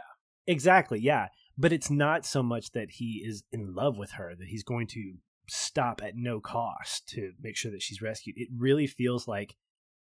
Exactly 0.52 0.98
yeah. 0.98 1.28
But 1.58 1.72
it's 1.72 1.90
not 1.90 2.26
so 2.26 2.42
much 2.42 2.72
that 2.72 2.90
he 2.92 3.22
is 3.24 3.42
in 3.50 3.74
love 3.74 3.96
with 3.96 4.12
her 4.12 4.34
that 4.38 4.48
he's 4.48 4.62
going 4.62 4.86
to 4.88 5.14
stop 5.48 6.00
at 6.02 6.16
no 6.16 6.40
cost 6.40 7.08
to 7.08 7.32
make 7.40 7.56
sure 7.56 7.70
that 7.70 7.82
she's 7.82 8.02
rescued 8.02 8.36
it 8.36 8.48
really 8.56 8.86
feels 8.86 9.28
like 9.28 9.56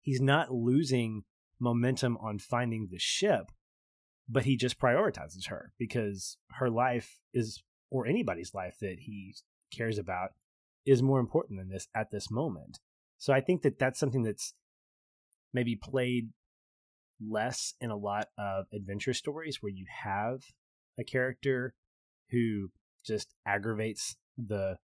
he's 0.01 0.21
not 0.21 0.53
losing 0.53 1.23
momentum 1.61 2.17
on 2.19 2.39
finding 2.39 2.89
the 2.91 2.99
ship 2.99 3.51
but 4.29 4.45
he 4.45 4.57
just 4.57 4.79
prioritizes 4.79 5.49
her 5.49 5.73
because 5.79 6.37
her 6.51 6.69
life 6.69 7.19
is 7.33 7.63
or 7.91 8.07
anybody's 8.07 8.55
life 8.55 8.77
that 8.81 8.99
he 9.01 9.35
cares 9.73 9.99
about 9.99 10.31
is 10.85 11.03
more 11.03 11.21
important 11.21 11.59
than 11.59 11.69
this 11.69 11.89
at 11.95 12.11
this 12.11 12.31
moment. 12.31 12.79
So 13.19 13.33
I 13.33 13.41
think 13.41 13.63
that 13.63 13.79
that's 13.79 13.99
something 13.99 14.23
that's 14.23 14.55
maybe 15.53 15.77
played 15.77 16.31
less 17.27 17.75
in 17.81 17.91
a 17.91 17.97
lot 17.97 18.29
of 18.39 18.67
adventure 18.73 19.15
stories 19.15 19.59
where 19.61 19.73
you 19.73 19.87
have 20.05 20.43
a 20.99 21.05
character 21.05 21.75
who 22.31 22.71
just 23.05 23.35
aggravates 23.47 24.17
the 24.37 24.77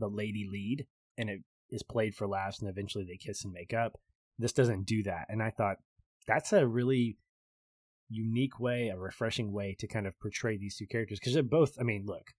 the 0.00 0.08
lady 0.08 0.48
lead 0.50 0.86
and 1.16 1.30
it 1.30 1.40
is 1.70 1.84
played 1.84 2.16
for 2.16 2.26
laughs 2.26 2.60
and 2.60 2.68
eventually 2.68 3.04
they 3.04 3.16
kiss 3.16 3.44
and 3.44 3.52
make 3.52 3.72
up. 3.72 4.00
This 4.38 4.52
doesn't 4.52 4.86
do 4.86 5.04
that. 5.04 5.26
And 5.28 5.42
I 5.42 5.50
thought 5.50 5.76
that's 6.26 6.52
a 6.52 6.66
really 6.66 7.18
unique 8.08 8.58
way, 8.58 8.88
a 8.88 8.98
refreshing 8.98 9.52
way 9.52 9.76
to 9.78 9.86
kind 9.86 10.06
of 10.06 10.18
portray 10.20 10.56
these 10.56 10.76
two 10.76 10.86
characters 10.86 11.20
because 11.20 11.34
they're 11.34 11.42
both. 11.42 11.76
I 11.78 11.84
mean, 11.84 12.04
look, 12.06 12.32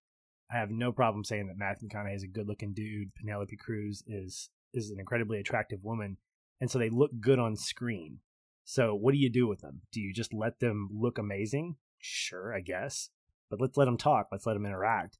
I 0.51 0.57
have 0.57 0.71
no 0.71 0.91
problem 0.91 1.23
saying 1.23 1.47
that 1.47 1.57
Matthew 1.57 1.87
McConaughey 1.87 2.15
is 2.15 2.23
a 2.23 2.27
good-looking 2.27 2.73
dude. 2.73 3.15
Penelope 3.15 3.55
Cruz 3.57 4.03
is 4.05 4.49
is 4.73 4.89
an 4.89 4.99
incredibly 4.99 5.39
attractive 5.39 5.83
woman, 5.83 6.17
and 6.59 6.69
so 6.69 6.79
they 6.79 6.89
look 6.89 7.11
good 7.19 7.39
on 7.39 7.55
screen. 7.55 8.19
So 8.63 8.93
what 8.93 9.13
do 9.13 9.17
you 9.17 9.29
do 9.29 9.47
with 9.47 9.61
them? 9.61 9.81
Do 9.91 10.01
you 10.01 10.13
just 10.13 10.33
let 10.33 10.59
them 10.59 10.89
look 10.93 11.17
amazing? 11.17 11.75
Sure, 11.99 12.53
I 12.53 12.61
guess, 12.61 13.09
but 13.49 13.61
let's 13.61 13.77
let 13.77 13.85
them 13.85 13.97
talk. 13.97 14.27
Let's 14.31 14.45
let 14.45 14.53
them 14.53 14.65
interact. 14.65 15.17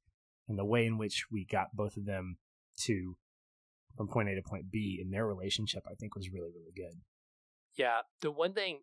And 0.48 0.58
the 0.58 0.64
way 0.64 0.86
in 0.86 0.98
which 0.98 1.26
we 1.30 1.44
got 1.44 1.74
both 1.74 1.96
of 1.96 2.04
them 2.04 2.38
to 2.82 3.16
from 3.96 4.08
point 4.08 4.28
A 4.28 4.34
to 4.34 4.42
point 4.42 4.70
B 4.70 4.98
in 5.02 5.10
their 5.10 5.26
relationship, 5.26 5.84
I 5.90 5.94
think 5.94 6.14
was 6.14 6.30
really 6.30 6.50
really 6.50 6.72
good. 6.74 7.00
Yeah, 7.76 8.00
the 8.20 8.30
one 8.30 8.52
thing 8.52 8.80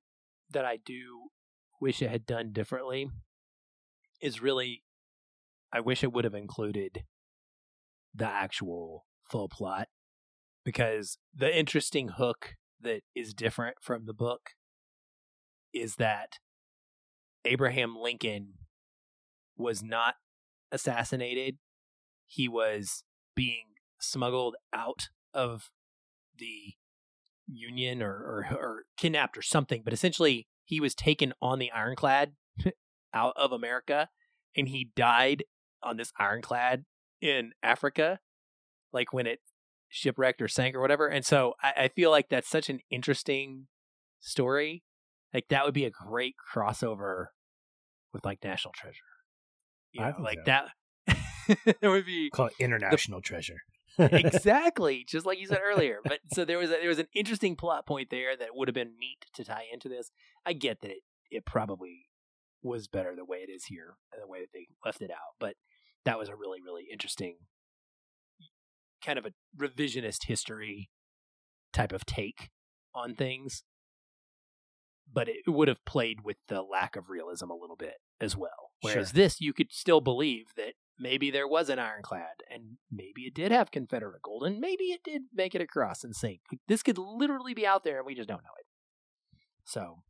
that 0.51 0.65
I 0.65 0.77
do 0.77 1.29
wish 1.79 2.01
it 2.01 2.09
had 2.09 2.25
done 2.25 2.51
differently 2.51 3.09
is 4.21 4.41
really 4.41 4.83
I 5.71 5.79
wish 5.79 6.03
it 6.03 6.11
would 6.11 6.23
have 6.23 6.33
included 6.33 7.03
the 8.13 8.27
actual 8.27 9.05
full 9.29 9.49
plot 9.49 9.87
because 10.65 11.17
the 11.33 11.55
interesting 11.55 12.09
hook 12.09 12.55
that 12.81 13.01
is 13.15 13.33
different 13.33 13.77
from 13.81 14.05
the 14.05 14.13
book 14.13 14.51
is 15.73 15.95
that 15.95 16.39
Abraham 17.45 17.95
Lincoln 17.95 18.53
was 19.55 19.83
not 19.83 20.15
assassinated. 20.71 21.57
He 22.27 22.47
was 22.47 23.03
being 23.35 23.65
smuggled 23.99 24.55
out 24.73 25.09
of 25.33 25.69
the 26.37 26.73
Union 27.47 28.01
or, 28.01 28.11
or, 28.11 28.47
or 28.51 28.83
kidnapped 28.97 29.37
or 29.37 29.41
something, 29.41 29.81
but 29.83 29.93
essentially 29.93 30.47
he 30.63 30.79
was 30.79 30.93
taken 30.93 31.33
on 31.41 31.59
the 31.59 31.71
ironclad 31.71 32.33
out 33.13 33.33
of 33.35 33.51
America 33.51 34.09
and 34.55 34.67
he 34.69 34.91
died 34.95 35.43
on 35.81 35.97
this 35.97 36.11
ironclad 36.19 36.85
in 37.21 37.51
Africa, 37.63 38.19
like 38.93 39.13
when 39.13 39.27
it 39.27 39.39
shipwrecked 39.89 40.41
or 40.41 40.47
sank 40.47 40.75
or 40.75 40.81
whatever. 40.81 41.07
And 41.07 41.25
so 41.25 41.55
I, 41.61 41.73
I 41.77 41.87
feel 41.87 42.11
like 42.11 42.29
that's 42.29 42.49
such 42.49 42.69
an 42.69 42.79
interesting 42.91 43.67
story. 44.19 44.83
Like 45.33 45.47
that 45.49 45.65
would 45.65 45.73
be 45.73 45.85
a 45.85 45.91
great 45.91 46.35
crossover 46.53 47.27
with 48.13 48.25
like 48.25 48.43
National 48.43 48.73
Treasure. 48.73 48.97
You 49.91 50.01
know, 50.01 50.13
like 50.19 50.39
so. 50.39 50.43
that. 50.45 50.69
it 51.81 51.87
would 51.87 52.05
be 52.05 52.29
called 52.29 52.51
international 52.59 53.19
the, 53.19 53.23
treasure. 53.23 53.57
exactly, 53.99 55.05
just 55.07 55.25
like 55.25 55.39
you 55.39 55.47
said 55.47 55.59
earlier. 55.63 55.99
But 56.03 56.19
so 56.33 56.45
there 56.45 56.57
was 56.57 56.69
a, 56.69 56.73
there 56.73 56.89
was 56.89 56.99
an 56.99 57.07
interesting 57.13 57.55
plot 57.55 57.85
point 57.85 58.09
there 58.09 58.37
that 58.37 58.49
would 58.53 58.67
have 58.67 58.75
been 58.75 58.93
neat 58.99 59.25
to 59.33 59.43
tie 59.43 59.65
into 59.71 59.89
this. 59.89 60.11
I 60.45 60.53
get 60.53 60.81
that 60.81 60.91
it 60.91 61.03
it 61.31 61.45
probably 61.45 62.07
was 62.61 62.87
better 62.87 63.15
the 63.15 63.25
way 63.25 63.39
it 63.39 63.51
is 63.51 63.65
here 63.65 63.95
and 64.13 64.21
the 64.21 64.27
way 64.27 64.41
that 64.41 64.49
they 64.53 64.67
left 64.85 65.01
it 65.01 65.11
out, 65.11 65.35
but 65.39 65.55
that 66.05 66.17
was 66.17 66.29
a 66.29 66.35
really 66.35 66.59
really 66.61 66.87
interesting 66.91 67.37
kind 69.03 69.17
of 69.17 69.25
a 69.25 69.31
revisionist 69.57 70.25
history 70.25 70.89
type 71.73 71.91
of 71.91 72.05
take 72.05 72.49
on 72.93 73.15
things. 73.15 73.63
But 75.11 75.27
it 75.27 75.47
would 75.47 75.67
have 75.67 75.83
played 75.85 76.23
with 76.23 76.37
the 76.47 76.61
lack 76.61 76.95
of 76.95 77.09
realism 77.09 77.49
a 77.49 77.55
little 77.55 77.75
bit 77.75 77.95
as 78.21 78.37
well. 78.37 78.71
Whereas 78.81 79.09
sure. 79.09 79.15
this, 79.15 79.41
you 79.41 79.53
could 79.53 79.71
still 79.71 80.01
believe 80.01 80.45
that 80.55 80.73
maybe 80.99 81.31
there 81.31 81.47
was 81.47 81.69
an 81.69 81.79
ironclad 81.79 82.43
and 82.51 82.77
maybe 82.91 83.23
it 83.23 83.33
did 83.33 83.51
have 83.51 83.71
Confederate 83.71 84.21
gold 84.21 84.43
and 84.43 84.59
maybe 84.59 84.85
it 84.85 85.01
did 85.03 85.23
make 85.33 85.55
it 85.55 85.61
across 85.61 86.03
and 86.03 86.15
sink. 86.15 86.41
This 86.67 86.83
could 86.83 86.97
literally 86.97 87.53
be 87.53 87.65
out 87.65 87.83
there 87.83 87.97
and 87.97 88.05
we 88.05 88.15
just 88.15 88.27
don't 88.27 88.43
know 88.43 88.49
it. 88.59 88.65
So 89.65 90.03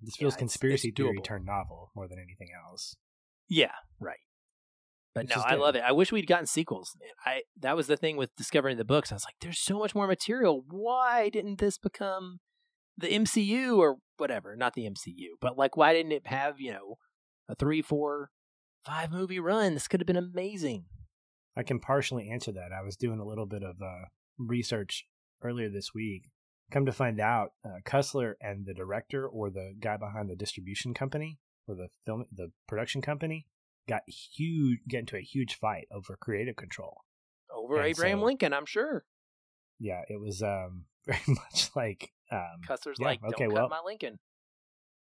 this 0.00 0.16
feels 0.16 0.34
yeah, 0.34 0.38
conspiracy 0.38 0.88
it's, 0.88 0.98
it's 0.98 1.06
theory 1.06 1.20
turned 1.22 1.46
novel 1.46 1.90
more 1.94 2.08
than 2.08 2.18
anything 2.18 2.48
else. 2.68 2.96
Yeah, 3.48 3.72
right. 4.00 4.18
But 5.14 5.24
it's 5.24 5.36
no, 5.36 5.42
I 5.42 5.54
love 5.56 5.76
it. 5.76 5.82
I 5.86 5.92
wish 5.92 6.10
we'd 6.10 6.26
gotten 6.26 6.46
sequels. 6.46 6.96
I 7.24 7.42
that 7.60 7.76
was 7.76 7.86
the 7.86 7.96
thing 7.96 8.16
with 8.16 8.34
discovering 8.36 8.78
the 8.78 8.84
books. 8.84 9.12
I 9.12 9.14
was 9.14 9.24
like, 9.24 9.34
there's 9.40 9.58
so 9.58 9.78
much 9.78 9.94
more 9.94 10.06
material. 10.06 10.64
Why 10.68 11.28
didn't 11.28 11.58
this 11.58 11.76
become 11.76 12.40
the 12.96 13.08
MCU 13.08 13.76
or 13.76 13.98
whatever? 14.22 14.56
Not 14.56 14.74
the 14.74 14.88
MCU, 14.88 15.34
but 15.40 15.58
like, 15.58 15.76
why 15.76 15.92
didn't 15.92 16.12
it 16.12 16.26
have 16.26 16.60
you 16.60 16.72
know 16.72 16.96
a 17.48 17.54
three, 17.54 17.82
four, 17.82 18.30
five 18.86 19.10
movie 19.10 19.40
run? 19.40 19.74
This 19.74 19.88
could 19.88 20.00
have 20.00 20.06
been 20.06 20.16
amazing. 20.16 20.84
I 21.56 21.62
can 21.62 21.80
partially 21.80 22.30
answer 22.30 22.52
that. 22.52 22.70
I 22.72 22.82
was 22.82 22.96
doing 22.96 23.18
a 23.18 23.26
little 23.26 23.46
bit 23.46 23.62
of 23.62 23.76
uh, 23.82 24.06
research 24.38 25.06
earlier 25.42 25.68
this 25.68 25.90
week. 25.94 26.30
Come 26.70 26.86
to 26.86 26.92
find 26.92 27.20
out, 27.20 27.50
uh, 27.66 27.80
Cussler 27.84 28.34
and 28.40 28.64
the 28.64 28.72
director 28.72 29.26
or 29.26 29.50
the 29.50 29.74
guy 29.78 29.98
behind 29.98 30.30
the 30.30 30.36
distribution 30.36 30.94
company 30.94 31.38
or 31.68 31.74
the 31.74 31.88
film, 32.06 32.24
the 32.32 32.52
production 32.66 33.02
company, 33.02 33.46
got 33.86 34.00
huge, 34.08 34.78
get 34.88 35.00
into 35.00 35.16
a 35.16 35.20
huge 35.20 35.58
fight 35.58 35.86
over 35.92 36.16
creative 36.18 36.56
control 36.56 37.02
over 37.54 37.76
and 37.76 37.86
Abraham 37.86 38.20
so, 38.20 38.24
Lincoln. 38.24 38.52
I'm 38.52 38.66
sure. 38.66 39.04
Yeah, 39.78 40.02
it 40.08 40.20
was 40.20 40.42
um, 40.42 40.84
very 41.06 41.20
much 41.28 41.70
like 41.74 42.12
um, 42.32 42.60
Cussler's 42.66 42.96
yeah, 43.00 43.06
like, 43.06 43.20
okay, 43.24 43.48
well, 43.48 43.68
my 43.68 43.80
Lincoln. 43.84 44.18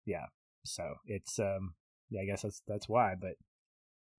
Yeah, 0.05 0.25
so 0.65 0.95
it's 1.05 1.39
um, 1.39 1.73
yeah, 2.09 2.21
I 2.21 2.25
guess 2.25 2.41
that's 2.41 2.61
that's 2.67 2.89
why. 2.89 3.15
But 3.19 3.33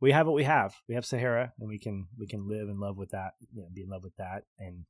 we 0.00 0.12
have 0.12 0.26
what 0.26 0.34
we 0.34 0.44
have. 0.44 0.74
We 0.88 0.94
have 0.94 1.04
Sahara, 1.04 1.52
and 1.58 1.68
we 1.68 1.78
can 1.78 2.06
we 2.18 2.26
can 2.26 2.48
live 2.48 2.68
and 2.68 2.80
love 2.80 2.96
with 2.96 3.10
that. 3.10 3.32
You 3.52 3.62
know, 3.62 3.68
be 3.72 3.82
in 3.82 3.88
love 3.88 4.02
with 4.02 4.16
that 4.16 4.44
and 4.58 4.84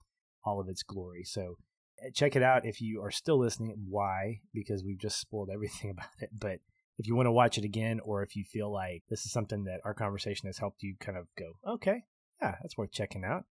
all 0.45 0.61
of 0.61 0.69
its 0.69 0.83
glory. 0.83 1.25
So 1.25 1.57
eh, 2.05 2.11
check 2.15 2.37
it 2.37 2.43
out 2.43 2.65
if 2.65 2.81
you 2.81 3.03
are 3.03 3.11
still 3.11 3.39
listening. 3.39 3.75
Why? 3.89 4.41
Because 4.55 4.85
we've 4.85 4.99
just 4.99 5.21
spoiled 5.21 5.51
everything 5.53 5.91
about 5.97 6.11
it. 6.19 6.31
But 6.33 6.59
if 6.99 7.07
you 7.07 7.17
want 7.17 7.27
to 7.27 7.33
watch 7.33 7.59
it 7.59 7.65
again, 7.65 8.01
or 8.05 8.23
if 8.23 8.37
you 8.37 8.45
feel 8.45 8.73
like 8.73 9.03
this 9.09 9.25
is 9.25 9.33
something 9.33 9.65
that 9.65 9.81
our 9.85 9.95
conversation 9.95 10.47
has 10.47 10.59
helped 10.59 10.83
you 10.83 10.95
kind 11.01 11.19
of 11.19 11.27
go, 11.39 11.53
okay, 11.75 12.05
yeah, 12.41 12.57
that's 12.63 12.77
worth 12.77 12.93
checking 12.93 13.25
out, 13.25 13.45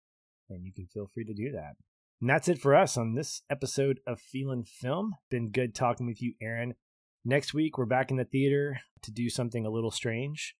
then 0.50 0.64
you 0.64 0.74
can 0.74 0.88
feel 0.88 1.10
free 1.14 1.26
to 1.26 1.34
do 1.34 1.52
that. 1.52 1.74
And 2.22 2.30
that's 2.30 2.50
it 2.50 2.60
for 2.60 2.76
us 2.76 2.98
on 2.98 3.16
this 3.16 3.44
episode 3.50 4.02
of 4.06 4.20
Feeling 4.20 4.66
Film. 4.66 5.16
Been 5.30 5.52
good 5.52 5.74
talking 5.74 6.06
with 6.06 6.22
you, 6.22 6.34
Aaron. 6.42 6.74
Next 7.24 7.54
week, 7.54 7.78
we're 7.78 7.86
back 7.86 8.12
in 8.12 8.18
the 8.18 8.26
theater 8.26 8.82
to 9.04 9.12
do 9.12 9.30
something 9.30 9.66
a 9.66 9.70
little 9.70 9.92
strange, 9.92 10.56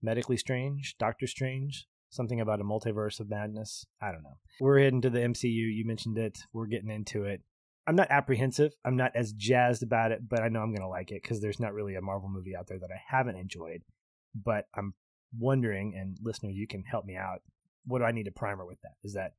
medically 0.00 0.38
strange, 0.38 0.96
Doctor 0.98 1.26
Strange, 1.26 1.86
something 2.08 2.40
about 2.40 2.62
a 2.62 2.64
multiverse 2.64 3.20
of 3.20 3.28
madness. 3.28 3.84
I 4.00 4.10
don't 4.10 4.22
know. 4.22 4.38
We're 4.58 4.78
heading 4.78 5.02
to 5.02 5.10
the 5.10 5.18
MCU. 5.18 5.50
You 5.50 5.84
mentioned 5.84 6.16
it. 6.16 6.38
We're 6.50 6.66
getting 6.66 6.90
into 6.90 7.24
it. 7.24 7.42
I'm 7.86 7.96
not 7.96 8.10
apprehensive. 8.10 8.72
I'm 8.82 8.96
not 8.96 9.12
as 9.14 9.34
jazzed 9.34 9.82
about 9.82 10.12
it, 10.12 10.26
but 10.26 10.40
I 10.40 10.48
know 10.48 10.60
I'm 10.60 10.70
going 10.70 10.80
to 10.80 10.88
like 10.88 11.10
it 11.10 11.22
because 11.22 11.42
there's 11.42 11.60
not 11.60 11.74
really 11.74 11.94
a 11.94 12.00
Marvel 12.00 12.30
movie 12.30 12.56
out 12.56 12.68
there 12.68 12.78
that 12.78 12.90
I 12.90 13.02
haven't 13.14 13.36
enjoyed. 13.36 13.82
But 14.34 14.66
I'm 14.74 14.94
wondering, 15.38 15.94
and 15.94 16.16
listener, 16.22 16.48
you 16.48 16.66
can 16.66 16.84
help 16.84 17.04
me 17.04 17.16
out. 17.16 17.42
What 17.84 17.98
do 17.98 18.04
I 18.04 18.12
need 18.12 18.28
a 18.28 18.32
primer 18.32 18.64
with 18.64 18.80
that? 18.80 18.94
Is 19.02 19.12
that 19.12 19.34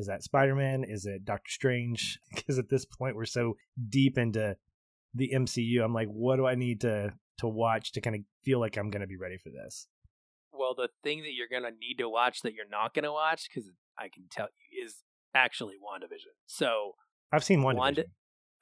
is 0.00 0.06
that 0.06 0.22
Spider 0.22 0.54
Man? 0.54 0.82
Is 0.82 1.06
it 1.06 1.24
Doctor 1.24 1.50
Strange? 1.50 2.18
Because 2.34 2.58
at 2.58 2.68
this 2.68 2.84
point, 2.84 3.16
we're 3.16 3.26
so 3.26 3.56
deep 3.88 4.18
into 4.18 4.56
the 5.14 5.30
MCU. 5.34 5.84
I'm 5.84 5.92
like, 5.92 6.08
what 6.08 6.36
do 6.36 6.46
I 6.46 6.54
need 6.54 6.80
to 6.80 7.12
to 7.38 7.48
watch 7.48 7.92
to 7.92 8.00
kind 8.00 8.16
of 8.16 8.22
feel 8.44 8.60
like 8.60 8.76
I'm 8.76 8.90
going 8.90 9.00
to 9.00 9.06
be 9.06 9.16
ready 9.16 9.36
for 9.36 9.50
this? 9.50 9.86
Well, 10.52 10.74
the 10.74 10.88
thing 11.02 11.22
that 11.22 11.32
you're 11.32 11.48
going 11.48 11.70
to 11.70 11.78
need 11.78 11.98
to 11.98 12.08
watch 12.08 12.42
that 12.42 12.54
you're 12.54 12.68
not 12.68 12.94
going 12.94 13.04
to 13.04 13.12
watch, 13.12 13.48
because 13.48 13.70
I 13.98 14.08
can 14.08 14.24
tell 14.30 14.48
you, 14.72 14.84
is 14.84 14.96
actually 15.34 15.74
WandaVision. 15.74 16.34
So 16.46 16.96
I've 17.32 17.44
seen 17.44 17.62
one. 17.62 17.76
Wanda. 17.76 18.04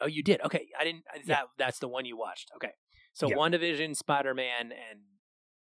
Oh, 0.01 0.07
you 0.07 0.23
did. 0.23 0.41
Okay, 0.45 0.69
I 0.79 0.85
didn't. 0.85 1.05
That 1.27 1.29
yeah. 1.29 1.43
that's 1.57 1.79
the 1.79 1.89
one 1.89 2.05
you 2.05 2.17
watched. 2.17 2.51
Okay, 2.57 2.73
so 3.13 3.29
yeah. 3.29 3.37
WandaVision, 3.37 3.97
Spider 3.97 4.35
Man, 4.35 4.73
and 4.73 5.01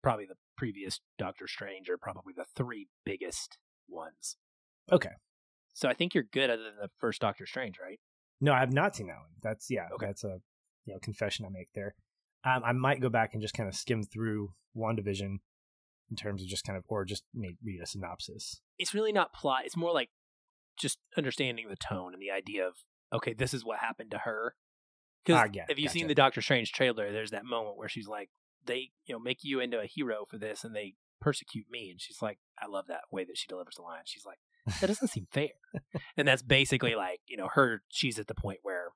probably 0.02 0.26
the 0.26 0.36
previous 0.58 1.02
Doctor 1.18 1.48
Strange 1.48 1.90
are 1.90 1.98
probably 1.98 2.34
the 2.36 2.46
three 2.56 2.88
biggest 3.06 3.58
ones. 3.88 4.38
Okay. 4.92 5.10
So 5.76 5.90
I 5.90 5.94
think 5.94 6.16
you're 6.16 6.24
good 6.24 6.50
other 6.50 6.64
than 6.64 6.78
the 6.82 6.90
first 7.00 7.22
Doctor 7.22 7.46
Strange, 7.46 7.76
right? 7.80 8.00
No, 8.40 8.54
I 8.54 8.60
have 8.60 8.72
not 8.74 8.96
seen 8.96 9.08
that 9.08 9.18
one. 9.18 9.30
That's 9.44 9.70
yeah. 9.70 9.88
Okay. 9.94 10.08
That's 10.08 10.24
a 10.24 10.40
you 10.86 10.94
know 10.94 11.00
confession 11.00 11.46
I 11.46 11.50
make 11.50 11.68
there. 11.76 11.96
Um, 12.46 12.64
I 12.66 12.72
might 12.72 13.02
go 13.02 13.10
back 13.10 13.34
and 13.34 13.42
just 13.42 13.54
kind 13.54 13.68
of 13.68 13.76
skim 13.76 14.04
through 14.04 14.54
WandaVision 14.76 15.38
in 16.10 16.16
terms 16.16 16.42
of 16.42 16.48
just 16.48 16.64
kind 16.64 16.78
of 16.78 16.86
or 16.88 17.04
just 17.04 17.24
read 17.34 17.82
a 17.84 17.86
synopsis. 17.86 18.62
It's 18.80 18.94
really 18.94 19.12
not 19.12 19.34
plot. 19.34 19.64
It's 19.66 19.76
more 19.76 19.92
like 19.92 20.10
just 20.78 21.00
understanding 21.18 21.68
the 21.70 21.76
tone 21.76 22.14
and 22.14 22.22
the 22.22 22.32
idea 22.32 22.66
of 22.66 22.76
okay, 23.12 23.34
this 23.34 23.54
is 23.54 23.66
what 23.66 23.80
happened 23.80 24.12
to 24.12 24.20
her. 24.20 24.56
Because 25.26 25.42
ah, 25.42 25.50
yeah, 25.52 25.66
if 25.68 25.78
you've 25.78 25.88
gotcha. 25.88 26.00
seen 26.00 26.08
the 26.08 26.16
Doctor 26.16 26.42
Strange 26.42 26.72
trailer, 26.72 27.12
there's 27.12 27.32
that 27.32 27.46
moment 27.46 27.78
where 27.78 27.90
she's 27.90 28.08
like, 28.08 28.30
they 28.66 28.92
you 29.06 29.14
know 29.14 29.20
make 29.20 29.40
you 29.44 29.60
into 29.60 29.80
a 29.80 29.88
hero 29.88 30.24
for 30.30 30.38
this, 30.38 30.64
and 30.64 30.74
they 30.74 30.94
persecute 31.20 31.66
me, 31.70 31.90
and 31.90 32.00
she's 32.00 32.22
like, 32.22 32.40
I 32.62 32.68
love 32.68 32.86
that 32.88 33.02
way 33.12 33.26
that 33.26 33.38
she 33.38 33.48
delivers 33.48 33.76
the 33.76 33.82
line. 33.82 34.04
She's 34.06 34.26
like, 34.26 34.40
That 34.82 34.88
doesn't 34.88 35.10
seem 35.10 35.28
fair. 35.32 35.50
and 36.18 36.28
that's 36.28 36.42
basically 36.42 36.96
like, 36.96 37.20
you 37.28 37.38
know, 37.38 37.50
her, 37.54 37.82
she's 37.90 38.20
at 38.20 38.28
the 38.28 38.36
point 38.36 38.60
where 38.64 38.90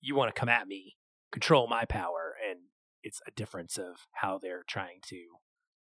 you 0.00 0.14
want 0.14 0.34
to 0.34 0.38
come 0.38 0.48
at 0.48 0.66
me, 0.66 0.96
control 1.30 1.68
my 1.68 1.84
power, 1.84 2.34
and 2.48 2.60
it's 3.02 3.20
a 3.26 3.30
difference 3.30 3.78
of 3.78 4.06
how 4.12 4.38
they're 4.38 4.64
trying 4.66 5.00
to 5.08 5.16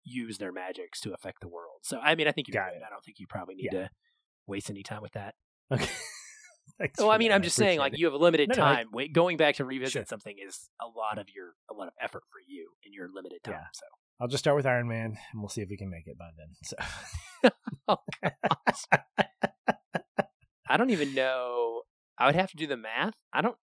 use 0.03 0.37
their 0.37 0.51
magics 0.51 0.99
to 1.01 1.13
affect 1.13 1.41
the 1.41 1.47
world. 1.47 1.79
So, 1.83 1.99
I 1.99 2.15
mean, 2.15 2.27
I 2.27 2.31
think 2.31 2.47
you 2.47 2.53
got 2.53 2.69
it. 2.69 2.81
I 2.85 2.89
don't 2.89 3.03
think 3.03 3.19
you 3.19 3.27
probably 3.27 3.55
need 3.55 3.69
yeah. 3.71 3.83
to 3.83 3.89
waste 4.47 4.69
any 4.69 4.83
time 4.83 5.01
with 5.01 5.13
that. 5.13 5.35
Okay. 5.71 5.89
well, 6.99 7.11
I 7.11 7.17
mean, 7.17 7.31
I'm 7.31 7.41
just 7.41 7.55
saying, 7.55 7.79
like, 7.79 7.93
it. 7.93 7.99
you 7.99 8.05
have 8.05 8.13
a 8.13 8.17
limited 8.17 8.49
no, 8.49 8.55
time. 8.55 8.87
No, 8.91 8.97
Wait, 8.97 9.13
going 9.13 9.37
back 9.37 9.55
to 9.55 9.65
revisit 9.65 9.93
sure. 9.93 10.05
something 10.05 10.35
is 10.43 10.69
a 10.81 10.85
lot 10.85 11.17
of 11.17 11.27
your, 11.33 11.53
a 11.69 11.73
lot 11.73 11.87
of 11.87 11.93
effort 12.01 12.23
for 12.31 12.39
you 12.47 12.69
in 12.85 12.93
your 12.93 13.09
limited 13.13 13.43
time. 13.43 13.55
Yeah. 13.55 13.67
So 13.73 13.85
I'll 14.19 14.27
just 14.27 14.43
start 14.43 14.57
with 14.57 14.65
Iron 14.65 14.87
Man, 14.87 15.17
and 15.31 15.41
we'll 15.41 15.49
see 15.49 15.61
if 15.61 15.69
we 15.69 15.77
can 15.77 15.89
make 15.89 16.07
it 16.07 16.17
by 16.17 16.29
then. 16.37 16.55
So, 16.63 17.51
oh, 17.87 17.97
I 20.67 20.77
don't 20.77 20.89
even 20.89 21.13
know. 21.13 21.81
I 22.17 22.25
would 22.25 22.35
have 22.35 22.49
to 22.51 22.57
do 22.57 22.65
the 22.65 22.77
math. 22.77 23.13
I 23.31 23.41
don't 23.41 23.57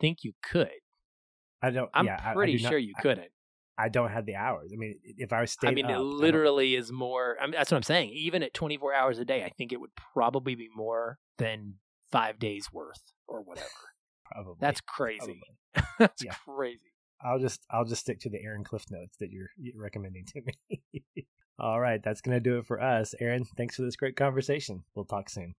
think 0.00 0.24
you 0.24 0.32
could. 0.42 0.68
I 1.62 1.70
don't. 1.70 1.90
I'm 1.94 2.06
yeah, 2.06 2.32
pretty 2.34 2.52
I, 2.52 2.56
I 2.56 2.70
sure 2.70 2.78
not, 2.78 2.82
you 2.82 2.94
couldn't. 3.00 3.30
I 3.78 3.88
don't 3.88 4.10
have 4.10 4.26
the 4.26 4.34
hours. 4.34 4.72
I 4.74 4.76
mean, 4.76 4.98
if 5.04 5.32
I 5.32 5.40
was 5.40 5.52
staying, 5.52 5.72
I 5.72 5.74
mean, 5.74 5.86
up, 5.86 5.92
it 5.92 6.00
literally 6.00 6.74
is 6.74 6.90
more. 6.90 7.36
I 7.40 7.46
mean, 7.46 7.52
that's 7.52 7.70
what 7.70 7.76
I'm 7.76 7.84
saying. 7.84 8.10
Even 8.10 8.42
at 8.42 8.52
24 8.52 8.92
hours 8.92 9.18
a 9.18 9.24
day, 9.24 9.44
I 9.44 9.50
think 9.56 9.72
it 9.72 9.80
would 9.80 9.94
probably 10.12 10.54
be 10.54 10.68
more 10.74 11.18
than 11.38 11.74
five 12.10 12.38
days 12.38 12.72
worth 12.72 13.02
or 13.28 13.42
whatever. 13.42 13.68
Probably. 14.32 14.56
That's 14.60 14.80
crazy. 14.80 15.40
Probably. 15.74 15.92
that's 15.98 16.24
yeah. 16.24 16.34
crazy. 16.44 16.87
I'll 17.22 17.38
just 17.38 17.64
I'll 17.70 17.84
just 17.84 18.02
stick 18.02 18.20
to 18.20 18.30
the 18.30 18.42
Aaron 18.42 18.64
Cliff 18.64 18.84
notes 18.90 19.16
that 19.18 19.30
you're, 19.30 19.50
you're 19.58 19.80
recommending 19.82 20.24
to 20.26 20.42
me. 20.42 21.26
All 21.58 21.80
right, 21.80 22.02
that's 22.02 22.20
gonna 22.20 22.40
do 22.40 22.58
it 22.58 22.66
for 22.66 22.80
us. 22.80 23.14
Aaron, 23.20 23.44
thanks 23.56 23.76
for 23.76 23.82
this 23.82 23.96
great 23.96 24.16
conversation. 24.16 24.84
We'll 24.94 25.04
talk 25.04 25.28
soon. 25.28 25.54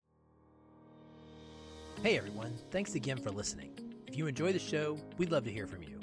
Hey 2.01 2.18
everyone, 2.18 2.57
thanks 2.72 2.95
again 2.95 3.18
for 3.18 3.30
listening. 3.30 3.72
If 4.07 4.18
you 4.18 4.28
enjoy 4.28 4.53
the 4.53 4.60
show, 4.60 4.97
we'd 5.18 5.32
love 5.32 5.43
to 5.43 5.51
hear 5.51 5.68
from 5.68 5.84
you. 5.84 5.99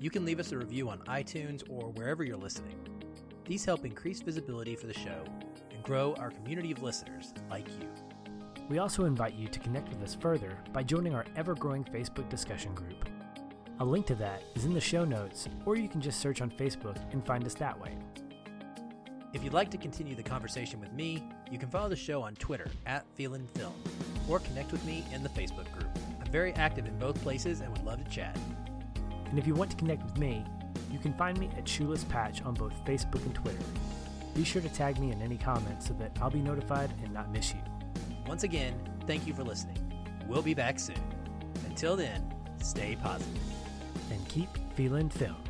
You 0.00 0.10
can 0.10 0.24
leave 0.24 0.40
us 0.40 0.52
a 0.52 0.58
review 0.58 0.88
on 0.88 0.98
iTunes 1.00 1.62
or 1.70 1.90
wherever 1.90 2.24
you're 2.24 2.36
listening. 2.36 2.76
These 3.46 3.64
help 3.64 3.84
increase 3.84 4.20
visibility 4.20 4.74
for 4.76 4.86
the 4.86 4.94
show 4.94 5.24
and 5.72 5.82
grow 5.82 6.14
our 6.14 6.30
community 6.30 6.72
of 6.72 6.82
listeners 6.82 7.32
like 7.48 7.68
you. 7.68 7.88
We 8.68 8.78
also 8.78 9.06
invite 9.06 9.34
you 9.34 9.48
to 9.48 9.58
connect 9.60 9.88
with 9.88 10.02
us 10.02 10.14
further 10.14 10.58
by 10.72 10.82
joining 10.82 11.14
our 11.14 11.24
ever 11.36 11.54
growing 11.54 11.84
Facebook 11.84 12.28
discussion 12.28 12.74
group. 12.74 13.08
A 13.80 13.84
link 13.84 14.06
to 14.06 14.16
that 14.16 14.42
is 14.56 14.64
in 14.64 14.74
the 14.74 14.80
show 14.80 15.04
notes, 15.04 15.48
or 15.64 15.76
you 15.76 15.88
can 15.88 16.00
just 16.00 16.18
search 16.18 16.40
on 16.40 16.50
Facebook 16.50 16.96
and 17.12 17.24
find 17.24 17.46
us 17.46 17.54
that 17.54 17.80
way. 17.80 17.92
If 19.32 19.44
you'd 19.44 19.52
like 19.52 19.70
to 19.70 19.76
continue 19.76 20.16
the 20.16 20.22
conversation 20.22 20.80
with 20.80 20.92
me, 20.92 21.22
you 21.48 21.58
can 21.58 21.68
follow 21.68 21.88
the 21.88 21.94
show 21.94 22.20
on 22.20 22.34
Twitter 22.34 22.68
at 22.86 23.04
FeelinFilm, 23.16 23.70
or 24.28 24.40
connect 24.40 24.72
with 24.72 24.84
me 24.84 25.04
in 25.14 25.22
the 25.22 25.28
Facebook 25.28 25.70
group. 25.72 25.96
I'm 26.20 26.26
very 26.32 26.52
active 26.54 26.86
in 26.86 26.98
both 26.98 27.22
places 27.22 27.60
and 27.60 27.70
would 27.70 27.84
love 27.84 28.02
to 28.02 28.10
chat. 28.10 28.36
And 29.26 29.38
if 29.38 29.46
you 29.46 29.54
want 29.54 29.70
to 29.70 29.76
connect 29.76 30.02
with 30.02 30.18
me, 30.18 30.44
you 30.90 30.98
can 30.98 31.14
find 31.14 31.38
me 31.38 31.48
at 31.56 31.68
Shoeless 31.68 32.02
Patch 32.02 32.42
on 32.42 32.54
both 32.54 32.74
Facebook 32.84 33.24
and 33.26 33.34
Twitter. 33.34 33.62
Be 34.34 34.42
sure 34.42 34.62
to 34.62 34.68
tag 34.68 34.98
me 34.98 35.12
in 35.12 35.22
any 35.22 35.36
comments 35.36 35.86
so 35.86 35.94
that 36.00 36.18
I'll 36.20 36.30
be 36.30 36.40
notified 36.40 36.90
and 37.04 37.14
not 37.14 37.30
miss 37.30 37.54
you. 37.54 37.60
Once 38.26 38.42
again, 38.42 38.74
thank 39.06 39.24
you 39.24 39.34
for 39.34 39.44
listening. 39.44 39.78
We'll 40.26 40.42
be 40.42 40.54
back 40.54 40.80
soon. 40.80 40.96
Until 41.64 41.94
then, 41.94 42.34
stay 42.60 42.96
positive 43.00 43.40
and 44.10 44.28
keep 44.28 44.48
feeling 44.74 45.08
film. 45.08 45.47